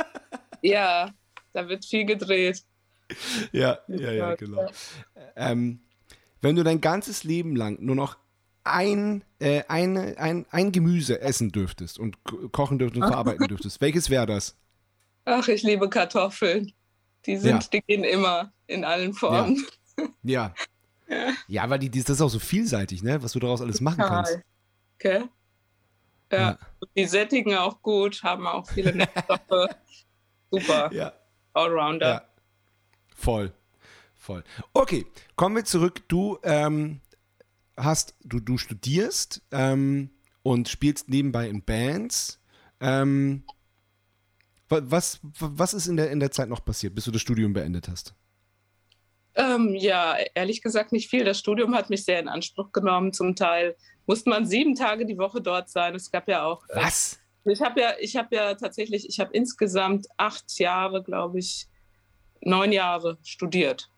ja, 0.62 1.10
da 1.52 1.68
wird 1.68 1.84
viel 1.84 2.04
gedreht. 2.04 2.62
ja, 3.52 3.78
Ja, 3.88 4.34
genau. 4.34 4.68
Ähm, 5.36 5.80
wenn 6.40 6.56
du 6.56 6.62
dein 6.62 6.80
ganzes 6.80 7.24
Leben 7.24 7.56
lang 7.56 7.78
nur 7.80 7.94
noch 7.96 8.16
ein, 8.64 9.22
äh, 9.38 9.62
eine, 9.68 10.16
ein, 10.18 10.44
ein 10.50 10.72
Gemüse 10.72 11.20
essen 11.20 11.52
dürftest 11.52 11.98
und 11.98 12.22
ko- 12.24 12.48
kochen 12.48 12.78
dürftest 12.78 13.02
und 13.02 13.08
verarbeiten 13.08 13.46
dürftest, 13.48 13.80
welches 13.80 14.10
wäre 14.10 14.26
das? 14.26 14.56
Ach, 15.24 15.46
ich 15.48 15.62
liebe 15.62 15.88
Kartoffeln. 15.88 16.72
Die 17.26 17.36
sind, 17.36 17.62
Ja. 17.64 17.68
die 17.72 17.80
gehen 17.82 18.04
immer 18.04 18.52
in 18.66 18.84
allen 18.84 19.12
Formen. 19.12 19.64
Ja. 20.22 20.54
Ja, 21.48 21.62
aber 21.64 21.78
die, 21.78 21.90
die, 21.90 22.00
das 22.00 22.10
ist 22.10 22.20
auch 22.20 22.28
so 22.28 22.38
vielseitig, 22.38 23.02
ne? 23.02 23.22
Was 23.22 23.32
du 23.32 23.38
daraus 23.40 23.60
alles 23.60 23.80
machen 23.80 23.98
kannst. 24.04 24.32
Total. 24.98 25.20
Okay. 25.22 25.28
Ja. 26.32 26.38
Ja. 26.38 26.58
Die 26.96 27.04
sättigen 27.06 27.54
auch 27.56 27.82
gut, 27.82 28.22
haben 28.22 28.46
auch 28.46 28.68
viele 28.68 28.94
Nährstoffe. 28.94 29.74
Super. 30.50 30.92
Ja. 30.92 31.12
Allrounder. 31.52 32.08
Ja. 32.08 32.22
Voll. 33.14 33.52
Voll. 34.16 34.42
Okay, 34.72 35.06
kommen 35.36 35.56
wir 35.56 35.64
zurück. 35.64 36.02
Du 36.08 36.38
ähm, 36.42 37.00
hast, 37.76 38.14
du, 38.24 38.40
du 38.40 38.58
studierst 38.58 39.42
ähm, 39.52 40.10
und 40.42 40.68
spielst 40.68 41.08
nebenbei 41.08 41.48
in 41.48 41.62
Bands. 41.62 42.40
Ähm, 42.80 43.44
wa- 44.68 44.82
was, 44.84 45.20
was 45.22 45.74
ist 45.74 45.86
in 45.86 45.96
der, 45.96 46.10
in 46.10 46.18
der 46.20 46.32
Zeit 46.32 46.48
noch 46.48 46.64
passiert, 46.64 46.94
bis 46.94 47.04
du 47.04 47.10
das 47.12 47.22
Studium 47.22 47.52
beendet 47.52 47.88
hast? 47.88 48.14
Ähm, 49.36 49.74
ja, 49.74 50.16
ehrlich 50.34 50.62
gesagt 50.62 50.92
nicht 50.92 51.10
viel. 51.10 51.24
Das 51.24 51.38
Studium 51.38 51.74
hat 51.74 51.90
mich 51.90 52.04
sehr 52.04 52.18
in 52.20 52.28
Anspruch 52.28 52.72
genommen. 52.72 53.12
Zum 53.12 53.36
Teil 53.36 53.76
musste 54.06 54.30
man 54.30 54.46
sieben 54.46 54.74
Tage 54.74 55.04
die 55.04 55.18
Woche 55.18 55.40
dort 55.42 55.68
sein. 55.68 55.94
Es 55.94 56.10
gab 56.10 56.26
ja 56.28 56.44
auch. 56.44 56.64
äh, 56.70 56.76
Was? 56.76 57.20
Ich 57.44 57.60
habe 57.62 57.80
ja, 57.80 57.92
ich 58.00 58.16
habe 58.16 58.34
ja 58.34 58.54
tatsächlich, 58.54 59.08
ich 59.08 59.20
habe 59.20 59.30
insgesamt 59.32 60.06
acht 60.16 60.58
Jahre, 60.58 61.02
glaube 61.02 61.38
ich, 61.38 61.66
neun 62.40 62.72
Jahre 62.72 63.18
studiert. 63.22 63.88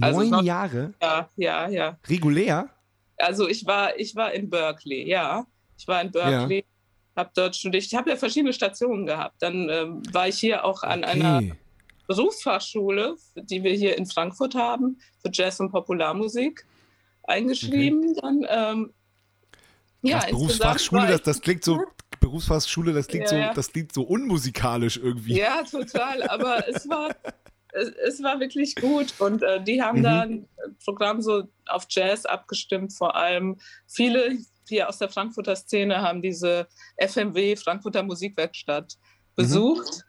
Also 0.00 0.20
Neun 0.20 0.30
noch- 0.30 0.42
Jahre? 0.42 0.94
Ja, 1.02 1.28
ja, 1.36 1.68
ja. 1.68 1.98
Regulär? 2.08 2.70
Also 3.18 3.48
ich 3.48 3.66
war, 3.66 3.98
ich 3.98 4.16
war 4.16 4.32
in 4.32 4.48
Berkeley, 4.48 5.06
ja. 5.08 5.46
Ich 5.76 5.86
war 5.86 6.00
in 6.00 6.10
Berkeley, 6.10 6.64
habe 7.16 7.30
dort 7.34 7.54
studiert. 7.54 7.84
Ich 7.84 7.94
habe 7.94 8.10
ja 8.10 8.16
verschiedene 8.16 8.52
Stationen 8.52 9.04
gehabt. 9.06 9.36
Dann 9.42 9.68
ähm, 9.68 10.02
war 10.12 10.26
ich 10.28 10.38
hier 10.38 10.64
auch 10.64 10.82
an 10.82 11.04
einer 11.04 11.36
Okay. 11.38 11.52
Berufsfachschule, 12.06 13.16
die 13.34 13.62
wir 13.62 13.72
hier 13.72 13.96
in 13.96 14.06
Frankfurt 14.06 14.54
haben, 14.54 14.98
für 15.22 15.30
Jazz 15.32 15.60
und 15.60 15.70
Popularmusik 15.70 16.66
eingeschrieben. 17.22 18.14
Dann 18.14 18.46
ähm, 18.48 18.92
ja, 20.02 20.24
Berufsfachschule, 20.28 21.06
das, 21.06 21.22
das 21.22 21.40
klingt 21.40 21.64
so. 21.64 21.80
Berufsfachschule, 22.20 22.92
das 22.92 23.06
klingt 23.06 23.30
Ja, 23.30 23.48
so, 23.48 23.54
das 23.54 23.72
klingt 23.72 23.92
so 23.92 24.02
unmusikalisch 24.02 24.96
irgendwie. 24.96 25.36
Ja, 25.36 25.62
total. 25.62 26.22
Aber 26.24 26.66
es 26.68 26.88
war, 26.88 27.14
es, 27.72 27.88
es 27.88 28.22
war 28.22 28.40
wirklich 28.40 28.76
gut. 28.76 29.14
Und 29.18 29.42
äh, 29.42 29.62
die 29.62 29.82
haben 29.82 29.98
Mhm. 29.98 30.02
da 30.02 30.20
ein 30.22 30.48
Programm 30.84 31.20
so 31.20 31.44
auf 31.66 31.86
Jazz 31.88 32.24
abgestimmt, 32.24 32.92
vor 32.92 33.14
allem. 33.16 33.58
Viele 33.86 34.38
hier 34.68 34.88
aus 34.88 34.98
der 34.98 35.10
Frankfurter 35.10 35.56
Szene 35.56 36.00
haben 36.00 36.22
diese 36.22 36.66
FMW, 36.96 37.56
Frankfurter 37.56 38.02
Musikwerkstatt, 38.02 38.94
besucht. 39.34 40.04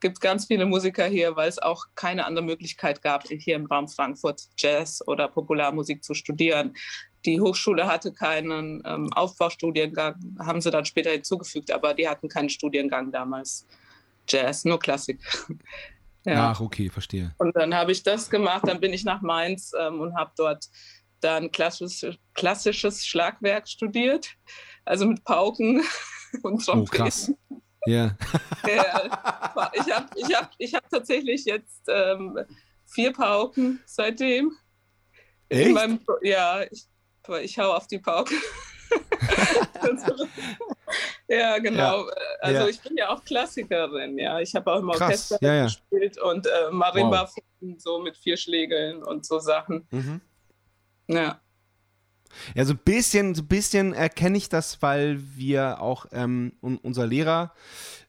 Gibt 0.00 0.20
ganz 0.20 0.46
viele 0.46 0.66
Musiker 0.66 1.06
hier, 1.06 1.36
weil 1.36 1.48
es 1.48 1.58
auch 1.58 1.86
keine 1.94 2.24
andere 2.26 2.44
Möglichkeit 2.44 3.02
gab, 3.02 3.26
hier 3.28 3.56
im 3.56 3.66
Raum 3.66 3.88
Frankfurt 3.88 4.48
Jazz 4.56 5.02
oder 5.06 5.28
Popularmusik 5.28 6.02
zu 6.02 6.14
studieren. 6.14 6.74
Die 7.26 7.40
Hochschule 7.40 7.86
hatte 7.86 8.12
keinen 8.12 8.82
ähm, 8.86 9.12
Aufbaustudiengang, 9.12 10.14
haben 10.38 10.60
sie 10.60 10.70
dann 10.70 10.86
später 10.86 11.10
hinzugefügt, 11.10 11.70
aber 11.70 11.92
die 11.92 12.08
hatten 12.08 12.28
keinen 12.28 12.48
Studiengang 12.48 13.12
damals. 13.12 13.66
Jazz, 14.26 14.64
nur 14.64 14.78
Klassik. 14.78 15.20
ja. 16.24 16.52
Ach, 16.52 16.60
okay, 16.60 16.88
verstehe. 16.88 17.34
Und 17.38 17.54
dann 17.56 17.74
habe 17.74 17.92
ich 17.92 18.02
das 18.02 18.30
gemacht, 18.30 18.62
dann 18.66 18.80
bin 18.80 18.92
ich 18.92 19.04
nach 19.04 19.20
Mainz 19.20 19.72
ähm, 19.78 20.00
und 20.00 20.14
habe 20.14 20.32
dort 20.36 20.66
dann 21.20 21.50
klassisch, 21.50 22.18
klassisches 22.34 23.06
Schlagwerk 23.06 23.68
studiert, 23.68 24.28
also 24.84 25.06
mit 25.06 25.22
Pauken 25.24 25.82
und 26.42 26.54
Oh, 26.54 26.72
Trompeten. 26.72 26.90
krass. 26.90 27.32
Ja. 27.86 28.16
Ja, 28.66 29.70
ich 29.72 29.90
habe 29.90 30.06
ich 30.14 30.34
hab, 30.34 30.50
ich 30.58 30.74
hab 30.74 30.88
tatsächlich 30.90 31.44
jetzt 31.44 31.82
ähm, 31.88 32.38
vier 32.86 33.12
Pauken 33.12 33.80
seitdem. 33.86 34.52
Echt? 35.48 35.72
meinem, 35.72 36.00
ja, 36.22 36.62
ich, 36.70 36.86
ich 37.42 37.58
hau 37.58 37.72
auf 37.72 37.86
die 37.86 37.98
Pauke. 37.98 38.34
ja, 41.28 41.58
genau. 41.58 42.08
Also 42.40 42.60
ja. 42.62 42.68
ich 42.68 42.80
bin 42.80 42.96
ja 42.96 43.08
auch 43.10 43.24
Klassikerin, 43.24 44.18
ja. 44.18 44.40
Ich 44.40 44.54
habe 44.54 44.72
auch 44.72 44.80
im 44.80 44.90
Krass, 44.90 45.00
Orchester 45.02 45.38
ja, 45.40 45.54
ja. 45.54 45.64
gespielt 45.64 46.20
und 46.20 46.46
äh, 46.46 46.70
Marimba 46.70 47.28
so 47.78 47.98
mit 48.00 48.16
vier 48.16 48.36
Schlägeln 48.36 49.02
und 49.02 49.26
so 49.26 49.38
Sachen. 49.38 49.86
Mhm. 49.90 50.20
Ja. 51.08 51.40
Ja, 52.54 52.64
so 52.64 52.74
ein 52.74 52.80
bisschen, 52.84 53.34
so 53.34 53.42
ein 53.42 53.48
bisschen 53.48 53.92
erkenne 53.92 54.38
ich 54.38 54.48
das, 54.48 54.82
weil 54.82 55.20
wir 55.36 55.80
auch, 55.80 56.06
ähm, 56.12 56.52
un 56.62 56.78
unser 56.78 57.06
Lehrer, 57.06 57.52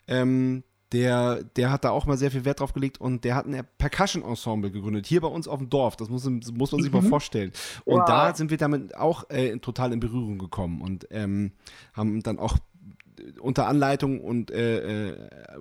ähm, 0.08 0.64
der, 0.92 1.44
der 1.56 1.72
hat 1.72 1.86
da 1.86 1.92
auch 1.92 2.06
mal 2.06 2.18
sehr 2.18 2.32
viel 2.32 2.44
Wert 2.44 2.60
drauf 2.60 2.74
gelegt 2.74 3.00
und 3.00 3.24
der 3.24 3.36
hat 3.36 3.46
ein 3.46 3.66
Percussion-Ensemble 3.78 4.72
gegründet, 4.72 5.08
hier 5.08 5.22
bei 5.22 5.28
uns 5.28 5.48
auf 5.48 5.60
dem 5.60 5.70
Dorf. 5.70 5.96
Das 5.96 6.10
muss, 6.10 6.26
muss 6.26 6.72
man 6.72 6.82
sich 6.82 6.92
mhm. 6.92 7.02
mal 7.02 7.08
vorstellen. 7.08 7.52
Und 7.86 8.00
wow. 8.00 8.06
da 8.06 8.36
sind 8.36 8.50
wir 8.50 8.58
damit 8.58 8.96
auch 8.96 9.30
äh, 9.30 9.58
total 9.60 9.94
in 9.94 10.00
Berührung 10.02 10.38
gekommen 10.38 10.82
und 10.82 11.08
ähm, 11.12 11.54
haben 11.94 12.22
dann 12.24 12.40
auch 12.40 12.58
unter 13.40 13.68
Anleitung 13.68 14.20
und 14.22 14.52
äh, 14.52 15.10
äh, 15.10 15.18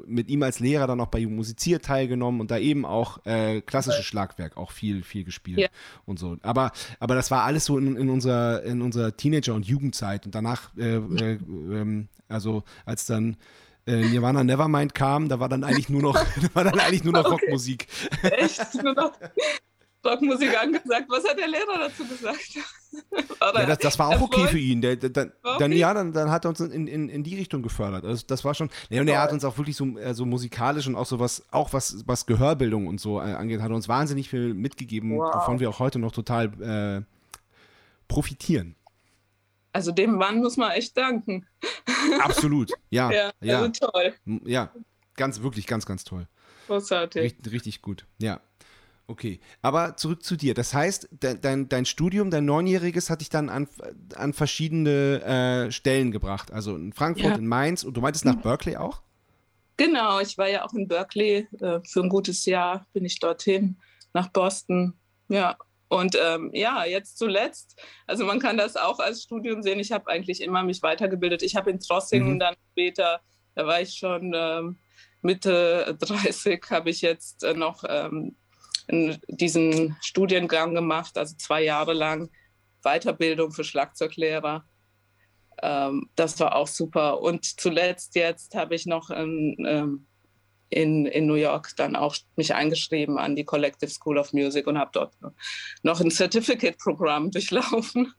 mit 0.06 0.28
ihm 0.28 0.42
als 0.42 0.60
Lehrer 0.60 0.86
dann 0.86 1.00
auch 1.00 1.08
bei 1.08 1.24
Musizier 1.26 1.80
teilgenommen 1.80 2.40
und 2.40 2.50
da 2.50 2.58
eben 2.58 2.84
auch 2.84 3.24
äh, 3.26 3.60
klassisches 3.60 4.04
Schlagwerk 4.04 4.56
auch 4.56 4.70
viel, 4.70 5.02
viel 5.02 5.24
gespielt 5.24 5.58
ja. 5.58 5.68
und 6.06 6.18
so. 6.18 6.36
Aber, 6.42 6.72
aber 6.98 7.14
das 7.14 7.30
war 7.30 7.44
alles 7.44 7.64
so 7.64 7.78
in, 7.78 7.96
in, 7.96 8.10
unserer, 8.10 8.62
in 8.62 8.82
unserer 8.82 9.16
Teenager- 9.16 9.54
und 9.54 9.66
Jugendzeit 9.66 10.26
und 10.26 10.34
danach, 10.34 10.76
äh, 10.76 10.96
äh 10.96 11.38
ähm, 11.50 12.08
also 12.28 12.62
als 12.84 13.06
dann 13.06 13.36
äh, 13.86 13.96
Nirvana 13.96 14.44
Nevermind 14.44 14.94
kam, 14.94 15.28
da 15.28 15.40
war 15.40 15.48
dann 15.48 15.64
eigentlich 15.64 15.88
nur 15.88 16.02
noch, 16.02 16.14
war 16.54 16.64
dann 16.64 16.78
eigentlich 16.80 17.04
nur 17.04 17.12
noch 17.12 17.24
okay. 17.24 17.44
Rockmusik. 17.44 17.86
Echt? 18.22 18.82
Nur 18.82 18.94
noch 18.94 19.12
Rockmusik 20.04 20.58
angesagt. 20.60 21.06
Was 21.08 21.28
hat 21.28 21.38
der 21.38 21.48
Lehrer 21.48 21.78
dazu 21.78 22.06
gesagt? 22.06 22.54
ja, 23.40 23.66
das, 23.66 23.78
das, 23.78 23.98
war 23.98 24.08
auch 24.08 24.20
okay 24.20 24.46
für 24.48 24.58
ihn. 24.58 24.80
Der, 24.80 24.96
der, 24.96 25.10
der, 25.10 25.32
okay. 25.42 25.56
Dann, 25.58 25.72
ja, 25.72 25.94
dann, 25.94 26.12
dann, 26.12 26.30
hat 26.30 26.44
er 26.44 26.48
uns 26.48 26.60
in, 26.60 26.86
in, 26.86 27.08
in 27.08 27.22
die 27.22 27.36
Richtung 27.36 27.62
gefördert. 27.62 28.04
Also 28.04 28.24
das 28.26 28.44
war 28.44 28.54
schon. 28.54 28.70
Ja, 28.88 29.00
und 29.00 29.08
er 29.08 29.20
hat 29.20 29.32
uns 29.32 29.44
auch 29.44 29.58
wirklich 29.58 29.76
so, 29.76 29.98
äh, 29.98 30.14
so 30.14 30.24
musikalisch 30.24 30.86
und 30.86 30.96
auch 30.96 31.06
so 31.06 31.20
was, 31.20 31.44
auch 31.50 31.72
was, 31.72 32.04
was 32.06 32.26
Gehörbildung 32.26 32.86
und 32.86 33.00
so 33.00 33.20
äh, 33.20 33.34
angeht, 33.34 33.60
hat 33.60 33.70
er 33.70 33.76
uns 33.76 33.88
wahnsinnig 33.88 34.30
viel 34.30 34.54
mitgegeben, 34.54 35.16
wow. 35.16 35.34
wovon 35.34 35.60
wir 35.60 35.68
auch 35.70 35.78
heute 35.78 35.98
noch 35.98 36.12
total 36.12 36.46
äh, 36.62 37.02
profitieren. 38.08 38.76
Also 39.72 39.92
dem 39.92 40.16
Mann 40.16 40.40
muss 40.40 40.56
man 40.56 40.72
echt 40.72 40.96
danken. 40.96 41.46
Absolut, 42.20 42.72
ja. 42.90 43.10
ja, 43.12 43.30
ja. 43.40 43.60
Also 43.60 43.86
toll. 43.86 44.14
Ja, 44.44 44.72
ganz, 45.14 45.42
wirklich 45.42 45.66
ganz, 45.66 45.86
ganz 45.86 46.04
toll. 46.04 46.26
Großartig. 46.66 47.22
Richtig, 47.22 47.52
richtig 47.52 47.82
gut, 47.82 48.06
ja. 48.18 48.40
Okay, 49.10 49.40
aber 49.60 49.96
zurück 49.96 50.22
zu 50.22 50.36
dir. 50.36 50.54
Das 50.54 50.72
heißt, 50.72 51.08
de, 51.10 51.36
dein, 51.36 51.68
dein 51.68 51.84
Studium, 51.84 52.30
dein 52.30 52.44
Neunjähriges, 52.44 53.10
hat 53.10 53.22
dich 53.22 53.28
dann 53.28 53.48
an, 53.48 53.66
an 54.14 54.32
verschiedene 54.32 55.66
äh, 55.66 55.72
Stellen 55.72 56.12
gebracht. 56.12 56.52
Also 56.52 56.76
in 56.76 56.92
Frankfurt, 56.92 57.30
ja. 57.30 57.34
in 57.34 57.48
Mainz 57.48 57.82
und 57.82 57.96
du 57.96 58.00
meintest 58.00 58.24
nach 58.24 58.36
Berkeley 58.36 58.76
auch? 58.76 59.02
Genau, 59.76 60.20
ich 60.20 60.38
war 60.38 60.48
ja 60.48 60.64
auch 60.64 60.72
in 60.74 60.86
Berkeley. 60.86 61.48
Äh, 61.60 61.80
für 61.84 62.04
ein 62.04 62.08
gutes 62.08 62.46
Jahr 62.46 62.86
bin 62.92 63.04
ich 63.04 63.18
dorthin, 63.18 63.78
nach 64.12 64.28
Boston. 64.28 64.94
Ja, 65.26 65.56
und 65.88 66.16
ähm, 66.16 66.52
ja, 66.52 66.84
jetzt 66.84 67.18
zuletzt, 67.18 67.82
also 68.06 68.24
man 68.24 68.38
kann 68.38 68.58
das 68.58 68.76
auch 68.76 69.00
als 69.00 69.24
Studium 69.24 69.64
sehen. 69.64 69.80
Ich 69.80 69.90
habe 69.90 70.08
eigentlich 70.08 70.40
immer 70.40 70.62
mich 70.62 70.84
weitergebildet. 70.84 71.42
Ich 71.42 71.56
habe 71.56 71.72
in 71.72 71.80
Trossingen 71.80 72.34
mhm. 72.34 72.38
dann 72.38 72.54
später, 72.70 73.20
da 73.56 73.66
war 73.66 73.80
ich 73.80 73.94
schon 73.94 74.32
ähm, 74.36 74.78
Mitte 75.20 75.96
30, 75.98 76.62
habe 76.70 76.90
ich 76.90 77.00
jetzt 77.00 77.42
äh, 77.42 77.54
noch 77.54 77.82
ähm, 77.88 78.36
diesen 79.28 79.96
Studiengang 80.00 80.74
gemacht, 80.74 81.16
also 81.16 81.36
zwei 81.36 81.62
Jahre 81.62 81.92
lang 81.92 82.30
Weiterbildung 82.82 83.52
für 83.52 83.64
Schlagzeuglehrer. 83.64 84.64
Ähm, 85.62 86.08
das 86.16 86.38
war 86.40 86.54
auch 86.56 86.66
super. 86.66 87.20
Und 87.20 87.60
zuletzt 87.60 88.14
jetzt 88.14 88.54
habe 88.54 88.74
ich 88.74 88.86
noch 88.86 89.10
in, 89.10 89.56
ähm, 89.66 90.06
in, 90.70 91.06
in 91.06 91.26
New 91.26 91.34
York 91.34 91.72
dann 91.76 91.96
auch 91.96 92.16
mich 92.36 92.54
eingeschrieben 92.54 93.18
an 93.18 93.36
die 93.36 93.44
Collective 93.44 93.90
School 93.90 94.18
of 94.18 94.32
Music 94.32 94.66
und 94.66 94.78
habe 94.78 94.90
dort 94.92 95.14
noch 95.82 96.00
ein 96.00 96.10
Certificate-Programm 96.10 97.30
durchlaufen. 97.32 98.14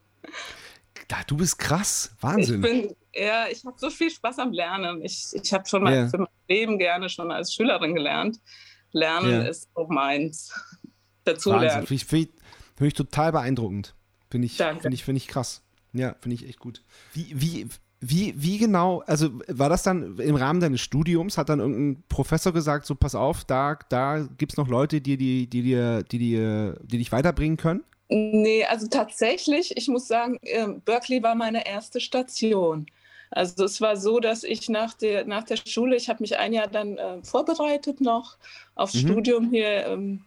Da, 1.07 1.17
du 1.26 1.38
bist 1.38 1.57
krass, 1.57 2.15
Wahnsinn. 2.19 2.63
Ich 2.63 2.69
bin, 2.69 2.95
ja, 3.13 3.47
ich 3.47 3.65
habe 3.65 3.76
so 3.78 3.89
viel 3.89 4.11
Spaß 4.11 4.39
am 4.39 4.51
Lernen. 4.51 5.03
Ich, 5.03 5.28
ich 5.34 5.51
habe 5.53 5.67
schon 5.67 5.84
mal 5.84 5.93
yeah. 5.93 6.09
für 6.09 6.19
mein 6.19 6.28
Leben 6.47 6.78
gerne 6.78 7.09
schon 7.09 7.32
als 7.32 7.53
Schülerin 7.53 7.95
gelernt. 7.95 8.38
Lernen 8.91 9.31
ja. 9.31 9.41
ist 9.43 9.69
so 9.75 9.87
meins. 9.87 10.53
Dazu 11.23 11.51
lernen. 11.51 11.85
Finde 11.85 11.93
ich, 12.01 12.05
find 12.05 12.29
ich, 12.29 12.41
find 12.75 12.87
ich, 12.87 12.93
total 12.93 13.31
beeindruckend. 13.31 13.95
Finde 14.29 14.47
ich, 14.47 14.57
find 14.57 14.93
ich, 14.93 15.03
find 15.03 15.17
ich 15.17 15.27
krass. 15.27 15.61
Ja, 15.93 16.15
finde 16.19 16.35
ich 16.35 16.47
echt 16.47 16.59
gut. 16.59 16.83
Wie, 17.13 17.29
wie, 17.33 17.67
wie, 17.99 18.33
wie 18.35 18.57
genau, 18.57 19.03
also 19.05 19.29
war 19.47 19.69
das 19.69 19.83
dann 19.83 20.17
im 20.17 20.35
Rahmen 20.35 20.59
deines 20.59 20.81
Studiums, 20.81 21.37
hat 21.37 21.49
dann 21.49 21.59
irgendein 21.59 22.03
Professor 22.09 22.53
gesagt, 22.53 22.85
so 22.85 22.95
pass 22.95 23.13
auf, 23.13 23.43
da, 23.43 23.77
da 23.89 24.27
gibt 24.37 24.53
es 24.53 24.57
noch 24.57 24.67
Leute, 24.67 25.01
die, 25.01 25.17
die, 25.17 25.47
die, 25.47 25.61
die, 25.61 26.03
die, 26.09 26.17
die, 26.17 26.73
die 26.81 26.97
dich 26.97 27.11
weiterbringen 27.11 27.57
können? 27.57 27.83
Nee, 28.09 28.65
also 28.65 28.87
tatsächlich, 28.87 29.77
ich 29.77 29.87
muss 29.87 30.07
sagen, 30.07 30.37
ähm, 30.41 30.81
Berkeley 30.83 31.23
war 31.23 31.35
meine 31.35 31.65
erste 31.65 32.01
Station. 32.01 32.87
Also 33.32 33.63
es 33.63 33.79
war 33.79 33.95
so, 33.95 34.19
dass 34.19 34.43
ich 34.43 34.67
nach 34.67 34.93
der, 34.93 35.25
nach 35.25 35.43
der 35.43 35.57
Schule, 35.57 35.95
ich 35.95 36.09
habe 36.09 36.21
mich 36.21 36.38
ein 36.38 36.51
Jahr 36.51 36.67
dann 36.67 36.97
äh, 36.97 37.23
vorbereitet 37.23 38.01
noch 38.01 38.38
aufs 38.75 38.93
mhm. 38.95 39.07
Studium 39.07 39.49
hier 39.49 39.88
ähm, 39.88 40.25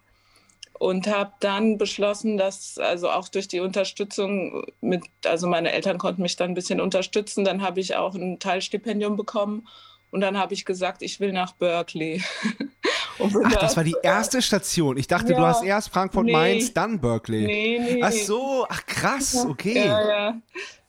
und 0.78 1.07
habe 1.07 1.32
dann 1.40 1.76
beschlossen, 1.76 2.38
dass 2.38 2.78
also 2.78 3.11
auch 3.11 3.28
durch 3.28 3.46
die 3.46 3.61
Unterstützung 3.61 4.64
mit, 4.80 5.02
also 5.26 5.46
meine 5.46 5.72
Eltern 5.72 5.98
konnten 5.98 6.22
mich 6.22 6.36
dann 6.36 6.52
ein 6.52 6.55
bisschen 6.55 6.80
unterstützen, 6.80 7.44
dann 7.44 7.62
habe 7.62 7.80
ich 7.80 7.94
auch 7.94 8.14
ein 8.14 8.38
Teilstipendium 8.38 9.16
bekommen 9.16 9.68
und 10.11 10.22
dann 10.22 10.38
habe 10.38 10.55
ich 10.55 10.64
gesagt, 10.64 11.02
ich 11.02 11.20
will 11.20 11.32
nach 11.32 11.52
Berkeley. 11.52 12.22
Ach, 13.18 13.52
das 13.61 13.76
war 13.76 13.84
die 13.84 13.96
erste 14.02 14.42
Station. 14.42 14.96
Ich 14.96 15.07
dachte, 15.07 15.32
ja, 15.32 15.38
du 15.38 15.44
hast 15.44 15.62
erst 15.62 15.90
Frankfurt, 15.90 16.24
nee, 16.24 16.32
Mainz, 16.32 16.72
dann 16.72 17.00
Berkeley. 17.00 17.46
Nee, 17.46 17.78
nee. 17.78 18.00
Ach 18.02 18.11
so, 18.12 18.66
ach 18.68 18.84
krass, 18.86 19.46
okay. 19.48 19.86
Ja, 19.86 20.09
ja. 20.09 20.40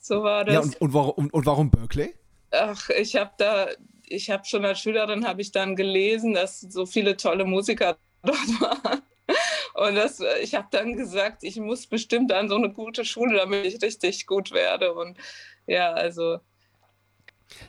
So 0.06 0.22
war 0.22 0.46
das. 0.46 0.54
Ja, 0.54 0.62
und, 0.62 0.82
und, 0.82 0.94
warum, 0.94 1.28
und 1.32 1.46
warum 1.48 1.72
Berkeley? 1.72 2.14
Ach, 2.52 2.92
ich 2.92 3.16
habe 3.16 3.32
da, 3.40 3.70
ich 4.04 4.30
habe 4.30 4.46
schon 4.46 4.64
als 4.64 4.80
Schülerin 4.80 5.28
habe 5.28 5.42
ich 5.42 5.52
dann 5.52 5.76
gelesen, 5.76 6.36
dass 6.36 6.62
so 6.62 6.86
viele 6.86 7.18
tolle 7.18 7.44
Musiker 7.44 7.98
dort 8.22 8.62
waren. 8.62 9.02
Und 9.74 9.96
das, 9.96 10.22
ich 10.44 10.54
habe 10.54 10.68
dann 10.70 10.96
gesagt, 10.96 11.40
ich 11.42 11.58
muss 11.58 11.88
bestimmt 11.88 12.32
an 12.32 12.50
so 12.50 12.56
eine 12.56 12.72
gute 12.72 13.04
Schule, 13.04 13.36
damit 13.36 13.66
ich 13.66 13.82
richtig 13.82 14.28
gut 14.28 14.52
werde. 14.52 14.94
Und 14.94 15.18
ja, 15.66 15.92
also. 15.92 16.38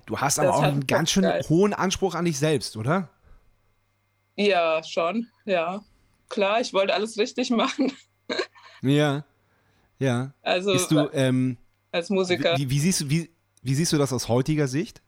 Du 0.05 0.19
hast 0.19 0.39
aber 0.39 0.57
auch 0.57 0.63
einen 0.63 0.87
ganz 0.87 1.13
schön 1.13 1.23
geil. 1.23 1.43
hohen 1.49 1.73
Anspruch 1.73 2.15
an 2.15 2.27
dich 2.27 2.39
selbst, 2.39 2.77
oder? 2.77 3.09
Ja, 4.37 4.83
schon, 4.85 5.27
ja. 5.47 5.83
Klar, 6.29 6.61
ich 6.61 6.75
wollte 6.75 6.93
alles 6.93 7.17
richtig 7.17 7.49
machen. 7.63 7.95
ja, 8.83 9.25
ja. 9.99 10.35
Also, 10.43 10.75
Bist 10.75 10.91
du, 10.91 11.09
ähm, 11.15 11.57
als 11.97 12.11
Musiker. 12.11 12.57
Wie, 12.57 12.71
wie, 12.71 12.79
siehst 12.79 13.01
du, 13.01 13.11
wie, 13.11 13.31
wie 13.63 13.75
siehst 13.75 13.93
du 13.93 13.99
das 13.99 14.13
aus 14.13 14.29
heutiger 14.29 14.69
Sicht? 14.69 15.03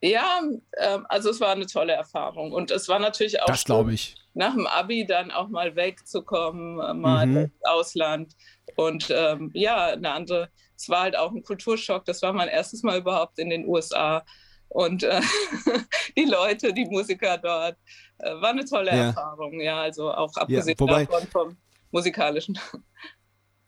Ja, 0.00 0.40
ähm, 0.78 1.06
also 1.08 1.30
es 1.30 1.40
war 1.40 1.52
eine 1.52 1.66
tolle 1.66 1.92
Erfahrung 1.92 2.52
und 2.52 2.70
es 2.70 2.88
war 2.88 2.98
natürlich 2.98 3.40
auch 3.40 3.46
das 3.46 3.64
glaube 3.64 3.94
ich 3.94 4.16
nach 4.34 4.54
dem 4.54 4.66
Abi 4.66 5.06
dann 5.06 5.30
auch 5.30 5.48
mal 5.48 5.76
wegzukommen, 5.76 6.80
äh, 6.80 6.92
mal 6.92 7.26
mhm. 7.26 7.36
ins 7.36 7.64
Ausland 7.64 8.32
und 8.76 9.10
ähm, 9.10 9.50
ja 9.54 9.86
eine 9.86 10.10
andere. 10.10 10.50
Es 10.76 10.88
war 10.88 11.02
halt 11.02 11.16
auch 11.16 11.30
ein 11.30 11.44
Kulturschock. 11.44 12.04
Das 12.04 12.20
war 12.22 12.32
mein 12.32 12.48
erstes 12.48 12.82
Mal 12.82 12.98
überhaupt 12.98 13.38
in 13.38 13.48
den 13.48 13.66
USA 13.66 14.24
und 14.68 15.04
äh, 15.04 15.20
die 16.18 16.24
Leute, 16.24 16.72
die 16.72 16.84
Musiker 16.86 17.38
dort, 17.38 17.76
äh, 18.18 18.34
war 18.34 18.50
eine 18.50 18.64
tolle 18.64 18.90
ja. 18.90 19.04
Erfahrung. 19.06 19.60
Ja, 19.60 19.82
also 19.82 20.12
auch 20.12 20.34
abgesehen 20.36 20.76
ja, 20.78 20.86
davon 20.86 21.28
vom 21.28 21.56
musikalischen. 21.92 22.58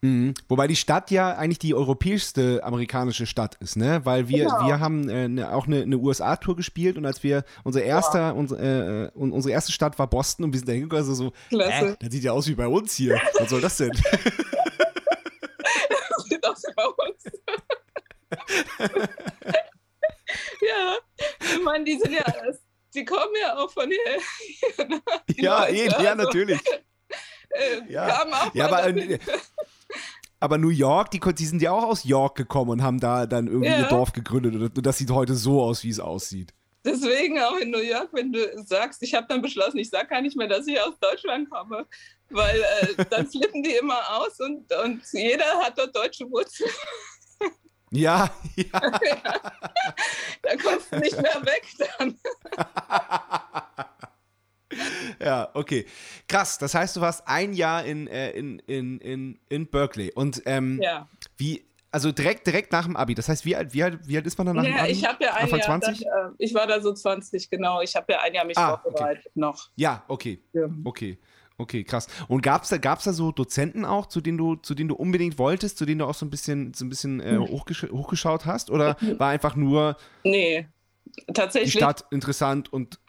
Mhm. 0.07 0.35
Wobei 0.49 0.67
die 0.69 0.77
Stadt 0.77 1.11
ja 1.11 1.35
eigentlich 1.35 1.59
die 1.59 1.75
europäischste 1.75 2.63
amerikanische 2.63 3.27
Stadt 3.27 3.57
ist, 3.57 3.77
ne? 3.77 4.01
Weil 4.05 4.29
wir, 4.29 4.45
genau. 4.45 4.67
wir 4.67 4.79
haben 4.81 5.09
äh, 5.09 5.29
ne, 5.29 5.53
auch 5.53 5.67
eine, 5.67 5.83
eine 5.83 5.99
USA-Tour 5.99 6.55
gespielt 6.57 6.97
und 6.97 7.05
als 7.07 7.23
wir 7.23 7.45
unser 7.65 7.83
erster, 7.83 8.21
ja. 8.21 8.31
unser, 8.31 9.07
äh, 9.07 9.11
unsere 9.15 9.53
erste 9.53 9.73
Stadt 9.73 9.99
war 9.99 10.07
Boston 10.07 10.45
und 10.45 10.53
wir 10.53 10.59
sind 10.59 10.69
da 10.69 10.73
hingegangen, 10.73 11.05
also 11.05 11.15
so, 11.15 11.33
Klasse. 11.49 11.89
Äh, 11.89 11.97
das 11.99 12.13
sieht 12.13 12.23
ja 12.23 12.33
aus 12.33 12.47
wie 12.47 12.55
bei 12.55 12.69
uns 12.69 12.95
hier. 12.95 13.21
Was 13.39 13.51
soll 13.51 13.61
das 13.61 13.77
denn? 13.79 13.91
das 16.11 16.25
sieht 16.29 16.47
aus 16.47 16.63
wie 16.63 16.75
bei 16.75 16.87
uns. 16.87 17.25
ja, 20.61 20.97
ich 21.41 21.63
meine, 21.63 21.85
die 21.85 21.99
sind 21.99 22.13
ja, 22.13 22.25
die 22.95 23.05
kommen 23.05 23.35
ja 23.41 23.57
auch 23.57 23.71
von 23.71 23.91
hier. 23.91 24.21
ja, 25.37 25.67
eh, 25.67 25.87
ja, 25.87 25.97
also, 25.97 26.23
natürlich. 26.23 26.61
Äh, 27.51 27.93
ja. 27.93 28.25
ja, 28.53 28.67
aber 28.67 28.87
äh, 28.89 29.19
aber 30.47 30.59
New 30.59 30.69
York, 30.69 31.11
die, 31.11 31.19
die, 31.19 31.45
sind 31.45 31.61
ja 31.61 31.73
auch 31.73 31.83
aus 31.83 32.05
York 32.05 32.37
gekommen 32.37 32.71
und 32.71 32.83
haben 32.85 33.01
da 33.01 33.27
dann 33.27 33.49
irgendwie 33.49 33.69
ja. 33.69 33.81
ihr 33.81 33.89
Dorf 33.89 34.13
gegründet. 34.13 34.55
Und 34.55 34.87
das 34.87 34.97
sieht 34.97 35.11
heute 35.11 35.35
so 35.35 35.61
aus, 35.61 35.83
wie 35.83 35.91
es 35.91 35.99
aussieht. 35.99 36.55
Deswegen 36.85 37.41
auch 37.41 37.57
in 37.57 37.71
New 37.71 37.81
York, 37.81 38.11
wenn 38.13 38.33
du 38.33 38.39
sagst, 38.65 39.03
ich 39.03 39.13
habe 39.13 39.27
dann 39.29 39.43
beschlossen, 39.43 39.79
ich 39.79 39.91
sage 39.91 40.07
gar 40.07 40.23
nicht 40.23 40.37
mehr, 40.37 40.47
dass 40.47 40.69
ich 40.69 40.81
aus 40.81 40.95
Deutschland 41.01 41.51
komme, 41.51 41.85
weil 42.31 42.61
äh, 42.61 43.05
dann 43.11 43.27
flippen 43.27 43.65
die 43.65 43.73
immer 43.73 43.99
aus 44.09 44.39
und, 44.39 44.73
und 44.73 45.03
jeder 45.13 45.59
hat 45.65 45.77
dort 45.77 45.97
deutsche 45.97 46.31
Wurzeln. 46.31 46.71
Ja, 47.93 48.29
ja. 48.57 48.65
ja. 48.75 49.41
Da 50.43 50.57
kommst 50.61 50.93
du 50.93 50.99
nicht 50.99 51.17
mehr 51.23 51.41
weg 51.45 51.65
dann. 51.99 52.19
Ja, 55.21 55.49
okay. 55.55 55.87
Krass, 56.29 56.59
das 56.59 56.75
heißt, 56.75 56.97
du 56.97 57.01
warst 57.01 57.27
ein 57.27 57.53
Jahr 57.53 57.85
in, 57.85 58.07
äh, 58.07 58.31
in, 58.31 58.59
in, 58.61 58.99
in, 59.01 59.39
in 59.49 59.67
Berkeley. 59.67 60.13
Und 60.13 60.43
ähm, 60.47 60.81
ja. 60.83 61.09
wie, 61.37 61.65
also 61.91 62.13
direkt, 62.13 62.47
direkt 62.47 62.73
nach 62.73 62.85
dem 62.85 62.97
Abi. 62.97 63.15
Das 63.15 63.29
heißt, 63.29 63.45
wie 63.45 63.57
alt, 63.57 63.73
wie 63.73 63.83
alt, 63.83 64.01
wie 64.07 64.17
alt 64.17 64.27
ist 64.27 64.37
man 64.39 64.49
dann 64.49 64.57
nach 64.57 64.65
ja, 64.65 64.71
dem 64.71 64.81
Abi? 64.81 64.93
ich 64.93 65.05
habe 65.07 65.25
ja 65.25 65.35
ein 65.35 65.45
Anfang 65.45 65.59
Jahr, 65.61 65.81
20? 65.81 66.05
Dann, 66.05 66.31
äh, 66.31 66.35
ich 66.39 66.55
war 66.55 66.67
da 66.67 66.81
so 66.81 66.93
20, 66.93 67.51
genau. 67.51 67.81
Ich 67.81 67.97
habe 67.97 68.13
ja 68.13 68.21
ein 68.21 68.35
Jahr 68.35 68.45
mich 68.45 68.59
Ah, 68.59 68.79
vorbereitet 68.79 69.35
noch. 69.35 69.71
Ja, 69.77 70.05
okay. 70.09 70.41
Ja. 70.53 70.69
Okay. 70.85 71.19
Okay, 71.59 71.85
krass. 71.85 72.07
Und 72.29 72.43
gab 72.43 72.65
es 72.65 72.69
da, 72.69 72.77
gab's 72.77 73.05
da 73.05 73.15
so 73.15 73.33
Dozenten 73.33 73.87
auch, 73.87 74.07
zu 74.07 74.21
denen 74.21 74.37
du, 74.37 74.57
zu 74.57 74.75
denen 74.75 74.91
du 74.91 74.95
unbedingt 74.95 75.39
wolltest, 75.39 75.79
zu 75.79 75.87
denen 75.87 76.01
du 76.01 76.05
auch 76.05 76.15
so 76.15 76.27
ein 76.27 76.31
bisschen, 76.31 76.75
so 76.75 76.85
ein 76.85 76.91
bisschen 76.91 77.21
äh, 77.21 77.39
hochgesch 77.39 77.87
hochgeschaut 77.91 78.45
hast? 78.45 78.71
Oder 78.71 78.97
war 79.17 79.31
einfach 79.31 79.57
nur 79.57 79.97
Nee, 80.23 80.69
die 81.17 81.33
tatsächlich. 81.33 81.73
Stadt 81.73 82.05
interessant 82.11 82.73
und 82.73 83.01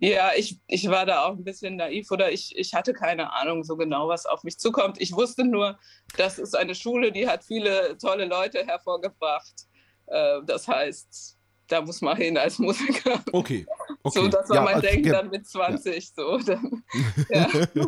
Ja, 0.00 0.30
ich, 0.36 0.60
ich 0.66 0.88
war 0.88 1.06
da 1.06 1.24
auch 1.24 1.32
ein 1.36 1.44
bisschen 1.44 1.76
naiv 1.76 2.10
oder 2.10 2.32
ich, 2.32 2.56
ich 2.56 2.74
hatte 2.74 2.92
keine 2.92 3.32
Ahnung 3.32 3.64
so 3.64 3.76
genau, 3.76 4.08
was 4.08 4.26
auf 4.26 4.44
mich 4.44 4.58
zukommt. 4.58 5.00
Ich 5.00 5.12
wusste 5.12 5.44
nur, 5.44 5.78
das 6.16 6.38
ist 6.38 6.56
eine 6.56 6.74
Schule, 6.74 7.12
die 7.12 7.28
hat 7.28 7.44
viele 7.44 7.96
tolle 7.98 8.26
Leute 8.26 8.66
hervorgebracht. 8.66 9.66
Äh, 10.06 10.40
das 10.46 10.68
heißt, 10.68 11.36
da 11.68 11.82
muss 11.82 12.00
man 12.00 12.16
hin 12.16 12.38
als 12.38 12.58
Musiker. 12.58 13.22
okay. 13.32 13.66
okay. 14.02 14.20
So, 14.20 14.28
das 14.28 14.48
war 14.48 14.56
ja, 14.56 14.62
mein 14.62 14.74
also, 14.76 14.86
Denken 14.86 15.06
ja, 15.08 15.12
dann 15.14 15.30
mit 15.30 15.46
20. 15.46 16.12
So, 16.14 16.38
dann, 16.38 16.84
ja. 17.30 17.48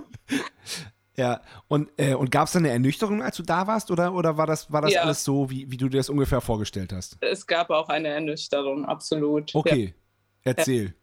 Ja, 1.19 1.43
und, 1.67 1.91
äh, 1.97 2.15
und 2.15 2.31
gab 2.31 2.47
es 2.47 2.53
da 2.53 2.61
eine 2.61 2.71
Ernüchterung, 2.71 3.23
als 3.25 3.37
du 3.37 3.43
da 3.43 3.67
warst, 3.67 3.91
oder, 3.91 4.15
oder 4.15 4.37
war 4.37 4.47
das, 4.47 4.71
war 4.73 4.83
das 4.83 4.93
Ja. 4.93 5.03
alles 5.03 5.25
so, 5.25 5.51
wie, 5.51 5.69
wie 5.69 5.77
du 5.77 5.89
dir 5.89 5.97
das 5.97 6.09
ungefähr 6.09 6.41
vorgestellt 6.41 6.93
hast? 6.93 7.17
Es 7.21 7.45
gab 7.45 7.71
auch 7.71 7.89
eine 7.89 8.07
Ernüchterung, 8.09 8.85
absolut. 8.87 9.53
Ja. 9.53 9.59
Okay, 9.61 9.95
erzähl. 10.45 10.95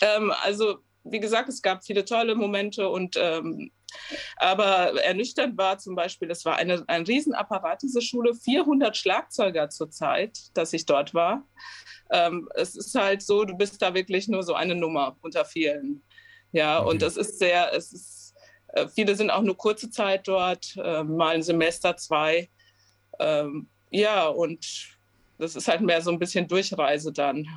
Ähm, 0.00 0.32
also, 0.42 0.78
wie 1.02 1.18
gesagt, 1.18 1.48
es 1.48 1.60
gab 1.60 1.84
viele 1.84 2.04
tolle 2.04 2.36
Momente 2.36 2.88
und 2.88 3.16
ähm, 3.18 3.72
aber 4.36 5.02
ernüchternd 5.02 5.58
war 5.58 5.76
zum 5.78 5.96
Beispiel, 5.96 6.30
es 6.30 6.44
war 6.44 6.56
eine, 6.56 6.84
ein 6.86 7.02
Riesenapparat, 7.02 7.82
diese 7.82 8.00
Schule, 8.00 8.34
400 8.34 8.96
Schlagzeuger 8.96 9.68
zur 9.70 9.90
Zeit, 9.90 10.38
dass 10.54 10.72
ich 10.72 10.86
dort 10.86 11.14
war. 11.14 11.46
Ähm, 12.10 12.48
es 12.54 12.76
ist 12.76 12.94
halt 12.94 13.22
so, 13.22 13.44
du 13.44 13.54
bist 13.56 13.82
da 13.82 13.92
wirklich 13.92 14.28
nur 14.28 14.44
so 14.44 14.54
eine 14.54 14.76
Nummer 14.76 15.16
unter 15.20 15.44
vielen. 15.44 16.04
Ja, 16.52 16.80
Okay. 16.80 16.90
und 16.90 17.02
das 17.02 17.16
ist 17.16 17.38
sehr, 17.38 17.72
es 17.74 17.92
ist, 17.92 18.21
viele 18.94 19.14
sind 19.14 19.30
auch 19.30 19.42
nur 19.42 19.56
kurze 19.56 19.90
Zeit 19.90 20.26
dort, 20.28 20.76
äh, 20.76 21.02
mal 21.04 21.34
ein 21.34 21.42
Semester, 21.42 21.96
zwei. 21.96 22.48
Ähm, 23.18 23.68
ja, 23.90 24.26
und 24.28 24.96
das 25.38 25.56
ist 25.56 25.68
halt 25.68 25.80
mehr 25.82 26.00
so 26.00 26.10
ein 26.10 26.18
bisschen 26.18 26.46
Durchreise 26.48 27.12
dann. 27.12 27.46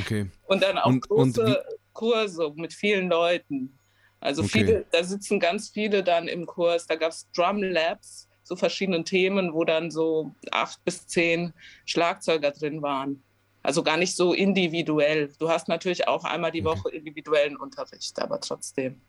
Okay. 0.00 0.30
Und 0.46 0.62
dann 0.62 0.78
auch 0.78 0.86
Und- 0.86 1.10
und 1.10 1.34
große 1.34 1.64
Kurse 1.92 2.52
mit 2.54 2.72
vielen 2.72 3.08
Leuten. 3.08 3.76
Also 4.20 4.42
Okay. 4.42 4.50
viele, 4.66 4.86
da 4.92 5.02
sitzen 5.02 5.40
ganz 5.40 5.70
viele 5.70 6.04
dann 6.04 6.28
im 6.28 6.46
Kurs. 6.46 6.86
Da 6.86 6.94
gab 6.94 7.10
es 7.10 7.26
Drum 7.34 7.62
Labs 7.62 8.28
zu 8.44 8.54
verschiedenen 8.54 9.04
Themen, 9.04 9.52
wo 9.54 9.64
dann 9.64 9.90
so 9.90 10.34
acht 10.52 10.84
bis 10.84 11.06
zehn 11.06 11.52
Schlagzeuger 11.86 12.52
drin 12.52 12.80
waren. 12.82 13.22
Also 13.62 13.82
gar 13.82 13.96
nicht 13.96 14.14
so 14.14 14.34
individuell. 14.34 15.32
Du 15.38 15.48
hast 15.48 15.68
natürlich 15.68 16.06
auch 16.06 16.22
einmal 16.24 16.52
die 16.52 16.64
Okay. 16.64 16.78
Woche 16.78 16.90
individuellen 16.90 17.56
Unterricht, 17.56 18.20
aber 18.20 18.40
trotzdem. 18.40 19.00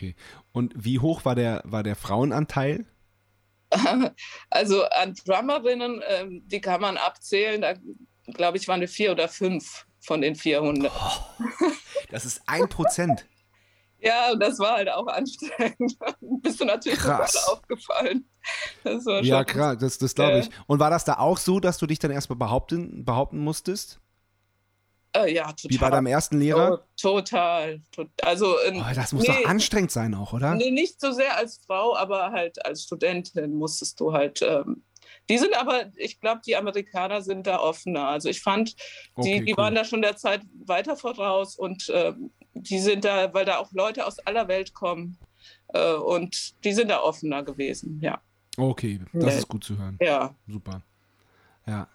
Okay. 0.00 0.14
Und 0.52 0.72
wie 0.74 0.98
hoch 0.98 1.26
war 1.26 1.34
der, 1.34 1.60
war 1.64 1.82
der 1.82 1.94
Frauenanteil? 1.96 2.86
Also 4.50 4.84
an 4.84 5.14
Drummerinnen, 5.14 6.02
ähm, 6.08 6.42
die 6.46 6.60
kann 6.60 6.80
man 6.80 6.96
abzählen. 6.96 7.60
Da 7.60 7.74
glaube 8.26 8.56
ich, 8.56 8.66
waren 8.66 8.80
wir 8.80 8.88
vier 8.88 9.12
oder 9.12 9.28
fünf 9.28 9.86
von 10.00 10.22
den 10.22 10.34
400. 10.34 10.90
Das 12.10 12.24
ist 12.24 12.42
ein 12.46 12.68
Prozent. 12.68 13.26
Ja, 14.02 14.32
und 14.32 14.40
das 14.40 14.58
war 14.58 14.76
halt 14.76 14.88
auch 14.88 15.06
anstrengend. 15.08 15.98
Bist 16.40 16.58
du 16.58 16.64
natürlich 16.64 17.00
Krass. 17.00 17.36
aufgefallen. 17.48 18.26
Das 18.82 19.04
war 19.04 19.22
Ja, 19.22 19.44
klar, 19.44 19.76
das, 19.76 19.98
das 19.98 20.14
glaube 20.14 20.38
ich. 20.38 20.48
Und 20.66 20.78
war 20.78 20.88
das 20.88 21.04
da 21.04 21.18
auch 21.18 21.36
so, 21.36 21.60
dass 21.60 21.76
du 21.76 21.86
dich 21.86 21.98
dann 21.98 22.10
erstmal 22.10 22.38
behaupten, 22.38 23.04
behaupten 23.04 23.40
musstest? 23.40 24.00
Äh, 25.12 25.32
ja, 25.34 25.46
total. 25.52 25.70
Wie 25.70 25.78
bei 25.78 25.90
deinem 25.90 26.06
ersten 26.06 26.38
Lehrer? 26.38 26.78
To- 26.96 27.14
Total. 27.20 27.80
tot- 27.90 28.08
Also, 28.22 28.54
ähm, 28.66 28.76
Oh, 28.88 28.94
das 28.94 29.12
muss 29.12 29.26
nee, 29.26 29.34
doch 29.42 29.48
anstrengend 29.50 29.90
sein 29.90 30.14
auch, 30.14 30.32
oder? 30.32 30.54
nee, 30.54 30.70
nicht 30.70 31.00
so 31.00 31.10
sehr 31.12 31.36
als 31.36 31.60
Frau, 31.66 31.96
aber 31.96 32.30
halt 32.30 32.64
als 32.64 32.84
Studentin 32.84 33.54
musstest 33.54 33.98
du 33.98 34.12
halt. 34.12 34.40
Ähm, 34.42 34.84
die 35.28 35.38
sind 35.38 35.56
aber, 35.56 35.86
ich 35.96 36.20
glaube, 36.20 36.40
die 36.46 36.54
Amerikaner 36.56 37.22
sind 37.22 37.46
da 37.46 37.58
offener. 37.58 38.06
Also 38.08 38.28
ich 38.28 38.40
fand, 38.42 38.76
die, 38.76 39.20
Okay, 39.34 39.44
die 39.44 39.52
cool. 39.52 39.58
waren 39.58 39.74
da 39.74 39.84
schon 39.84 40.02
der 40.02 40.16
Zeit 40.16 40.42
weiter 40.66 40.96
voraus 40.96 41.56
und 41.56 41.90
ähm, 41.92 42.30
die 42.54 42.78
sind 42.78 43.04
da, 43.04 43.32
weil 43.34 43.44
da 43.44 43.58
auch 43.58 43.72
Leute 43.72 44.06
aus 44.06 44.18
aller 44.20 44.46
Welt 44.48 44.74
kommen 44.74 45.18
äh, 45.68 45.94
und 45.94 46.54
die 46.64 46.72
sind 46.72 46.88
da 46.88 47.00
offener 47.00 47.42
gewesen. 47.42 47.98
Ja, 48.02 48.20
Okay, 48.56 49.00
das 49.12 49.24
Nee. 49.24 49.38
ist 49.38 49.48
gut 49.48 49.64
zu 49.64 49.76
hören. 49.78 49.96
ja. 50.00 50.34
Super. 50.46 50.82
Ja. 51.66 51.88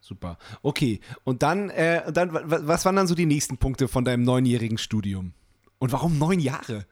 Super. 0.00 0.38
Okay. 0.62 1.00
Und 1.24 1.42
dann, 1.42 1.70
äh, 1.70 2.10
dann, 2.12 2.32
wa- 2.32 2.42
wa- 2.44 2.60
was 2.62 2.84
waren 2.84 2.96
dann 2.96 3.06
so 3.06 3.14
die 3.14 3.26
nächsten 3.26 3.58
Punkte 3.58 3.86
von 3.88 4.04
deinem 4.04 4.22
neunjährigen 4.24 4.78
Studium? 4.78 5.34
Und 5.78 5.92
warum 5.92 6.18
neun 6.18 6.40
Jahre? 6.40 6.86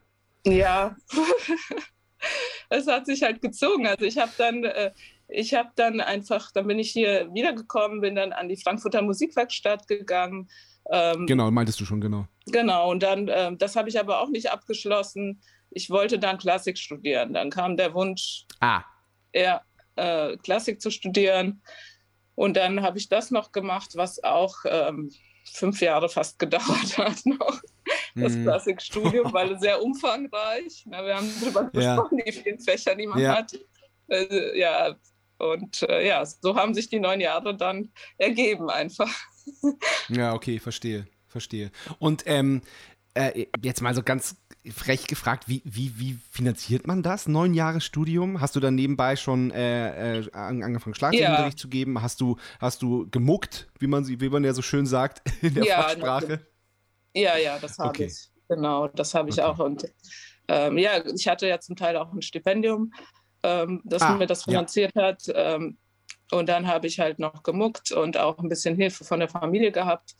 Ja, 0.46 0.96
es 2.70 2.86
hat 2.86 3.06
sich 3.06 3.22
halt 3.22 3.40
gezogen. 3.42 3.86
Also 3.86 4.04
ich 4.04 4.18
habe 4.18 4.32
dann, 4.38 4.64
äh, 4.64 4.92
ich 5.28 5.54
habe 5.54 5.70
dann 5.76 6.00
einfach, 6.00 6.52
dann 6.52 6.66
bin 6.66 6.78
ich 6.78 6.90
hier 6.90 7.28
wiedergekommen, 7.32 8.00
bin 8.00 8.14
dann 8.14 8.32
an 8.32 8.48
die 8.48 8.56
Frankfurter 8.56 9.02
Musikwerkstatt 9.02 9.86
gegangen. 9.88 10.48
Ähm, 10.90 11.26
Genau, 11.26 11.50
meintest 11.50 11.80
du 11.80 11.84
schon, 11.84 12.00
genau. 12.00 12.26
Genau, 12.46 12.90
und 12.90 13.02
dann, 13.02 13.28
ähm, 13.30 13.58
das 13.58 13.76
habe 13.76 13.88
ich 13.88 13.98
aber 13.98 14.20
auch 14.20 14.28
nicht 14.30 14.50
abgeschlossen. 14.50 15.40
Ich 15.70 15.90
wollte 15.90 16.18
dann 16.18 16.38
Klassik 16.38 16.78
studieren. 16.78 17.34
Dann 17.34 17.50
kam 17.50 17.76
der 17.76 17.92
Wunsch, 17.94 18.46
Ah, 18.60 18.84
eher 19.32 19.62
äh, 19.96 20.36
Klassik 20.38 20.80
zu 20.80 20.90
studieren. 20.90 21.62
Und 22.38 22.56
dann 22.56 22.82
habe 22.82 22.98
ich 22.98 23.08
das 23.08 23.32
noch 23.32 23.50
gemacht, 23.50 23.96
was 23.96 24.22
auch 24.22 24.58
ähm, 24.64 25.12
fünf 25.44 25.80
Jahre 25.80 26.08
fast 26.08 26.38
gedauert 26.38 26.96
hat 26.96 27.26
noch. 27.26 27.60
Das 28.14 28.34
Mhm. 28.34 28.44
Klassikstudium, 28.44 29.32
weil 29.32 29.58
sehr 29.58 29.82
umfangreich. 29.82 30.84
Na, 30.86 31.04
wir 31.04 31.16
haben 31.16 31.32
darüber 31.40 31.68
Ja. 31.74 31.96
gesprochen, 31.96 32.22
die 32.24 32.30
vielen 32.30 32.60
Fächer, 32.60 32.94
die 32.94 33.08
man 33.08 33.20
Ja. 33.20 33.38
hat. 33.38 33.58
Äh, 34.06 34.56
ja, 34.56 34.94
und 35.38 35.82
äh, 35.82 36.06
ja, 36.06 36.24
so 36.24 36.54
haben 36.54 36.74
sich 36.74 36.88
die 36.88 37.00
neun 37.00 37.20
Jahre 37.20 37.56
dann 37.56 37.90
ergeben 38.18 38.70
einfach. 38.70 39.12
Ja, 40.08 40.32
okay, 40.32 40.60
verstehe, 40.60 41.08
verstehe. 41.26 41.72
Und 41.98 42.22
ähm, 42.26 42.62
äh, 43.14 43.46
jetzt 43.62 43.80
mal 43.82 43.96
so 43.96 44.02
ganz 44.04 44.36
frech 44.70 45.06
gefragt, 45.06 45.48
wie, 45.48 45.62
wie, 45.64 45.98
wie 45.98 46.18
finanziert 46.30 46.86
man 46.86 47.02
das? 47.02 47.28
Neun 47.28 47.54
Jahre 47.54 47.80
Studium? 47.80 48.40
Hast 48.40 48.56
du 48.56 48.60
dann 48.60 48.74
nebenbei 48.74 49.16
schon 49.16 49.50
äh, 49.50 50.18
äh, 50.20 50.32
an- 50.32 50.62
angefangen, 50.62 50.94
Schlagzeugunterricht 50.94 51.58
zu 51.58 51.68
geben? 51.68 52.02
Hast 52.02 52.20
du, 52.20 52.36
hast 52.60 52.82
du 52.82 53.08
gemuckt, 53.10 53.68
wie 53.78 53.86
man, 53.86 54.04
sie- 54.04 54.20
wie 54.20 54.28
man 54.28 54.44
ja 54.44 54.52
so 54.54 54.62
schön 54.62 54.86
sagt 54.86 55.22
in 55.42 55.54
der 55.54 55.64
Ja, 55.64 55.66
Fachsprache? 55.66 56.46
Ja, 57.14 57.36
ja, 57.36 57.58
das 57.58 57.78
habe 57.78 57.94
Okay. 57.94 58.06
ich. 58.06 58.30
Genau, 58.48 58.88
das 58.88 59.14
habe 59.14 59.28
ich 59.30 59.42
Okay. 59.42 59.42
auch. 59.42 59.58
Und 59.58 59.86
ähm, 60.48 60.78
ja, 60.78 61.04
ich 61.06 61.28
hatte 61.28 61.46
ja 61.48 61.60
zum 61.60 61.76
Teil 61.76 61.96
auch 61.96 62.12
ein 62.12 62.22
Stipendium, 62.22 62.92
ähm, 63.42 63.82
das 63.84 64.02
Ah, 64.02 64.08
mir 64.08 64.26
das 64.26 64.44
ja. 64.46 64.58
finanziert 64.58 64.94
hat. 64.96 65.22
Ähm, 65.34 65.78
und 66.30 66.48
dann 66.48 66.66
habe 66.66 66.86
ich 66.86 67.00
halt 67.00 67.18
noch 67.18 67.42
gemuckt 67.42 67.92
und 67.92 68.16
auch 68.18 68.38
ein 68.38 68.48
bisschen 68.48 68.76
Hilfe 68.76 69.04
von 69.04 69.20
der 69.20 69.28
Familie 69.28 69.72
gehabt. 69.72 70.14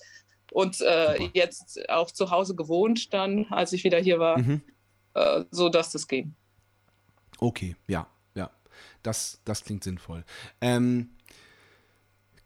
Und 0.53 0.81
äh, 0.81 1.29
jetzt 1.35 1.89
auch 1.91 2.11
zu 2.11 2.31
Hause 2.31 2.55
gewohnt, 2.55 3.13
dann, 3.13 3.47
als 3.51 3.73
ich 3.73 3.85
wieder 3.85 3.99
hier 3.99 4.19
war, 4.19 4.39
Mhm. 4.39 4.63
äh, 5.15 5.45
so 5.51 5.69
dass 5.69 5.93
das 5.93 6.09
ging. 6.09 6.35
Okay, 7.39 7.77
ja, 7.87 8.07
ja. 8.35 8.51
Das, 9.03 9.41
das 9.45 9.65
klingt 9.65 9.85
sinnvoll. 9.85 10.25
Ähm, 10.61 11.11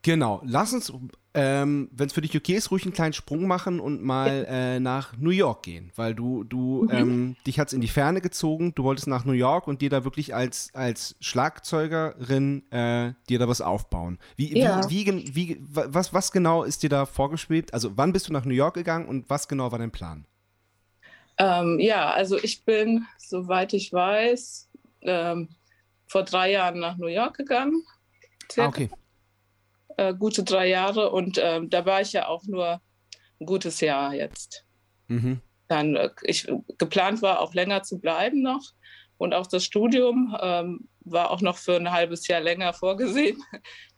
genau, 0.03 0.41
lass 0.45 0.73
uns, 0.73 0.93
ähm, 1.35 1.89
wenn 1.93 2.07
es 2.09 2.13
für 2.13 2.21
dich 2.21 2.37
okay 2.37 2.55
ist, 2.55 2.71
ruhig 2.71 2.85
einen 2.85 2.93
kleinen 2.93 3.13
Sprung 3.15 3.47
machen 3.47 3.81
und 3.81 4.03
mal 4.03 4.45
äh, 4.49 4.81
nach 4.81 5.17
New 5.17 5.31
York 5.31 5.63
gehen, 5.63 5.91
weil 5.97 6.15
du, 6.15 6.45
du, 6.45 6.87
ähm, 6.91 7.37
dich 7.47 7.59
hat's 7.59 7.73
in 7.73 7.81
die 7.81 7.89
Ferne 7.89 8.21
gezogen, 8.21 8.75
du 8.75 8.85
wolltest 8.85 9.07
nach 9.07 9.25
New 9.25 9.33
York 9.33 9.67
und 9.67 9.81
dir 9.81 9.89
da 9.91 10.05
wirklich 10.05 10.35
als, 10.35 10.71
als 10.75 11.17
Schlagzeugerin 11.21 12.71
äh, 12.71 13.15
dir 13.29 13.39
da 13.39 13.49
was 13.49 13.61
aufbauen. 13.61 14.19
Wie, 14.37 14.55
Ja. 14.59 14.89
wie, 14.91 15.07
wie, 15.07 15.35
wie, 15.35 15.59
wa- 15.63 15.87
was, 15.89 16.13
was 16.13 16.33
genau 16.33 16.65
ist 16.65 16.83
dir 16.83 16.91
da 16.91 17.07
vorgeschwebt? 17.07 17.73
Also 17.73 17.97
wann 17.97 18.13
bist 18.13 18.29
du 18.29 18.33
nach 18.33 18.45
New 18.45 18.55
York 18.55 18.75
gegangen 18.75 19.07
und 19.07 19.31
was 19.31 19.49
genau 19.49 19.73
war 19.73 19.79
dein 19.79 19.91
Plan? 19.91 20.27
Ähm, 21.39 21.79
ja, 21.81 22.11
also 22.11 22.37
ich 22.37 22.65
bin, 22.65 23.07
soweit 23.19 23.73
ich 23.73 23.91
weiß, 23.91 24.69
ähm, 25.01 25.49
vor 26.07 26.25
drei 26.25 26.53
Jahren 26.53 26.79
nach 26.79 26.99
New 26.99 27.07
York 27.07 27.37
gegangen. 27.39 27.83
Ah, 28.59 28.67
okay. 28.67 28.91
Äh, 29.97 30.15
gute 30.15 30.45
drei 30.45 30.69
Jahre 30.69 31.11
und 31.11 31.39
ähm, 31.43 31.71
da 31.71 31.85
war 31.87 32.01
ich 32.01 32.13
ja 32.13 32.29
auch 32.29 32.45
nur 32.45 32.81
ein 33.41 33.47
gutes 33.47 33.81
Jahr 33.81 34.15
jetzt. 34.15 34.65
Mhm. 35.09 35.41
Dann 35.69 35.97
äh, 35.97 36.11
ich 36.23 36.47
geplant 36.79 37.23
war 37.23 37.41
auch 37.41 37.55
länger 37.55 37.83
zu 37.83 37.99
bleiben 37.99 38.43
noch 38.43 38.63
und 39.19 39.35
auch 39.35 39.47
das 39.47 39.65
Studium 39.65 40.37
ähm, 40.41 40.89
war 41.05 41.31
auch 41.31 41.41
noch 41.41 41.57
für 41.57 41.75
ein 41.77 41.91
halbes 41.91 42.29
Jahr 42.29 42.41
länger 42.41 42.73
vorgesehen, 42.85 43.43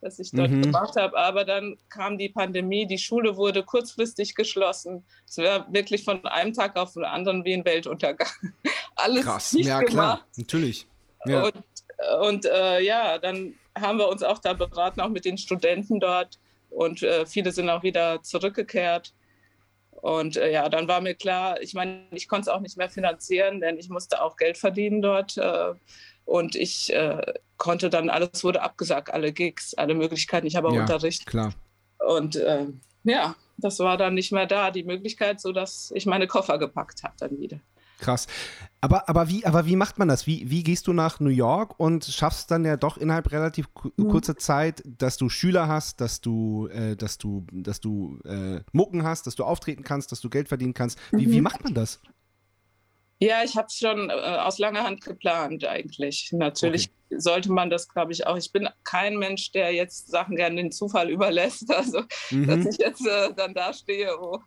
dass 0.00 0.18
ich 0.18 0.30
dort 0.32 0.50
Mhm. 0.50 0.62
gemacht 0.62 0.96
habe. 0.96 1.16
Aber 1.18 1.44
dann 1.44 1.76
kam 1.90 2.16
die 2.16 2.30
Pandemie, 2.30 2.86
die 2.86 2.98
Schule 2.98 3.36
wurde 3.36 3.62
kurzfristig 3.62 4.34
geschlossen. 4.34 5.04
Es 5.28 5.36
war 5.38 5.70
wirklich 5.72 6.04
von 6.04 6.24
einem 6.26 6.54
Tag 6.54 6.76
auf 6.76 6.94
den 6.94 7.04
anderen 7.04 7.44
wie 7.44 7.54
ein 7.54 7.64
Weltuntergang. 7.64 8.28
Alles 8.96 9.24
Krass. 9.24 9.52
nicht 9.52 9.66
Ja, 9.66 9.78
gemacht. 9.80 9.92
klar, 9.92 10.26
natürlich. 10.36 10.86
Ja. 11.26 11.44
Und, 11.44 11.54
und 12.22 12.46
äh, 12.46 12.80
ja, 12.80 13.18
dann 13.18 13.54
haben 13.78 13.98
wir 13.98 14.08
uns 14.08 14.22
auch 14.22 14.38
da 14.38 14.52
beraten, 14.52 15.00
auch 15.00 15.08
mit 15.08 15.24
den 15.24 15.38
Studenten 15.38 16.00
dort. 16.00 16.38
Und 16.70 17.02
äh, 17.02 17.26
viele 17.26 17.52
sind 17.52 17.70
auch 17.70 17.82
wieder 17.82 18.22
zurückgekehrt. 18.22 19.12
Und 19.90 20.36
äh, 20.36 20.52
ja, 20.52 20.68
dann 20.68 20.88
war 20.88 21.00
mir 21.00 21.14
klar, 21.14 21.60
ich 21.62 21.74
meine, 21.74 22.06
ich 22.10 22.28
konnte 22.28 22.42
es 22.42 22.48
auch 22.48 22.60
nicht 22.60 22.76
mehr 22.76 22.90
finanzieren, 22.90 23.60
denn 23.60 23.78
ich 23.78 23.88
musste 23.88 24.22
auch 24.22 24.36
Geld 24.36 24.58
verdienen 24.58 25.00
dort. 25.00 25.36
Äh, 25.36 25.74
und 26.24 26.56
ich 26.56 26.92
äh, 26.92 27.34
konnte 27.56 27.90
dann, 27.90 28.10
alles 28.10 28.44
wurde 28.44 28.62
abgesagt, 28.62 29.12
alle 29.12 29.32
Gigs, 29.32 29.74
alle 29.74 29.94
Möglichkeiten. 29.94 30.46
Ich 30.46 30.56
habe 30.56 30.68
auch 30.68 30.74
Ja, 30.74 30.82
Unterricht. 30.82 31.26
Klar. 31.26 31.52
Und 31.98 32.36
äh, 32.36 32.66
ja, 33.04 33.34
das 33.56 33.78
war 33.78 33.96
dann 33.96 34.14
nicht 34.14 34.32
mehr 34.32 34.46
da, 34.46 34.70
die 34.70 34.84
Möglichkeit, 34.84 35.40
sodass 35.40 35.92
ich 35.94 36.06
meine 36.06 36.26
Koffer 36.26 36.58
gepackt 36.58 37.02
habe 37.02 37.14
dann 37.18 37.38
wieder. 37.38 37.60
Krass. 38.00 38.26
Aber, 38.84 39.08
aber, 39.08 39.30
wie, 39.30 39.46
aber 39.46 39.64
wie 39.64 39.76
macht 39.76 39.98
man 39.98 40.08
das? 40.08 40.26
Wie, 40.26 40.50
wie 40.50 40.62
gehst 40.62 40.86
du 40.88 40.92
nach 40.92 41.18
New 41.18 41.30
York 41.30 41.80
und 41.80 42.04
schaffst 42.04 42.50
dann 42.50 42.66
ja 42.66 42.76
doch 42.76 42.98
innerhalb 42.98 43.32
relativ 43.32 43.66
Mhm. 43.96 44.08
kurzer 44.08 44.36
Zeit, 44.36 44.82
dass 44.84 45.16
du 45.16 45.30
Schüler 45.30 45.68
hast, 45.68 46.02
dass 46.02 46.20
du, 46.20 46.68
äh, 46.68 46.94
dass 46.94 47.16
du, 47.16 47.46
dass 47.50 47.80
du 47.80 48.18
äh, 48.26 48.60
Mucken 48.72 49.02
hast, 49.02 49.26
dass 49.26 49.36
du 49.36 49.44
auftreten 49.44 49.84
kannst, 49.84 50.12
dass 50.12 50.20
du 50.20 50.28
Geld 50.28 50.48
verdienen 50.48 50.74
kannst? 50.74 50.98
Wie, 51.12 51.26
Mhm. 51.26 51.32
wie 51.32 51.40
macht 51.40 51.64
man 51.64 51.72
das? 51.72 52.02
Ja, 53.20 53.42
ich 53.42 53.56
habe 53.56 53.68
es 53.68 53.78
schon 53.78 54.10
äh, 54.10 54.12
aus 54.12 54.58
langer 54.58 54.84
Hand 54.84 55.02
geplant 55.02 55.64
eigentlich. 55.64 56.28
Natürlich 56.32 56.92
sollte 57.16 57.50
man 57.52 57.70
das, 57.70 57.88
glaube 57.88 58.12
ich, 58.12 58.26
auch. 58.26 58.36
Ich 58.36 58.52
bin 58.52 58.68
kein 58.82 59.16
Mensch, 59.16 59.50
der 59.52 59.72
jetzt 59.72 60.08
Sachen 60.10 60.36
gerne 60.36 60.56
den 60.56 60.72
Zufall 60.72 61.08
überlässt. 61.08 61.64
Also, 61.74 62.02
Mhm. 62.30 62.46
dass 62.48 62.66
ich 62.66 62.76
jetzt 62.76 63.06
äh, 63.06 63.32
dann 63.34 63.54
da 63.54 63.72
stehe, 63.72 64.10
oh, 64.20 64.40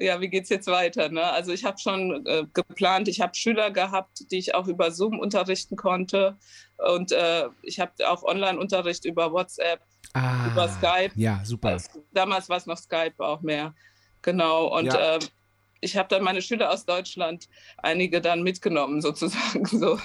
ja, 0.00 0.20
wie 0.20 0.28
geht's 0.28 0.48
jetzt 0.48 0.66
weiter? 0.68 1.08
Ne? 1.08 1.22
Also 1.24 1.52
ich 1.52 1.64
habe 1.64 1.78
schon 1.78 2.24
äh, 2.26 2.44
geplant, 2.52 3.08
ich 3.08 3.20
habe 3.20 3.34
Schüler 3.34 3.70
gehabt, 3.70 4.30
die 4.30 4.38
ich 4.38 4.54
auch 4.54 4.66
über 4.68 4.90
Zoom 4.90 5.18
unterrichten 5.18 5.76
konnte. 5.76 6.36
Und 6.78 7.12
äh, 7.12 7.48
ich 7.62 7.80
habe 7.80 7.92
auch 8.08 8.22
Online-Unterricht 8.22 9.04
über 9.04 9.32
WhatsApp, 9.32 9.80
Ah, 10.14 10.46
über 10.46 10.68
Skype. 10.68 11.10
Ja, 11.14 11.40
super. 11.44 11.76
Damals 12.12 12.48
war 12.48 12.56
es 12.56 12.66
noch 12.66 12.78
Skype 12.78 13.14
auch 13.18 13.42
mehr. 13.42 13.74
Genau. 14.22 14.66
Und 14.76 14.86
Ja. 14.86 15.16
ähm, 15.16 15.20
ich 15.82 15.96
habe 15.96 16.08
dann 16.08 16.22
meine 16.24 16.40
Schüler 16.40 16.70
aus 16.72 16.86
Deutschland, 16.86 17.48
einige 17.78 18.20
dann 18.20 18.42
mitgenommen 18.42 19.00
sozusagen. 19.02 19.66
So. 19.66 19.98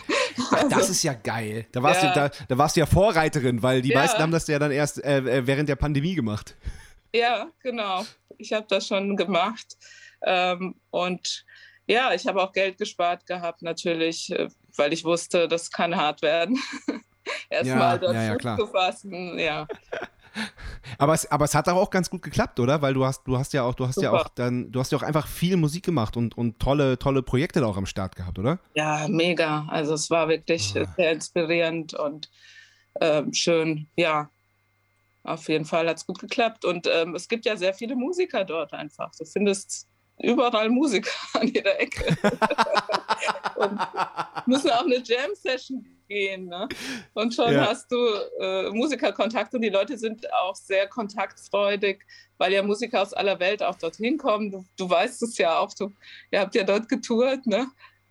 Ach, 0.51 0.63
das 0.69 0.89
ist 0.89 1.03
ja 1.03 1.13
geil. 1.13 1.65
Da 1.71 1.81
warst, 1.81 2.03
Ja. 2.03 2.09
du, 2.09 2.15
da, 2.19 2.29
da 2.49 2.57
warst 2.57 2.75
du 2.75 2.81
ja 2.81 2.85
Vorreiterin, 2.85 3.63
weil 3.63 3.81
die 3.81 3.89
Ja. 3.89 3.99
meisten 3.99 4.21
haben 4.21 4.31
das 4.31 4.47
ja 4.47 4.59
dann 4.59 4.71
erst 4.71 5.03
äh, 5.03 5.19
äh, 5.19 5.47
während 5.47 5.69
der 5.69 5.75
Pandemie 5.77 6.15
gemacht. 6.15 6.55
Ja, 7.13 7.49
genau. 7.61 8.05
Ich 8.37 8.53
habe 8.53 8.65
das 8.69 8.87
schon 8.87 9.15
gemacht. 9.15 9.77
Ähm, 10.23 10.75
und 10.89 11.45
ja, 11.87 12.13
ich 12.13 12.27
habe 12.27 12.41
auch 12.41 12.53
Geld 12.53 12.77
gespart 12.77 13.25
gehabt, 13.25 13.61
natürlich, 13.61 14.31
äh, 14.31 14.47
weil 14.77 14.93
ich 14.93 15.03
wusste, 15.03 15.47
das 15.47 15.71
kann 15.71 15.95
hart 15.95 16.21
werden. 16.21 16.57
Erstmal 17.49 17.99
das 17.99 18.13
ja, 18.13 18.23
ja, 18.23 18.35
klar. 18.35 18.57
zu 18.57 18.67
fassen. 18.67 19.37
Ja, 19.37 19.67
Aber 20.97 21.13
es, 21.13 21.29
aber 21.31 21.45
es 21.45 21.55
hat 21.55 21.67
auch 21.67 21.89
ganz 21.89 22.09
gut 22.09 22.21
geklappt, 22.21 22.59
oder? 22.59 22.81
Weil 22.81 22.93
du 22.93 23.05
hast, 23.05 23.23
du 23.25 23.37
hast 23.37 23.53
ja 23.53 23.63
auch, 23.63 23.73
du 23.73 23.87
hast 23.87 23.97
ja 24.01 24.11
Super. 24.11 24.21
auch 24.21 24.29
dann, 24.29 24.71
du 24.71 24.79
hast 24.79 24.91
ja 24.91 24.97
auch 24.97 25.03
einfach 25.03 25.27
viel 25.27 25.57
Musik 25.57 25.83
gemacht 25.83 26.15
und, 26.15 26.37
und 26.37 26.59
tolle, 26.59 26.97
tolle 26.97 27.21
Projekte 27.23 27.59
da 27.59 27.65
auch 27.65 27.77
am 27.77 27.85
Start 27.85 28.15
gehabt, 28.15 28.39
oder? 28.39 28.59
ja 28.75 29.07
mega. 29.09 29.65
Also 29.69 29.93
es 29.93 30.09
war 30.09 30.29
wirklich 30.29 30.73
Ah. 30.77 30.85
sehr 30.95 31.11
inspirierend 31.11 31.93
und 31.93 32.29
ähm, 32.99 33.33
schön. 33.33 33.87
Ja, 33.95 34.29
auf 35.23 35.47
jeden 35.49 35.65
Fall 35.65 35.87
hat 35.87 35.97
es 35.97 36.05
gut 36.05 36.19
geklappt. 36.19 36.65
Und 36.65 36.87
ähm, 36.91 37.15
es 37.15 37.27
gibt 37.27 37.45
ja 37.45 37.55
sehr 37.55 37.73
viele 37.73 37.95
Musiker 37.95 38.43
dort 38.43 38.73
einfach. 38.73 39.11
Du 39.17 39.25
findest 39.25 39.87
überall 40.19 40.69
Musiker 40.69 41.11
an 41.33 41.47
jeder 41.47 41.79
Ecke. 41.79 42.17
und 43.55 43.79
müssen 44.47 44.69
auch 44.71 44.85
eine 44.85 45.01
Jam-Session 45.03 45.85
gehen. 46.07 46.47
Ne? 46.47 46.67
Und 47.13 47.33
schon 47.33 47.53
Ja. 47.53 47.67
hast 47.67 47.91
du 47.91 47.97
äh, 48.39 48.69
Musikerkontakt 48.71 49.53
und 49.53 49.61
die 49.61 49.69
Leute 49.69 49.97
sind 49.97 50.31
auch 50.33 50.55
sehr 50.55 50.87
kontaktfreudig, 50.87 52.03
weil 52.37 52.53
ja 52.53 52.63
Musiker 52.63 53.01
aus 53.01 53.13
aller 53.13 53.39
Welt 53.39 53.63
auch 53.63 53.75
dorthin 53.75 54.17
kommen. 54.17 54.51
Du, 54.51 54.65
du 54.77 54.89
weißt 54.89 55.21
es 55.23 55.37
ja 55.37 55.57
auch, 55.59 55.73
du, 55.73 55.91
ihr 56.31 56.39
habt 56.41 56.55
ja 56.55 56.63
dort 56.63 56.89
getourt, 56.89 57.45
ne? 57.45 57.67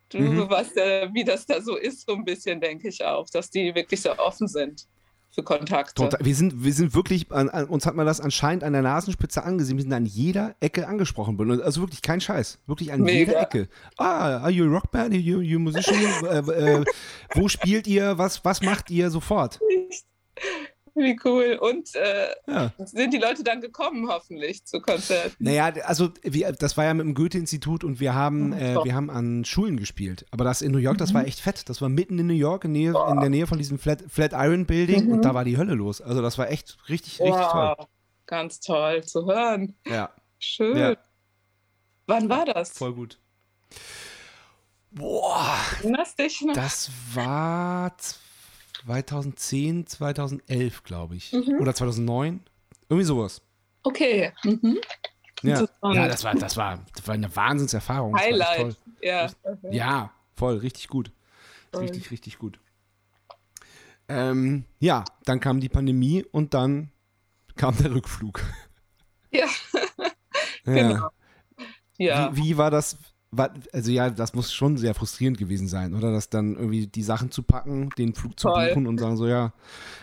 Du, 0.08 0.18
Mhm. 0.18 0.36
du 0.36 0.50
weißt 0.50 0.76
ja, 0.76 1.14
wie 1.14 1.22
das 1.24 1.46
da 1.46 1.60
so 1.60 1.76
ist, 1.76 2.06
so 2.06 2.14
ein 2.14 2.24
bisschen, 2.24 2.60
denke 2.60 2.88
ich 2.88 3.04
auch, 3.04 3.28
dass 3.30 3.48
die 3.50 3.72
wirklich 3.74 4.00
so 4.02 4.16
offen 4.18 4.48
sind 4.48 4.86
für 5.30 5.42
Kontakte. 5.42 5.94
Total. 5.94 6.20
Wir 6.24 6.34
sind, 6.34 6.64
wir 6.64 6.72
sind 6.72 6.94
wirklich, 6.94 7.30
an, 7.30 7.48
an, 7.48 7.66
uns 7.66 7.86
hat 7.86 7.94
man 7.94 8.06
das 8.06 8.20
anscheinend 8.20 8.64
an 8.64 8.72
der 8.72 8.82
Nasenspitze 8.82 9.44
angesehen. 9.44 9.76
Wir 9.78 9.84
sind 9.84 9.92
an 9.92 10.06
jeder 10.06 10.56
Ecke 10.60 10.88
angesprochen 10.88 11.38
worden. 11.38 11.62
Also 11.62 11.82
wirklich 11.82 12.02
kein 12.02 12.20
Scheiß. 12.20 12.58
Wirklich 12.66 12.92
an 12.92 13.02
Mega. 13.02 13.18
jeder 13.18 13.40
Ecke. 13.40 13.68
Ah, 13.96 14.38
are 14.38 14.50
you 14.50 14.64
a 14.66 14.68
Rockband? 14.68 15.12
Are 15.12 15.20
you, 15.20 15.40
you 15.40 15.58
a 15.58 15.60
musician? 15.60 15.96
äh, 16.24 16.80
äh, 16.80 16.84
wo 17.34 17.48
spielt 17.48 17.86
ihr? 17.86 18.18
Was, 18.18 18.44
was 18.44 18.60
macht 18.62 18.90
ihr 18.90 19.10
sofort? 19.10 19.60
Wie 21.00 21.18
cool. 21.24 21.58
Und 21.60 21.94
äh, 21.94 22.28
Ja. 22.46 22.72
sind 22.78 23.12
die 23.14 23.18
Leute 23.18 23.42
dann 23.42 23.60
gekommen, 23.60 24.08
hoffentlich, 24.08 24.64
zu 24.66 24.80
Konzerten? 24.80 25.34
Naja, 25.38 25.72
also 25.84 26.10
wir, 26.22 26.52
das 26.52 26.76
war 26.76 26.84
ja 26.84 26.94
mit 26.94 27.06
dem 27.06 27.14
Goethe-Institut 27.14 27.84
und 27.84 28.00
wir 28.00 28.14
haben, 28.14 28.48
Mhm, 28.48 28.52
äh, 28.52 28.84
wir 28.84 28.94
haben 28.94 29.10
an 29.10 29.44
Schulen 29.44 29.76
gespielt. 29.78 30.26
Aber 30.30 30.44
das 30.44 30.62
in 30.62 30.72
New 30.72 30.78
York, 30.78 30.98
das 30.98 31.14
war 31.14 31.24
echt 31.26 31.40
fett. 31.40 31.68
Das 31.68 31.80
war 31.80 31.88
mitten 31.88 32.18
in 32.18 32.26
New 32.26 32.34
York, 32.34 32.64
in, 32.64 32.72
Nähe, 32.72 32.94
in 33.10 33.20
der 33.20 33.30
Nähe 33.30 33.46
von 33.46 33.58
diesem 33.58 33.78
Flat, 33.78 34.04
Flatiron 34.08 34.66
Building 34.66 35.06
Mhm. 35.06 35.12
und 35.12 35.24
da 35.24 35.34
war 35.34 35.44
die 35.44 35.56
Hölle 35.56 35.74
los. 35.74 36.00
Also 36.00 36.20
das 36.22 36.36
war 36.38 36.50
echt 36.50 36.76
richtig, 36.88 37.20
richtig 37.20 37.46
toll. 37.46 37.76
Ganz 38.26 38.60
toll 38.60 39.02
zu 39.04 39.26
hören. 39.26 39.74
Ja, 39.86 40.10
Schön. 40.38 40.76
Ja. 40.76 40.96
Wann 42.06 42.28
war 42.28 42.44
das? 42.44 42.70
voll 42.70 42.92
gut. 42.94 43.18
Boah, 44.92 45.56
Erinnerst 45.82 46.18
dich 46.18 46.40
noch? 46.42 46.54
das 46.54 46.90
war 47.14 47.96
2010, 48.84 49.86
2011, 49.86 50.82
glaube 50.84 51.16
ich. 51.16 51.32
Mhm. 51.32 51.58
Oder 51.60 51.74
2009. 51.74 52.40
Irgendwie 52.88 53.04
sowas. 53.04 53.42
Okay. 53.82 54.32
Mhm. 54.44 54.78
Ja, 55.42 55.66
ja 55.82 56.08
das, 56.08 56.22
war, 56.24 56.34
das, 56.34 56.56
war, 56.56 56.84
das 56.94 57.06
war 57.06 57.14
eine 57.14 57.34
Wahnsinnserfahrung. 57.34 58.12
Das 58.12 58.22
Highlight. 58.22 58.76
Ja. 59.00 59.30
Ja, 59.70 60.12
voll, 60.34 60.58
richtig 60.58 60.88
gut. 60.88 61.12
Toll. 61.72 61.82
Richtig, 61.82 62.10
richtig 62.10 62.38
gut. 62.38 62.58
Ähm, 64.08 64.64
ja, 64.80 65.04
dann 65.24 65.40
kam 65.40 65.60
die 65.60 65.68
Pandemie 65.68 66.24
und 66.24 66.52
dann 66.52 66.90
kam 67.56 67.76
der 67.78 67.94
Rückflug. 67.94 68.42
Ja, 69.30 69.46
Ja. 70.64 70.72
genau. 70.74 71.08
Ja. 71.98 72.34
Wie, 72.34 72.44
wie 72.44 72.56
war 72.56 72.70
das? 72.70 72.96
Also 73.72 73.92
ja, 73.92 74.10
das 74.10 74.34
muss 74.34 74.52
schon 74.52 74.76
sehr 74.76 74.94
frustrierend 74.94 75.38
gewesen 75.38 75.68
sein, 75.68 75.94
oder? 75.94 76.10
Das 76.10 76.30
dann 76.30 76.56
irgendwie 76.56 76.86
die 76.88 77.02
Sachen 77.02 77.30
zu 77.30 77.42
packen, 77.44 77.90
den 77.96 78.14
Flug 78.14 78.38
zu 78.38 78.48
Voll. 78.48 78.68
buchen 78.68 78.86
und 78.88 78.98
sagen 78.98 79.16
so, 79.16 79.26
ja. 79.26 79.52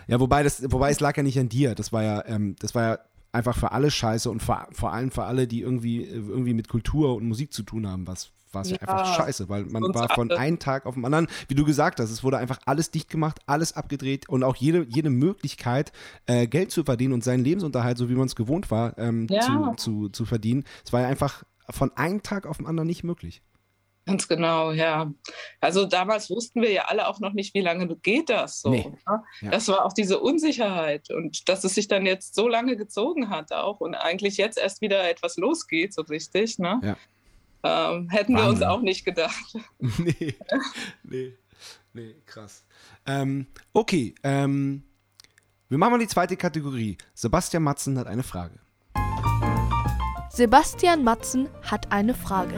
Ja, 0.06 0.18
wobei 0.18 0.42
das, 0.42 0.62
wobei 0.72 0.90
es 0.90 1.00
lag 1.00 1.16
ja 1.16 1.22
nicht 1.22 1.38
an 1.38 1.48
dir. 1.50 1.74
Das 1.74 1.92
war 1.92 2.02
ja, 2.02 2.24
ähm, 2.26 2.56
das 2.58 2.74
war 2.74 2.82
ja 2.82 2.98
einfach 3.32 3.56
für 3.56 3.72
alle 3.72 3.90
scheiße 3.90 4.30
und 4.30 4.42
vor, 4.42 4.66
vor 4.72 4.92
allem 4.94 5.10
für 5.10 5.24
alle, 5.24 5.46
die 5.46 5.60
irgendwie, 5.60 6.04
irgendwie 6.04 6.54
mit 6.54 6.68
Kultur 6.68 7.14
und 7.16 7.28
Musik 7.28 7.52
zu 7.52 7.62
tun 7.62 7.86
haben, 7.86 8.06
was 8.06 8.30
war 8.52 8.62
es 8.62 8.70
ja. 8.70 8.78
Ja, 8.80 8.88
einfach 8.88 9.14
scheiße, 9.14 9.50
weil 9.50 9.66
man 9.66 9.82
war 9.94 10.08
von 10.14 10.30
alle. 10.30 10.40
einem 10.40 10.58
Tag 10.58 10.86
auf 10.86 10.94
den 10.94 11.04
anderen, 11.04 11.26
wie 11.48 11.54
du 11.54 11.66
gesagt 11.66 12.00
hast, 12.00 12.10
es 12.10 12.24
wurde 12.24 12.38
einfach 12.38 12.58
alles 12.64 12.90
dicht 12.90 13.10
gemacht, 13.10 13.40
alles 13.44 13.74
abgedreht 13.74 14.26
und 14.30 14.42
auch 14.42 14.56
jede, 14.56 14.86
jede 14.88 15.10
Möglichkeit, 15.10 15.92
äh, 16.24 16.46
Geld 16.46 16.70
zu 16.70 16.82
verdienen 16.84 17.12
und 17.12 17.22
seinen 17.22 17.44
Lebensunterhalt, 17.44 17.98
so 17.98 18.08
wie 18.08 18.14
man 18.14 18.26
es 18.26 18.36
gewohnt 18.36 18.70
war, 18.70 18.96
ähm, 18.96 19.26
Ja. 19.28 19.42
zu, 19.42 19.74
zu, 19.76 20.08
zu 20.08 20.24
verdienen. 20.24 20.64
Es 20.82 20.94
war 20.94 21.02
ja 21.02 21.08
einfach 21.08 21.44
von 21.70 21.96
einem 21.96 22.22
Tag 22.22 22.46
auf 22.46 22.58
den 22.58 22.66
anderen 22.66 22.86
nicht 22.86 23.04
möglich. 23.04 23.42
Ganz 24.08 24.26
genau, 24.26 24.72
ja. 24.72 25.12
Also 25.60 25.84
damals 25.84 26.30
wussten 26.30 26.62
wir 26.62 26.72
ja 26.72 26.86
alle 26.86 27.08
auch 27.08 27.20
noch 27.20 27.34
nicht, 27.34 27.52
wie 27.52 27.60
lange 27.60 27.94
geht 27.96 28.30
das 28.30 28.62
so. 28.62 28.70
Nee. 28.70 28.90
ne? 29.06 29.22
Ja. 29.42 29.50
Das 29.50 29.68
war 29.68 29.84
auch 29.84 29.92
diese 29.92 30.18
Unsicherheit 30.18 31.10
und 31.10 31.46
dass 31.50 31.62
es 31.64 31.74
sich 31.74 31.88
dann 31.88 32.06
jetzt 32.06 32.34
so 32.34 32.48
lange 32.48 32.76
gezogen 32.76 33.28
hat 33.28 33.52
auch 33.52 33.80
und 33.80 33.94
eigentlich 33.94 34.38
jetzt 34.38 34.56
erst 34.56 34.80
wieder 34.80 35.08
etwas 35.10 35.36
losgeht, 35.36 35.92
so 35.92 36.00
richtig, 36.02 36.58
ne? 36.58 36.80
Ja. 36.82 36.96
Ähm, 37.62 38.08
hätten 38.08 38.32
wir 38.32 38.44
uns 38.44 38.60
Wahnsinn. 38.60 38.68
auch 38.68 38.80
nicht 38.80 39.04
gedacht. 39.04 39.56
nee, 39.78 40.34
nee, 41.02 41.34
nee, 41.92 42.14
krass. 42.24 42.64
Ähm, 43.04 43.46
okay, 43.74 44.14
ähm, 44.22 44.84
wir 45.68 45.76
machen 45.76 45.92
mal 45.92 45.98
die 45.98 46.08
zweite 46.08 46.38
Kategorie. 46.38 46.96
Sebastian 47.12 47.62
Matzen 47.62 47.98
hat 47.98 48.06
eine 48.06 48.22
Frage. 48.22 48.58
Sebastian 50.38 51.02
Matzen 51.02 51.48
hat 51.62 51.90
eine 51.90 52.14
Frage. 52.14 52.54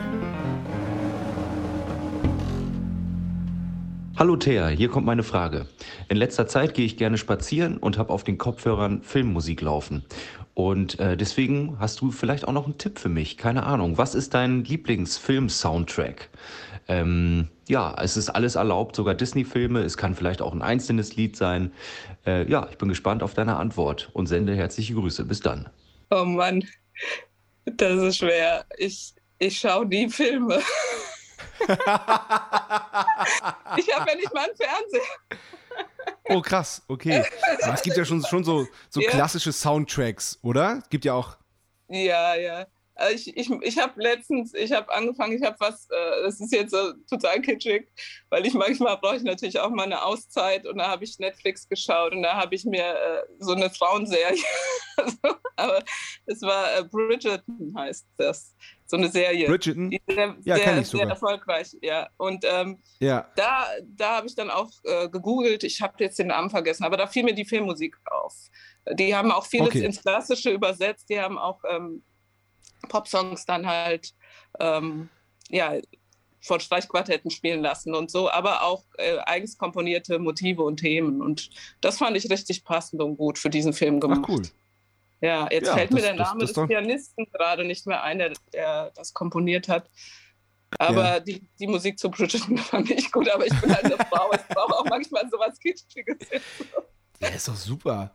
Hallo 4.18 4.36
Thea, 4.36 4.68
hier 4.68 4.90
kommt 4.90 5.06
meine 5.06 5.22
Frage. 5.22 5.64
In 6.10 6.18
letzter 6.18 6.46
Zeit 6.46 6.74
gehe 6.74 6.84
ich 6.84 6.98
gerne 6.98 7.16
spazieren 7.16 7.78
und 7.78 7.96
habe 7.96 8.12
auf 8.12 8.22
den 8.22 8.36
Kopfhörern 8.36 9.00
Filmmusik 9.00 9.62
laufen. 9.62 10.04
Und 10.52 11.00
äh, 11.00 11.16
deswegen 11.16 11.78
hast 11.78 12.02
du 12.02 12.10
vielleicht 12.10 12.46
auch 12.46 12.52
noch 12.52 12.66
einen 12.66 12.76
Tipp 12.76 12.98
für 12.98 13.08
mich. 13.08 13.38
Keine 13.38 13.62
Ahnung. 13.62 13.96
Was 13.96 14.14
ist 14.14 14.34
dein 14.34 14.62
Lieblingsfilm-Soundtrack? 14.62 16.28
Ähm, 16.86 17.48
ja, 17.66 17.96
es 17.98 18.18
ist 18.18 18.28
alles 18.28 18.56
erlaubt, 18.56 18.94
sogar 18.94 19.14
Disney-Filme. 19.14 19.80
Es 19.80 19.96
kann 19.96 20.14
vielleicht 20.14 20.42
auch 20.42 20.52
ein 20.52 20.60
einzelnes 20.60 21.16
Lied 21.16 21.34
sein. 21.34 21.72
Äh, 22.26 22.46
ja, 22.46 22.68
ich 22.70 22.76
bin 22.76 22.90
gespannt 22.90 23.22
auf 23.22 23.32
deine 23.32 23.56
Antwort 23.56 24.10
und 24.12 24.26
sende 24.26 24.54
herzliche 24.54 24.92
Grüße. 24.92 25.24
Bis 25.24 25.40
dann. 25.40 25.70
Oh 26.10 26.26
Mann, 26.26 26.62
das 27.64 28.02
ist 28.02 28.18
schwer. 28.18 28.64
Ich, 28.78 29.14
ich 29.38 29.58
schaue 29.58 29.86
nie 29.86 30.08
Filme. 30.08 30.56
ich 31.60 31.68
habe 31.78 32.90
ja 34.10 34.14
nicht 34.16 34.32
mal 34.34 34.44
einen 34.44 34.56
Fernseher. 34.56 35.02
Oh, 36.28 36.40
krass, 36.40 36.82
okay. 36.88 37.24
Aber 37.62 37.74
es 37.74 37.82
gibt 37.82 37.96
ja 37.96 38.04
schon, 38.04 38.24
schon 38.24 38.44
so, 38.44 38.66
so 38.88 39.00
Ja. 39.00 39.10
klassische 39.10 39.52
Soundtracks, 39.52 40.38
oder? 40.42 40.78
Es 40.82 40.88
gibt 40.88 41.04
ja 41.04 41.14
auch. 41.14 41.36
Ja, 41.88 42.34
ja. 42.36 42.66
Also 43.00 43.14
Ich, 43.14 43.36
ich, 43.36 43.50
ich 43.62 43.78
habe 43.78 44.00
letztens, 44.02 44.52
ich 44.52 44.72
habe 44.72 44.92
angefangen, 44.94 45.32
ich 45.36 45.42
habe 45.42 45.56
was, 45.58 45.88
äh, 45.90 46.22
das 46.22 46.38
ist 46.38 46.52
jetzt 46.52 46.72
total 47.08 47.40
kitschig, 47.40 47.88
weil 48.28 48.46
ich 48.46 48.52
manchmal 48.54 48.98
brauche 48.98 49.16
ich 49.16 49.22
natürlich 49.22 49.58
auch 49.58 49.70
mal 49.70 49.84
eine 49.84 50.02
Auszeit 50.04 50.66
und 50.66 50.76
da 50.78 50.88
habe 50.88 51.04
ich 51.04 51.18
Netflix 51.18 51.66
geschaut 51.68 52.12
und 52.12 52.22
da 52.22 52.34
habe 52.36 52.54
ich 52.54 52.64
mir 52.64 52.84
äh, 52.84 53.22
so 53.38 53.52
eine 53.54 53.70
Frauenserie, 53.70 54.36
aber 55.56 55.82
es 56.26 56.42
war 56.42 56.76
äh, 56.78 56.84
Bridgerton 56.84 57.74
heißt 57.76 58.06
das, 58.18 58.54
so 58.86 58.96
eine 58.96 59.08
Serie. 59.08 59.46
Bridgerton? 59.46 59.90
Sehr, 60.06 60.36
Ja, 60.44 60.56
sehr, 60.56 60.66
ich 60.72 60.74
sehr 60.74 60.84
sogar. 60.84 61.08
erfolgreich, 61.10 61.76
ja. 61.80 62.08
Und 62.18 62.44
ähm, 62.46 62.82
Ja. 62.98 63.30
da, 63.36 63.66
da 63.82 64.16
habe 64.16 64.26
ich 64.26 64.34
dann 64.34 64.50
auch 64.50 64.70
äh, 64.84 65.08
gegoogelt, 65.08 65.64
ich 65.64 65.80
habe 65.80 65.94
jetzt 65.98 66.18
den 66.18 66.26
Namen 66.28 66.50
vergessen, 66.50 66.84
aber 66.84 66.96
da 66.98 67.06
fiel 67.06 67.24
mir 67.24 67.34
die 67.34 67.44
Filmmusik 67.46 67.96
auf. 68.10 68.34
Die 68.92 69.14
haben 69.14 69.30
auch 69.32 69.46
vieles 69.46 69.68
Okay. 69.68 69.84
ins 69.84 70.02
Klassische 70.02 70.50
übersetzt, 70.50 71.08
die 71.08 71.20
haben 71.20 71.38
auch 71.38 71.60
ähm, 71.68 72.02
Popsongs 72.88 73.44
dann 73.46 73.66
halt 73.66 74.14
ähm, 74.58 75.08
ja, 75.48 75.74
von 76.42 76.58
Streichquartetten 76.60 77.30
spielen 77.30 77.60
lassen 77.60 77.94
und 77.94 78.10
so, 78.10 78.30
aber 78.30 78.62
auch 78.62 78.84
äh, 78.98 79.18
eigens 79.26 79.58
komponierte 79.58 80.18
Motive 80.18 80.62
und 80.62 80.78
Themen. 80.78 81.20
Und 81.20 81.50
das 81.80 81.98
fand 81.98 82.16
ich 82.16 82.30
richtig 82.30 82.64
passend 82.64 83.02
und 83.02 83.16
gut 83.16 83.38
für 83.38 83.50
diesen 83.50 83.72
Film 83.72 84.00
gemacht. 84.00 84.22
Ach, 84.24 84.28
cool. 84.30 84.42
Ja, 85.20 85.48
jetzt 85.50 85.66
Ja, 85.66 85.74
fällt 85.74 85.90
mir 85.90 85.96
das- 86.00 86.06
der 86.06 86.16
das- 86.16 86.28
Name 86.28 86.40
das 86.40 86.48
des 86.48 86.54
doch- 86.56 86.66
Pianisten 86.66 87.26
gerade 87.30 87.64
nicht 87.66 87.86
mehr 87.86 88.02
ein, 88.02 88.18
der, 88.18 88.32
der 88.54 88.90
das 88.94 89.12
komponiert 89.12 89.68
hat. 89.68 89.90
Aber 90.78 91.04
Ja. 91.14 91.20
die, 91.20 91.46
die 91.58 91.66
Musik 91.66 91.98
zu 91.98 92.10
Bridgerton 92.10 92.56
fand 92.58 92.90
ich 92.90 93.10
gut, 93.12 93.28
aber 93.28 93.44
ich 93.44 93.60
bin 93.60 93.74
halt 93.74 93.84
eine 93.84 93.96
Frau. 94.10 94.32
Ich 94.32 94.46
brauche 94.54 94.78
auch 94.78 94.84
manchmal 94.86 95.28
sowas 95.28 95.58
Kitschiges. 95.58 96.16
Ja, 97.20 97.28
ist 97.28 97.48
doch 97.48 97.56
super. 97.56 98.14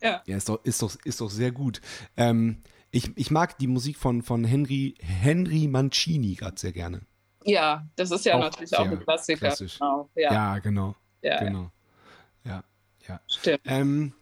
Ja. 0.00 0.22
Ja, 0.26 0.36
ist 0.36 0.48
doch, 0.48 0.62
ist 0.64 0.80
doch, 0.82 0.94
ist 1.04 1.20
doch 1.20 1.30
sehr 1.30 1.50
gut. 1.52 1.80
Ähm, 2.16 2.62
ich, 2.94 3.10
ich 3.16 3.30
mag 3.30 3.58
die 3.58 3.66
Musik 3.66 3.96
von, 3.96 4.22
von 4.22 4.44
Henry, 4.44 4.94
Henry 5.00 5.66
Mancini 5.66 6.34
gerade 6.34 6.58
sehr 6.58 6.72
gerne. 6.72 7.02
Ja, 7.44 7.86
das 7.96 8.10
ist 8.10 8.24
ja 8.24 8.36
Auch 8.36 8.40
natürlich 8.40 8.76
auch 8.76 8.86
ein 8.86 9.00
Klassiker. 9.00 9.54
Genau. 9.56 10.10
Ja, 10.14 10.22
ja, 10.22 10.32
Ja, 10.32 10.58
genau. 10.60 10.94
ja, 11.20 11.44
genau. 11.44 11.70
Ja, 12.44 12.64
ja. 13.08 13.20
stimmt. 13.26 13.60
Ähm, 13.66 14.14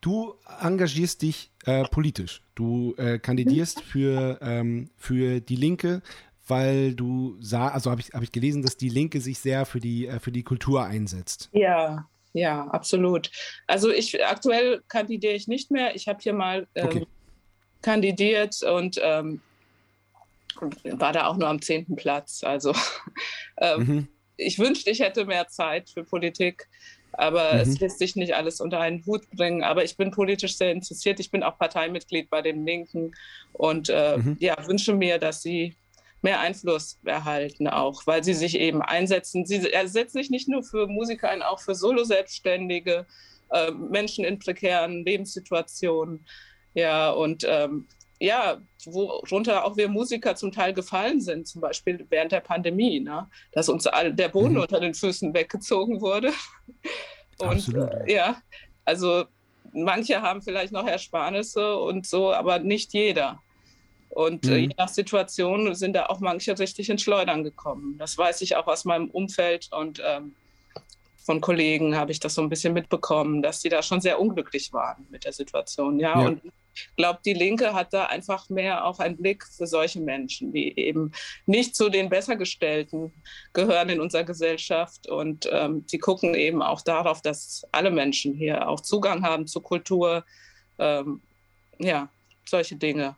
du 0.00 0.34
engagierst 0.60 1.22
dich 1.22 1.52
äh, 1.66 1.84
politisch. 1.84 2.42
Du 2.54 2.94
äh, 2.96 3.18
kandidierst 3.18 3.82
für, 3.82 4.38
ähm, 4.40 4.90
für 4.96 5.40
die 5.40 5.56
Linke, 5.56 6.02
weil 6.48 6.94
du 6.94 7.36
sah, 7.40 7.68
also 7.68 7.90
habe 7.90 8.00
ich, 8.00 8.12
hab 8.12 8.22
ich 8.22 8.32
gelesen, 8.32 8.62
dass 8.62 8.76
die 8.76 8.88
Linke 8.88 9.20
sich 9.20 9.38
sehr 9.38 9.66
für 9.66 9.78
die, 9.78 10.06
äh, 10.06 10.18
für 10.18 10.32
die 10.32 10.42
Kultur 10.42 10.84
einsetzt. 10.84 11.50
Ja, 11.52 12.08
ja, 12.32 12.66
absolut. 12.68 13.30
Also 13.66 13.90
ich 13.90 14.24
aktuell 14.24 14.82
kandidiere 14.88 15.34
ich 15.34 15.48
nicht 15.48 15.70
mehr. 15.70 15.94
Ich 15.94 16.08
habe 16.08 16.20
hier 16.22 16.32
mal 16.32 16.66
ähm, 16.74 16.86
Okay. 16.86 17.06
Kandidiert 17.82 18.62
und 18.62 18.98
ähm, 19.02 19.42
war 20.84 21.12
da 21.12 21.26
auch 21.26 21.36
nur 21.36 21.48
am 21.48 21.62
zehnten 21.62 21.96
Platz. 21.96 22.42
Also 22.42 22.74
ähm, 23.60 23.80
Mhm. 23.80 24.08
ich 24.36 24.58
wünschte, 24.58 24.90
ich 24.90 25.00
hätte 25.00 25.24
mehr 25.26 25.48
Zeit 25.48 25.90
für 25.90 26.04
Politik, 26.04 26.66
aber 27.12 27.54
Mhm. 27.54 27.60
es 27.60 27.78
lässt 27.78 27.98
sich 27.98 28.16
nicht 28.16 28.34
alles 28.34 28.60
unter 28.60 28.80
einen 28.80 29.04
Hut 29.06 29.28
bringen. 29.30 29.62
Aber 29.62 29.84
ich 29.84 29.96
bin 29.96 30.10
politisch 30.10 30.56
sehr 30.56 30.72
interessiert. 30.72 31.20
Ich 31.20 31.30
bin 31.30 31.42
auch 31.42 31.58
Parteimitglied 31.58 32.30
bei 32.30 32.42
den 32.42 32.64
Linken 32.66 33.12
und 33.52 33.88
äh, 33.88 34.18
Mhm. 34.18 34.36
ja, 34.40 34.56
wünsche 34.66 34.94
mir, 34.94 35.18
dass 35.18 35.42
sie 35.42 35.76
mehr 36.22 36.40
Einfluss 36.40 36.98
erhalten, 37.04 37.66
auch 37.66 38.06
weil 38.06 38.22
sie 38.22 38.34
sich 38.34 38.58
eben 38.58 38.82
einsetzen. 38.82 39.46
Sie 39.46 39.60
setzen 39.60 40.18
sich 40.18 40.30
nicht 40.30 40.48
nur 40.48 40.62
für 40.62 40.86
Musiker 40.86 41.30
ein, 41.30 41.42
auch 41.42 41.60
für 41.60 41.74
Solo-Selbstständige, 41.74 43.06
äh, 43.50 43.70
Menschen 43.70 44.24
in 44.24 44.38
prekären 44.38 45.04
Lebenssituationen. 45.04 46.26
Ja, 46.74 47.10
und 47.10 47.44
ähm, 47.48 47.88
ja, 48.20 48.60
worunter 48.84 49.64
auch 49.64 49.76
wir 49.76 49.88
Musiker 49.88 50.36
zum 50.36 50.52
Teil 50.52 50.74
gefallen 50.74 51.20
sind, 51.20 51.48
zum 51.48 51.60
Beispiel 51.62 52.06
während 52.10 52.32
der 52.32 52.40
Pandemie, 52.40 53.00
ne? 53.00 53.28
dass 53.52 53.68
uns 53.68 53.86
all, 53.86 54.12
der 54.14 54.28
Boden 54.28 54.56
Mhm. 54.56 54.62
unter 54.62 54.80
den 54.80 54.94
Füßen 54.94 55.32
weggezogen 55.34 56.00
wurde. 56.00 56.32
Und 57.38 57.68
Absolut, 57.68 57.92
äh, 57.94 58.10
ja, 58.12 58.40
also 58.84 59.24
manche 59.72 60.22
haben 60.22 60.42
vielleicht 60.42 60.72
noch 60.72 60.86
Ersparnisse 60.86 61.76
und 61.76 62.06
so, 62.06 62.32
aber 62.32 62.58
nicht 62.58 62.92
jeder. 62.92 63.42
Und 64.08 64.48
äh, 64.48 64.56
Mhm. 64.56 64.58
je 64.58 64.74
nach 64.78 64.88
Situation 64.88 65.74
sind 65.74 65.94
da 65.94 66.06
auch 66.06 66.20
manche 66.20 66.58
richtig 66.58 66.90
ins 66.90 67.02
Schleudern 67.02 67.44
gekommen. 67.44 67.98
Das 67.98 68.18
weiß 68.18 68.42
ich 68.42 68.56
auch 68.56 68.66
aus 68.66 68.84
meinem 68.84 69.10
Umfeld 69.10 69.68
und 69.72 70.02
ähm, 70.04 70.36
von 71.30 71.40
Kollegen 71.40 71.94
habe 71.94 72.10
ich 72.10 72.18
das 72.18 72.34
so 72.34 72.42
ein 72.42 72.48
bisschen 72.48 72.72
mitbekommen, 72.72 73.40
dass 73.40 73.60
die 73.60 73.68
da 73.68 73.82
schon 73.84 74.00
sehr 74.00 74.18
unglücklich 74.18 74.72
waren 74.72 75.06
mit 75.10 75.24
der 75.24 75.32
Situation. 75.32 76.00
Ja, 76.00 76.18
Ja. 76.20 76.26
und 76.26 76.42
ich 76.74 76.88
glaube, 76.96 77.20
die 77.24 77.34
Linke 77.34 77.72
hat 77.72 77.92
da 77.92 78.06
einfach 78.06 78.48
mehr 78.48 78.84
auch 78.84 78.98
einen 78.98 79.16
Blick 79.16 79.44
für 79.46 79.68
solche 79.68 80.00
Menschen, 80.00 80.52
die 80.52 80.76
eben 80.76 81.12
nicht 81.46 81.76
zu 81.76 81.88
den 81.88 82.08
Bessergestellten 82.08 83.12
gehören 83.52 83.90
in 83.90 84.00
unserer 84.00 84.24
Gesellschaft. 84.24 85.08
Und 85.08 85.48
ähm, 85.52 85.86
die 85.86 85.98
gucken 85.98 86.34
eben 86.34 86.62
auch 86.62 86.80
darauf, 86.82 87.22
dass 87.22 87.64
alle 87.70 87.92
Menschen 87.92 88.34
hier 88.34 88.68
auch 88.68 88.80
Zugang 88.80 89.22
haben 89.22 89.46
zu 89.46 89.60
Kultur. 89.60 90.24
Ähm, 90.78 91.20
ja, 91.78 92.08
solche 92.44 92.74
Dinge 92.74 93.14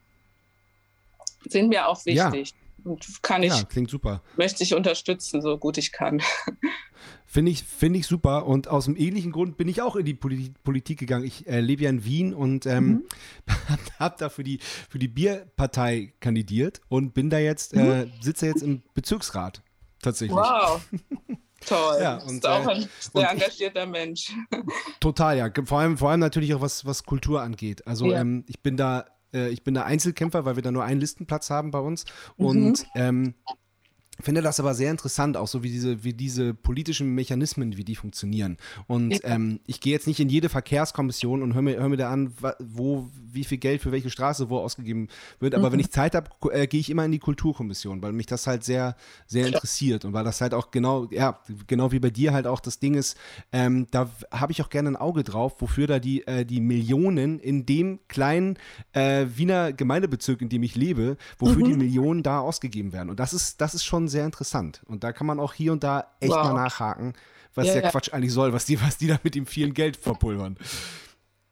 sind 1.47 1.69
mir 1.71 1.89
auch 1.89 1.99
Ja. 2.05 2.31
wichtig. 2.31 2.55
Und 2.85 3.23
kann 3.23 3.43
ich, 3.43 3.55
Ja, 3.57 3.63
klingt 3.65 3.91
super. 3.91 4.23
möchte 4.37 4.63
ich 4.65 4.75
unterstützen, 4.75 5.41
so 5.41 5.57
gut 5.57 5.79
ich 5.79 5.93
kann. 5.93 6.21
Finde 7.33 7.51
ich, 7.51 7.63
finde 7.65 7.99
ich 7.99 8.07
super. 8.07 8.45
Und 8.47 8.69
aus 8.69 8.85
dem 8.85 8.95
ähnlichen 8.95 9.33
Grund 9.33 9.57
bin 9.57 9.67
ich 9.67 9.81
auch 9.81 9.97
in 9.97 10.05
die 10.05 10.13
Poli 10.13 10.53
Politik 10.65 10.99
gegangen. 10.99 11.25
Ich 11.25 11.47
äh, 11.47 11.61
lebe 11.61 11.85
ja 11.85 11.89
in 11.89 12.05
Wien 12.05 12.35
und 12.35 12.67
ähm, 12.67 12.85
Mhm. 12.87 13.03
habe 13.99 14.17
da 14.19 14.29
für 14.29 14.45
die, 14.45 14.59
für 14.91 14.99
die 14.99 15.09
Bierpartei 15.09 16.13
kandidiert 16.21 16.83
und 16.89 17.15
bin 17.15 17.31
da 17.31 17.39
jetzt, 17.39 17.75
Mhm. 17.75 17.81
äh, 17.91 18.07
sitze 18.21 18.45
jetzt 18.47 18.63
im 18.63 18.83
Bezirksrat. 18.93 19.63
Tatsächlich. 20.03 20.37
Wow. 20.37 20.83
Toll. 21.67 21.99
Ja, 22.03 22.19
du 22.19 22.25
und, 22.27 22.31
bist 22.33 22.47
auch 22.47 22.67
äh, 22.67 22.71
ein 22.73 22.89
sehr 23.01 23.23
ich- 23.23 23.31
engagierter 23.31 23.87
Mensch. 23.87 24.33
Total, 25.01 25.39
ja. 25.39 25.49
Vor 25.65 25.79
allem, 25.79 25.97
vor 25.97 26.11
allem 26.11 26.21
natürlich 26.21 26.53
auch 26.55 26.61
was, 26.61 26.85
was 26.85 27.05
Kultur 27.05 27.41
angeht. 27.41 27.87
Also 27.87 28.11
Ja. 28.13 28.21
ähm, 28.21 28.45
ich 28.47 28.61
bin 28.61 28.77
da, 28.77 29.07
äh, 29.33 29.49
ich 29.49 29.63
bin 29.65 29.73
da 29.73 29.85
Einzelkämpfer, 29.85 30.45
weil 30.45 30.57
wir 30.57 30.63
da 30.63 30.71
nur 30.71 30.85
einen 30.85 31.01
Listenplatz 31.01 31.49
haben 31.49 31.71
bei 31.71 31.79
uns. 31.79 32.05
Mhm. 32.37 32.45
Und 32.47 32.87
ähm, 32.95 33.35
finde 34.21 34.43
das 34.43 34.61
aber 34.61 34.75
sehr 34.75 34.91
interessant, 34.91 35.37
auch 35.37 35.49
so 35.49 35.63
wie 35.63 35.71
diese, 35.71 36.05
wie 36.05 36.13
diese 36.13 36.55
politischen 36.55 37.15
Mechanismen, 37.15 37.77
wie 37.77 37.85
die 37.85 37.97
funktionieren. 37.97 38.57
Und 38.87 39.21
ähm, 39.25 39.61
ich 39.67 39.81
gehe 39.81 39.93
jetzt 39.93 40.07
nicht 40.07 40.21
in 40.21 40.29
jede 40.29 40.49
Verkehrskommission 40.49 41.43
und 41.43 41.55
höre 41.55 41.63
mir, 41.63 41.77
hör 41.79 41.89
mir 41.89 41.97
da 41.97 42.11
an, 42.11 42.33
wo, 42.59 43.09
wie 43.33 43.45
viel 43.45 43.59
Geld 43.59 43.83
für 43.83 43.91
welche 43.91 44.11
Straße 44.11 44.51
wo 44.51 44.59
ausgegeben 44.59 45.09
wird. 45.41 45.55
Aber 45.55 45.73
wenn 45.73 45.81
ich 45.81 45.91
Zeit 45.91 46.15
habe, 46.15 46.31
äh, 46.53 46.67
gehe 46.67 46.81
ich 46.81 46.91
immer 46.91 47.05
in 47.05 47.13
die 47.13 47.19
Kulturkommission, 47.19 48.03
weil 48.03 48.13
mich 48.13 48.27
das 48.27 48.47
halt 48.47 48.65
sehr, 48.65 48.97
sehr 49.27 49.47
interessiert 49.47 50.05
und 50.05 50.13
weil 50.13 50.25
das 50.25 50.41
halt 50.41 50.55
auch 50.55 50.71
genau, 50.71 51.09
ja, 51.11 51.41
genau 51.67 51.91
wie 51.91 52.01
bei 52.01 52.11
dir 52.11 52.33
halt 52.33 52.47
auch 52.47 52.61
das 52.61 52.79
Ding 52.79 52.95
ist, 52.95 53.17
ähm, 53.51 53.87
da 53.91 54.11
habe 54.31 54.53
ich 54.53 54.63
auch 54.63 54.71
gerne 54.71 54.91
ein 54.91 54.97
Auge 54.97 55.25
drauf, 55.25 55.61
wofür 55.61 55.87
da 55.87 55.99
die, 55.99 56.27
äh, 56.27 56.45
die 56.45 56.61
Millionen 56.61 57.41
in 57.41 57.67
dem 57.67 57.99
kleinen 58.09 58.59
äh, 58.93 59.27
Wiener 59.35 59.73
Gemeindebezirk, 59.73 60.43
in 60.43 60.49
dem 60.49 60.63
ich 60.63 60.77
lebe, 60.77 61.17
wofür 61.39 61.65
die 61.65 61.75
Millionen 61.75 62.23
da 62.23 62.41
ausgegeben 62.41 62.93
werden. 62.93 63.11
Und 63.11 63.19
das 63.19 63.33
ist, 63.33 63.61
das 63.61 63.75
ist 63.75 63.85
schon 63.85 64.12
sehr 64.13 64.25
interessant. 64.25 64.83
Und 64.87 65.03
da 65.05 65.13
kann 65.13 65.27
man 65.27 65.41
auch 65.41 65.53
hier 65.55 65.73
und 65.73 65.83
da 65.83 66.07
echt 66.21 66.31
Wow. 66.33 66.45
mal 66.45 66.53
nachhaken, 66.55 67.15
was 67.55 67.67
Ja, 67.67 67.73
der 67.75 67.83
ja. 67.83 67.91
Quatsch 67.91 68.13
eigentlich 68.13 68.33
soll, 68.33 68.53
was 68.53 68.65
die, 68.65 68.81
was 68.81 68.97
die 68.99 69.09
da 69.09 69.19
mit 69.25 69.35
dem 69.35 69.47
vielen 69.47 69.75
Geld 69.75 69.97
verpulvern. 69.97 70.57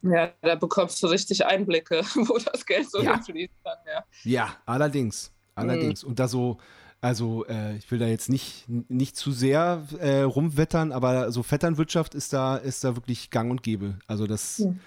Ja, 0.02 0.32
da 0.40 0.54
bekommst 0.54 1.02
du 1.02 1.08
richtig 1.08 1.44
Einblicke, 1.44 2.02
wo 2.14 2.38
das 2.38 2.64
Geld 2.64 2.90
so 2.90 3.02
Ja. 3.02 3.14
hinfließen 3.14 3.54
kann. 3.64 3.76
Ja. 3.86 4.04
Ja, 4.24 4.56
allerdings. 4.66 5.32
Allerdings. 5.54 6.04
Und 6.04 6.18
da 6.18 6.26
so, 6.26 6.56
also 7.02 7.44
äh, 7.46 7.76
ich 7.76 7.90
will 7.90 7.98
da 7.98 8.06
jetzt 8.06 8.30
nicht, 8.30 8.64
nicht 8.68 9.16
zu 9.16 9.30
sehr 9.32 9.82
äh, 9.98 10.20
rumwettern, 10.22 10.92
aber 10.92 11.32
so 11.32 11.42
Vetternwirtschaft 11.42 12.14
ist 12.14 12.32
da, 12.32 12.56
ist 12.56 12.82
da 12.84 12.96
wirklich 12.96 13.30
gang 13.30 13.50
und 13.50 13.62
gäbe. 13.62 13.98
Also 14.06 14.26
das, 14.26 14.58
Hm. 14.58 14.80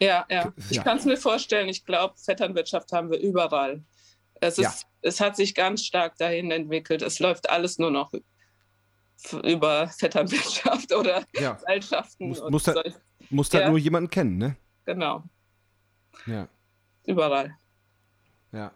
Ja, 0.00 0.26
ja. 0.28 0.52
Ich 0.68 0.76
Ja. 0.78 0.82
kann 0.82 0.98
es 0.98 1.04
mir 1.04 1.16
vorstellen. 1.16 1.68
Ich 1.68 1.84
glaube, 1.86 2.14
Vetternwirtschaft 2.18 2.90
haben 2.92 3.10
wir 3.10 3.20
überall. 3.20 3.84
Es, 4.40 4.58
ist. 4.58 4.86
Es 5.02 5.20
hat 5.20 5.36
sich 5.36 5.54
ganz 5.54 5.84
stark 5.84 6.16
dahin 6.18 6.50
entwickelt. 6.50 7.02
Es 7.02 7.18
läuft 7.18 7.50
alles 7.50 7.78
nur 7.78 7.90
noch 7.90 8.12
über 9.44 9.88
Vetternwirtschaft 9.88 10.92
oder 10.94 11.24
ja, 11.34 11.52
Gesellschaften. 11.54 12.28
Muss- 12.28 12.42
muss 12.50 12.66
halt- 12.66 12.76
solch- 12.78 12.94
muss 13.30 13.52
Ja. 13.52 13.68
nur 13.68 13.78
jemanden 13.78 14.10
kennen, 14.10 14.38
ne? 14.38 14.56
genau, 14.84 15.22
Ja, 16.26 16.48
überall. 17.06 17.56
ja. 18.52 18.72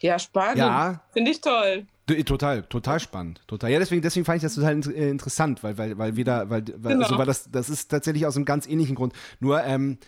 Ja, 0.00 0.18
Spanien. 0.18 0.58
Ja, 0.58 1.02
Finde 1.12 1.30
ich 1.32 1.40
toll. 1.40 1.86
d- 2.08 2.22
total, 2.22 2.62
total 2.62 3.00
spannend. 3.00 3.42
Total. 3.48 3.70
Ja, 3.70 3.78
deswegen, 3.80 4.00
deswegen 4.00 4.24
fand 4.24 4.36
ich 4.36 4.42
das 4.44 4.54
total 4.54 4.78
äh, 4.94 5.10
interessant, 5.10 5.62
weil, 5.64 5.76
weil, 5.76 5.98
weil 5.98 6.14
wir 6.16 6.24
da, 6.24 6.48
weil, 6.48 6.62
weil, 6.76 6.92
Genau. 6.94 7.04
also, 7.04 7.18
weil 7.18 7.26
das, 7.26 7.50
das 7.50 7.68
ist 7.68 7.88
tatsächlich 7.90 8.24
aus 8.24 8.36
einem 8.36 8.44
ganz 8.44 8.66
ähnlichen 8.68 8.94
Grund. 8.94 9.12
Nur, 9.40 9.62
ähm, 9.64 9.98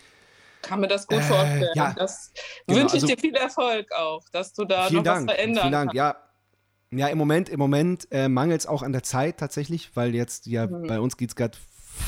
Kann 0.62 0.80
mir 0.80 0.88
das 0.88 1.06
gut 1.06 1.18
Äh, 1.18 1.22
vorstellen. 1.22 1.68
ja. 1.74 1.94
Das 1.96 2.32
Genau, 2.66 2.80
wünsche 2.80 2.96
ich 2.96 3.02
also- 3.02 3.14
dir 3.14 3.20
viel 3.20 3.34
Erfolg 3.34 3.92
auch, 3.92 4.28
dass 4.30 4.52
du 4.52 4.64
da 4.64 4.90
noch 4.90 5.02
Dank, 5.02 5.28
was 5.28 5.34
verändern 5.36 5.62
vielen 5.62 5.72
Dank. 5.72 5.88
kannst. 5.90 5.96
Ja, 5.96 6.16
Ja, 6.92 7.06
im 7.06 7.18
Moment, 7.18 7.48
im 7.48 7.61
Moment 7.61 8.08
äh, 8.11 8.28
mangelt 8.28 8.62
es 8.62 8.66
auch 8.66 8.82
an 8.82 8.90
der 8.90 9.04
Zeit 9.04 9.38
tatsächlich, 9.38 9.94
weil 9.94 10.12
jetzt 10.12 10.46
ja 10.46 10.66
Mhm. 10.66 10.88
bei 10.88 10.98
uns 10.98 11.16
geht 11.16 11.28
es 11.30 11.36
gerade 11.36 11.56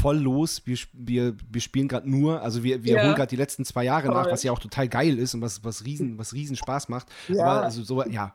voll 0.00 0.16
los. 0.18 0.62
Wir, 0.64 0.76
wir, 0.92 1.36
wir 1.48 1.61
spielen 1.61 1.86
gerade 1.86 2.11
nur, 2.11 2.42
also 2.42 2.64
wir, 2.64 2.82
wir 2.82 2.96
Ja. 2.96 3.03
holen 3.05 3.14
gerade 3.14 3.28
die 3.28 3.36
letzten 3.36 3.64
zwei 3.64 3.84
Jahre 3.84 4.09
nach, 4.09 4.24
Toll. 4.24 4.32
was 4.32 4.42
ja 4.42 4.50
auch 4.50 4.59
total 4.59 4.88
geil 4.88 5.18
ist 5.20 5.34
und 5.34 5.40
was, 5.40 5.62
was, 5.62 5.84
riesen, 5.84 6.18
was 6.18 6.32
riesen 6.32 6.57
Spaß 6.57 6.88
macht. 6.88 7.07
Ja. 7.28 7.44
Aber 7.44 7.62
also 7.62 7.84
so, 7.84 8.03
ja, 8.07 8.34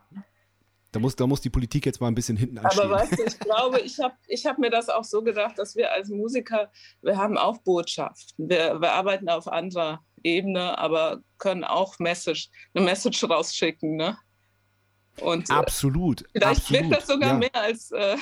da 0.92 1.00
muss, 1.00 1.16
da 1.16 1.26
muss 1.26 1.42
die 1.42 1.50
Politik 1.50 1.84
jetzt 1.84 2.00
mal 2.00 2.08
ein 2.08 2.14
bisschen 2.14 2.38
hinten 2.38 2.56
anstehen. 2.56 2.82
Aber 2.84 2.94
weißt 2.94 3.18
du, 3.18 3.24
ich 3.24 3.38
glaube, 3.40 3.80
ich 3.80 3.98
habe 4.00 4.14
ich 4.26 4.46
hab 4.46 4.56
mir 4.58 4.70
das 4.70 4.88
auch 4.88 5.04
so 5.04 5.20
gedacht, 5.22 5.58
dass 5.58 5.76
wir 5.76 5.92
als 5.92 6.08
Musiker, 6.08 6.70
wir 7.02 7.18
haben 7.18 7.36
auch 7.36 7.58
Botschaften. 7.58 8.48
Wir, 8.48 8.80
wir 8.80 8.92
arbeiten 8.92 9.28
auf 9.28 9.48
anderer 9.48 10.00
Ebene, 10.22 10.78
aber 10.78 11.20
können 11.38 11.64
auch 11.64 11.98
Message, 11.98 12.48
eine 12.74 12.84
Message 12.84 13.22
rausschicken. 13.24 13.96
Ne? 13.96 14.16
Und 15.20 15.50
äh, 15.50 15.54
absolut. 15.54 16.24
vielleicht 16.32 16.60
absolut, 16.60 16.82
wirkt 16.82 16.96
das 16.96 17.06
sogar 17.06 17.32
ja. 17.32 17.38
mehr, 17.38 17.54
als, 17.54 17.90
äh, 17.90 18.16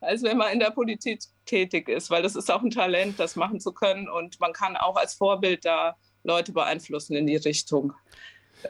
als 0.00 0.22
wenn 0.22 0.38
man 0.38 0.52
in 0.52 0.60
der 0.60 0.70
Politik 0.70 1.20
tätig 1.44 1.88
ist, 1.88 2.10
weil 2.10 2.22
das 2.22 2.36
ist 2.36 2.50
auch 2.50 2.62
ein 2.62 2.70
Talent, 2.70 3.18
das 3.18 3.36
machen 3.36 3.60
zu 3.60 3.72
können. 3.72 4.08
Und 4.08 4.40
man 4.40 4.52
kann 4.52 4.76
auch 4.76 4.96
als 4.96 5.14
Vorbild 5.14 5.64
da 5.64 5.96
Leute 6.24 6.52
beeinflussen 6.52 7.16
in 7.16 7.26
die 7.26 7.36
Richtung. 7.36 7.92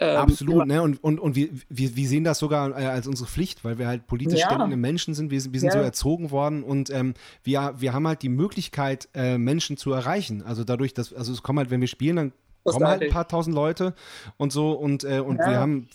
Ähm, 0.01 0.17
Absolut, 0.19 0.67
ne? 0.67 0.83
Und, 0.83 1.03
und, 1.03 1.19
und 1.19 1.35
wir, 1.35 1.49
wir, 1.71 1.97
wir 1.97 2.09
sehen 2.09 2.23
das 2.23 2.39
sogar 2.41 2.79
äh, 2.79 2.85
als 2.85 3.07
unsere 3.07 3.27
Pflicht, 3.27 3.65
weil 3.65 3.79
wir 3.79 3.87
halt 3.87 4.07
politisch 4.07 4.41
Ja. 4.41 4.51
denkende 4.51 4.77
Menschen 4.77 5.15
sind. 5.15 5.31
Wir, 5.31 5.41
sind- 5.41 5.55
wir 5.55 5.61
sind 5.61 5.69
Ja. 5.69 5.79
so 5.79 5.79
erzogen 5.79 6.31
worden 6.31 6.63
und 6.63 6.91
ähm, 6.91 7.15
wir, 7.43 7.75
wir 7.79 7.95
haben 7.95 8.07
halt 8.07 8.21
die 8.21 8.29
Möglichkeit, 8.29 9.09
äh, 9.15 9.39
Menschen 9.39 9.79
zu 9.79 9.93
erreichen. 9.93 10.43
Also 10.43 10.63
dadurch, 10.63 10.93
dass, 10.93 11.15
also 11.15 11.33
es 11.33 11.43
kommen 11.43 11.59
halt, 11.61 11.71
wenn 11.71 11.81
wir 11.81 11.89
spielen, 11.89 12.17
dann 12.17 12.33
kommen 12.75 12.87
halt 12.87 13.03
ein 13.03 13.11
paar 13.11 13.29
tausend 13.29 13.55
Leute 13.55 13.95
und 14.37 14.53
so 14.53 14.73
und, 14.73 15.05
äh, 15.05 15.21
und 15.21 15.39
Ja. 15.39 15.51
wir 15.51 15.59
haben 15.61 15.89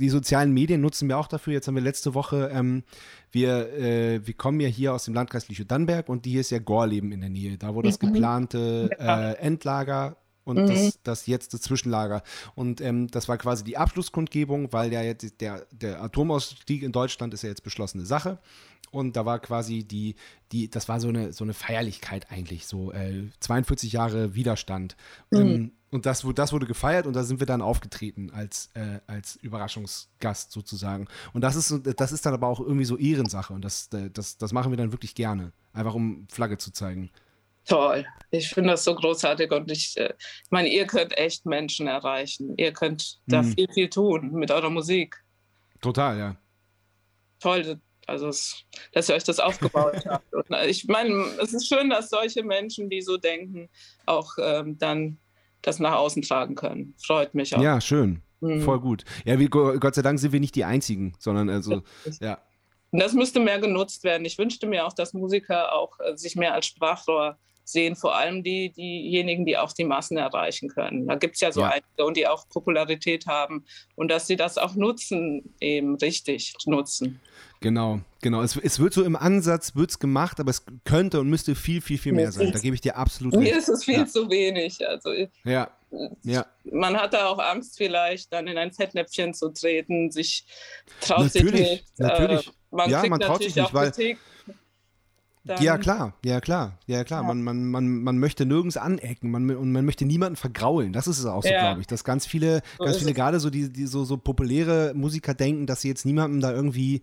die 0.00 0.08
sozialen 0.08 0.52
Medien 0.52 0.80
nutzen 0.80 1.08
wir 1.08 1.18
auch 1.18 1.28
dafür. 1.28 1.52
Jetzt 1.52 1.68
haben 1.68 1.76
wir 1.76 1.82
letzte 1.82 2.12
Woche, 2.14 2.50
ähm, 2.52 2.82
wir, 3.30 3.72
äh, 3.78 4.26
wir 4.26 4.34
kommen 4.34 4.58
ja 4.58 4.66
hier 4.68 4.92
aus 4.92 5.04
dem 5.04 5.14
Landkreis 5.14 5.48
Lüchow-Dannenberg 5.48 6.08
und 6.08 6.24
die 6.24 6.30
hier 6.32 6.40
ist 6.40 6.50
ja 6.50 6.58
Gorleben 6.58 7.12
in 7.12 7.20
der 7.20 7.30
Nähe, 7.30 7.56
da 7.58 7.74
wo 7.74 7.82
das 7.82 8.00
Mhm. 8.02 8.06
geplante 8.12 8.90
äh, 8.98 9.34
Endlager 9.38 10.16
und 10.44 10.56
Mhm. 10.56 10.66
das, 10.66 10.98
das 11.04 11.26
jetzt 11.26 11.54
das 11.54 11.60
Zwischenlager. 11.60 12.22
Und 12.56 12.80
ähm, 12.80 13.06
das 13.08 13.28
war 13.28 13.38
quasi 13.38 13.62
die 13.62 13.76
Abschlusskundgebung, 13.76 14.72
weil 14.72 14.92
ja 14.92 15.02
jetzt 15.02 15.40
der, 15.40 15.66
der 15.70 16.02
Atomausstieg 16.02 16.82
in 16.82 16.90
Deutschland 16.90 17.32
ist 17.34 17.42
ja 17.42 17.48
jetzt 17.50 17.62
beschlossene 17.62 18.04
Sache. 18.04 18.38
Und 18.90 19.16
da 19.16 19.26
war 19.26 19.38
quasi 19.38 19.84
die, 19.84 20.14
die, 20.50 20.70
das 20.70 20.88
war 20.88 20.98
so 20.98 21.08
eine, 21.08 21.32
so 21.34 21.44
eine 21.44 21.52
Feierlichkeit 21.52 22.32
eigentlich, 22.32 22.66
so 22.66 22.90
äh, 22.92 23.24
42 23.40 23.92
Jahre 23.92 24.34
Widerstand. 24.34 24.96
Ähm, 25.30 25.72
und 25.90 26.06
das, 26.06 26.26
das 26.34 26.52
wurde 26.52 26.66
gefeiert 26.66 27.06
und 27.06 27.14
da 27.14 27.22
sind 27.22 27.40
wir 27.40 27.46
dann 27.46 27.62
aufgetreten 27.62 28.30
als, 28.30 28.70
äh, 28.74 29.00
als 29.06 29.36
Überraschungsgast 29.36 30.52
sozusagen. 30.52 31.08
Und 31.32 31.40
das 31.42 31.56
ist, 31.56 31.80
das 31.98 32.12
ist 32.12 32.26
dann 32.26 32.34
aber 32.34 32.46
auch 32.46 32.60
irgendwie 32.60 32.84
so 32.84 32.96
Ehrensache 32.96 33.52
und 33.52 33.64
das, 33.64 33.88
äh, 33.94 34.10
das, 34.10 34.36
das 34.38 34.52
machen 34.52 34.70
wir 34.70 34.76
dann 34.76 34.92
wirklich 34.92 35.14
gerne. 35.14 35.52
Einfach 35.72 35.94
um 35.94 36.26
Flagge 36.30 36.58
zu 36.58 36.72
zeigen. 36.72 37.10
Toll. 37.64 38.06
Ich 38.30 38.48
finde 38.48 38.70
das 38.70 38.84
so 38.84 38.94
großartig 38.94 39.50
und 39.52 39.70
ich 39.70 39.96
äh, 39.98 40.14
meine, 40.50 40.68
ihr 40.68 40.86
könnt 40.86 41.16
echt 41.18 41.44
Menschen 41.44 41.86
erreichen. 41.86 42.54
Ihr 42.56 42.72
könnt 42.72 43.18
da 43.26 43.42
Mhm. 43.42 43.52
viel, 43.54 43.68
viel 43.72 43.90
tun 43.90 44.32
mit 44.32 44.50
eurer 44.50 44.70
Musik. 44.70 45.22
Total, 45.80 46.18
ja. 46.18 46.36
Toll, 47.40 47.78
also 48.06 48.28
dass 48.92 49.08
ihr 49.08 49.14
euch 49.14 49.24
das 49.24 49.38
aufgebaut 49.38 50.02
habt. 50.06 50.34
Und 50.34 50.50
äh, 50.50 50.66
ich 50.66 50.86
meine, 50.86 51.12
es 51.42 51.52
ist 51.52 51.68
schön, 51.68 51.90
dass 51.90 52.08
solche 52.10 52.42
Menschen, 52.42 52.88
die 52.88 53.02
so 53.02 53.16
denken, 53.18 53.68
auch 54.06 54.32
ähm, 54.40 54.78
dann 54.78 55.18
das 55.68 55.78
nach 55.78 55.94
außen 55.94 56.22
tragen 56.22 56.54
können. 56.54 56.94
Freut 56.98 57.34
mich 57.34 57.54
auch. 57.54 57.62
Ja, 57.62 57.80
schön. 57.80 58.22
Mhm. 58.40 58.62
Voll 58.62 58.80
gut. 58.80 59.04
Ja, 59.24 59.38
wir, 59.38 59.48
Gott 59.48 59.94
sei 59.94 60.02
Dank 60.02 60.18
sind 60.18 60.32
wir 60.32 60.40
nicht 60.40 60.54
die 60.54 60.64
Einzigen, 60.64 61.12
sondern 61.18 61.48
also, 61.50 61.82
ja. 62.20 62.38
Und 62.90 63.00
das 63.00 63.12
müsste 63.12 63.40
mehr 63.40 63.58
genutzt 63.58 64.02
werden. 64.04 64.24
Ich 64.24 64.38
wünschte 64.38 64.66
mir 64.66 64.86
auch, 64.86 64.94
dass 64.94 65.12
Musiker 65.12 65.74
auch 65.74 65.98
äh, 66.00 66.16
sich 66.16 66.36
mehr 66.36 66.54
als 66.54 66.66
Sprachrohr 66.66 67.38
sehen, 67.70 67.96
vor 67.96 68.16
allem 68.16 68.42
die, 68.42 68.70
diejenigen, 68.70 69.44
die 69.46 69.56
auch 69.58 69.72
die 69.72 69.84
Massen 69.84 70.16
erreichen 70.16 70.68
können. 70.68 71.06
Da 71.06 71.14
gibt 71.16 71.34
es 71.34 71.40
ja 71.40 71.52
so 71.52 71.60
Ja. 71.60 71.68
einige 71.68 72.04
und 72.04 72.16
die 72.16 72.26
auch 72.26 72.48
Popularität 72.48 73.26
haben 73.26 73.64
und 73.96 74.10
dass 74.10 74.26
sie 74.26 74.36
das 74.36 74.58
auch 74.58 74.74
nutzen, 74.74 75.54
eben 75.60 75.96
richtig 75.96 76.54
nutzen. 76.66 77.20
Genau, 77.60 78.00
genau. 78.22 78.42
Es, 78.42 78.56
es 78.56 78.78
wird 78.78 78.92
so 78.94 79.02
im 79.04 79.16
Ansatz, 79.16 79.74
wird 79.74 79.90
es 79.90 79.98
gemacht, 79.98 80.38
aber 80.38 80.50
es 80.50 80.64
könnte 80.84 81.18
und 81.20 81.28
müsste 81.28 81.54
viel, 81.56 81.80
viel, 81.80 81.98
viel 81.98 82.12
mehr 82.12 82.30
sein. 82.30 82.52
Da 82.52 82.58
gebe 82.60 82.74
ich 82.74 82.80
dir 82.80 82.96
absolut 82.96 83.34
Mir 83.34 83.40
recht. 83.46 83.56
ist 83.56 83.68
es 83.68 83.84
viel 83.84 83.94
Ja. 83.98 84.06
zu 84.06 84.30
wenig. 84.30 84.86
Also 84.86 85.10
Ja, 85.44 85.68
ja. 86.22 86.46
man 86.70 86.96
hat 86.96 87.14
da 87.14 87.26
auch 87.26 87.38
Angst, 87.40 87.76
vielleicht 87.76 88.32
dann 88.32 88.46
in 88.46 88.56
ein 88.58 88.70
Fettnäpfchen 88.72 89.34
zu 89.34 89.48
treten, 89.48 90.10
sich 90.12 90.44
traut 91.00 91.32
Natürlich, 91.34 91.50
sich 91.58 91.70
nicht. 91.70 91.98
natürlich. 91.98 92.46
Äh, 92.46 92.50
man 92.70 92.90
Ja, 92.90 93.00
kriegt 93.00 93.10
man 93.10 93.20
traut 93.20 93.30
natürlich 93.32 93.54
sich 93.54 93.62
nicht, 93.62 93.70
auch 93.70 93.74
weil- 93.74 93.90
Kritik. 93.90 94.18
Dann- 95.48 95.62
Ja, 95.62 95.78
klar, 95.78 96.14
ja, 96.24 96.40
klar, 96.40 96.78
ja, 96.86 97.02
klar. 97.04 97.22
Man, 97.22 97.42
man, 97.42 97.64
man, 97.70 98.02
man 98.02 98.18
möchte 98.18 98.46
nirgends 98.46 98.76
anecken 98.76 99.30
man, 99.30 99.50
und 99.50 99.72
man 99.72 99.84
möchte 99.84 100.04
niemanden 100.04 100.36
vergraulen. 100.36 100.92
Das 100.92 101.06
ist 101.08 101.18
es 101.18 101.26
auch 101.26 101.42
so, 101.42 101.48
Ja. 101.48 101.60
glaube 101.60 101.80
ich. 101.80 101.86
Dass 101.86 102.04
ganz 102.04 102.26
viele, 102.26 102.62
So 102.78 102.84
ganz 102.84 102.98
viele 102.98 103.10
es. 103.10 103.16
gerade 103.16 103.40
so 103.40 103.50
die, 103.50 103.72
die 103.72 103.86
so, 103.86 104.04
so 104.04 104.16
populäre 104.18 104.92
Musiker 104.94 105.34
denken, 105.34 105.66
dass 105.66 105.80
sie 105.80 105.88
jetzt 105.88 106.04
niemandem 106.04 106.40
da 106.40 106.52
irgendwie, 106.52 107.00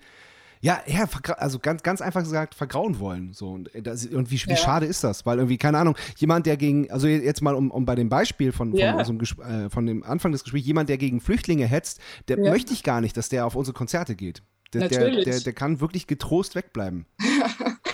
ja, 0.62 0.80
ja, 0.88 1.06
also 1.38 1.60
ganz, 1.60 1.84
ganz 1.84 2.02
einfach 2.02 2.22
gesagt, 2.22 2.56
vergrauen 2.56 3.00
wollen. 3.00 3.34
So. 3.34 3.50
Und, 3.52 3.74
äh, 3.76 3.82
das, 3.82 4.06
und 4.06 4.32
wie, 4.32 4.39
wie 4.46 4.50
Ja. 4.52 4.56
schade 4.56 4.86
ist 4.86 5.04
das? 5.04 5.26
Weil 5.26 5.38
irgendwie, 5.39 5.58
keine 5.58 5.78
Ahnung, 5.80 5.96
jemand, 6.18 6.46
der 6.46 6.56
gegen, 6.58 6.89
also 6.91 7.08
jetzt 7.08 7.41
mal 7.41 7.56
um, 7.56 7.72
um 7.72 7.86
bei 7.86 7.96
dem 7.96 8.10
Beispiel 8.10 8.52
von, 8.52 8.72
von, 8.72 8.80
Ja. 8.80 8.96
unserem 8.96 9.20
äh, 9.20 9.70
von 9.70 9.86
dem 9.86 10.04
Anfang 10.04 10.32
des 10.32 10.43
Gesprächs, 10.43 10.66
jemand, 10.68 10.89
der 10.89 10.98
gegen 10.98 11.20
Flüchtlinge 11.20 11.66
hetzt, 11.66 12.00
der 12.28 12.39
Ja. 12.39 12.52
möchte 12.52 12.74
ich 12.74 12.84
gar 12.84 13.02
nicht, 13.02 13.18
dass 13.18 13.30
der 13.30 13.46
auf 13.46 13.56
unsere 13.56 13.74
Konzerte 13.76 14.16
geht. 14.16 14.43
Der, 14.74 14.89
der, 14.89 15.24
der, 15.24 15.39
der 15.39 15.54
kann 15.54 15.80
wirklich 15.80 16.06
getrost 16.08 16.56
wegbleiben. 16.56 17.06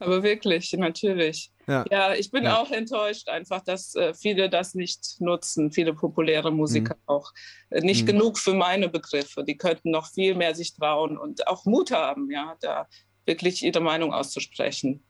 Aber 0.00 0.22
wirklich, 0.22 0.72
natürlich. 0.72 1.52
Ja. 1.68 1.84
Ja, 1.90 2.14
ich 2.14 2.30
bin 2.32 2.44
Ja. 2.44 2.58
auch 2.60 2.70
enttäuscht 2.72 3.28
einfach, 3.28 3.60
dass 3.62 3.94
äh, 3.94 4.12
viele 4.14 4.50
das 4.50 4.74
nicht 4.74 5.20
nutzen, 5.20 5.70
viele 5.70 5.94
populäre 5.94 6.50
Musiker 6.50 6.96
auch. 7.06 7.30
Äh, 7.70 7.82
nicht 7.82 8.02
Mhm. 8.02 8.06
genug 8.06 8.38
für 8.38 8.54
meine 8.54 8.88
Begriffe. 8.88 9.44
Die 9.44 9.56
könnten 9.56 9.90
noch 9.92 10.10
viel 10.10 10.34
mehr 10.34 10.54
sich 10.54 10.74
trauen 10.74 11.16
und 11.16 11.46
auch 11.46 11.64
Mut 11.66 11.92
haben, 11.92 12.30
ja, 12.30 12.56
da 12.60 12.88
wirklich 13.26 13.62
ihre 13.62 13.80
Meinung 13.80 14.12
auszusprechen. 14.12 15.04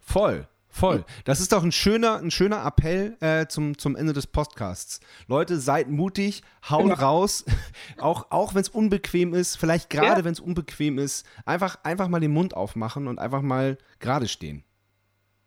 Voll, 0.00 0.46
voll. 0.70 1.04
Das 1.24 1.40
ist 1.40 1.52
doch 1.52 1.62
ein 1.62 1.72
schöner, 1.72 2.16
ein 2.18 2.30
schöner 2.30 2.64
Appell 2.64 3.16
äh, 3.20 3.46
zum, 3.46 3.78
zum 3.78 3.96
Ende 3.96 4.12
des 4.12 4.26
Podcasts. 4.26 5.00
Leute, 5.26 5.58
seid 5.58 5.88
mutig, 5.88 6.42
haut 6.68 6.82
Genau. 6.84 6.94
raus, 6.94 7.44
auch, 7.98 8.30
auch 8.30 8.54
wenn 8.54 8.60
es 8.62 8.68
unbequem 8.68 9.34
ist, 9.34 9.56
vielleicht 9.56 9.90
gerade 9.90 10.20
Ja. 10.20 10.24
wenn 10.24 10.32
es 10.32 10.40
unbequem 10.40 10.98
ist, 10.98 11.26
einfach, 11.44 11.78
einfach 11.84 12.08
mal 12.08 12.20
den 12.20 12.32
Mund 12.32 12.54
aufmachen 12.54 13.06
und 13.08 13.18
einfach 13.18 13.42
mal 13.42 13.78
gerade 13.98 14.28
stehen. 14.28 14.64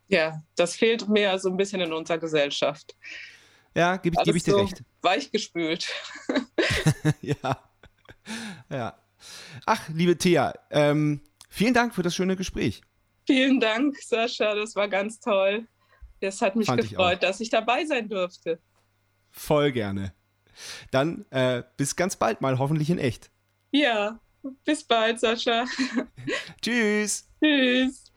Ja, 0.07 0.43
das 0.55 0.75
fehlt 0.75 1.07
mir 1.07 1.39
so 1.39 1.49
ein 1.49 1.55
bisschen 1.57 1.79
in 1.81 1.93
unserer 1.93 2.17
Gesellschaft. 2.17 2.95
Ja, 3.73 3.95
gebe 3.95 4.17
ich, 4.19 4.25
geb 4.25 4.35
ich 4.35 4.43
dir 4.43 4.51
so 4.51 4.59
recht. 4.61 4.83
weichgespült. 5.01 5.87
ja. 7.21 7.63
Ja. 8.69 8.97
Ach, 9.65 9.87
liebe 9.89 10.17
Thea, 10.17 10.53
ähm, 10.71 11.21
vielen 11.47 11.73
Dank 11.73 11.95
für 11.95 12.01
das 12.03 12.13
schöne 12.15 12.35
Gespräch. 12.35 12.81
Vielen 13.27 13.59
Dank, 13.59 13.97
Sascha, 14.01 14.55
das 14.55 14.75
war 14.75 14.87
ganz 14.87 15.19
toll. 15.19 15.67
Es 16.19 16.41
hat 16.41 16.55
mich 16.55 16.67
Fand 16.67 16.83
ich 16.83 16.91
gefreut, 16.91 17.23
dass 17.23 17.39
ich 17.39 17.49
dabei 17.49 17.85
sein 17.85 18.07
durfte. 18.07 18.59
Voll 19.31 19.71
gerne. 19.71 20.13
Dann 20.91 21.25
äh, 21.31 21.63
bis 21.77 21.95
ganz 21.95 22.15
bald 22.15 22.41
mal, 22.41 22.59
hoffentlich 22.59 22.89
in 22.89 22.99
echt. 22.99 23.31
Ja, 23.71 24.19
bis 24.63 24.83
bald, 24.83 25.19
Sascha. 25.19 25.65
Tschüss. 26.61 27.27
Tschüss. 27.43 28.11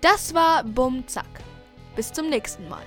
Das 0.00 0.32
war 0.34 0.62
Bum 0.62 1.06
Zack. 1.08 1.26
Bis 1.96 2.12
zum 2.12 2.28
nächsten 2.30 2.68
Mal. 2.68 2.84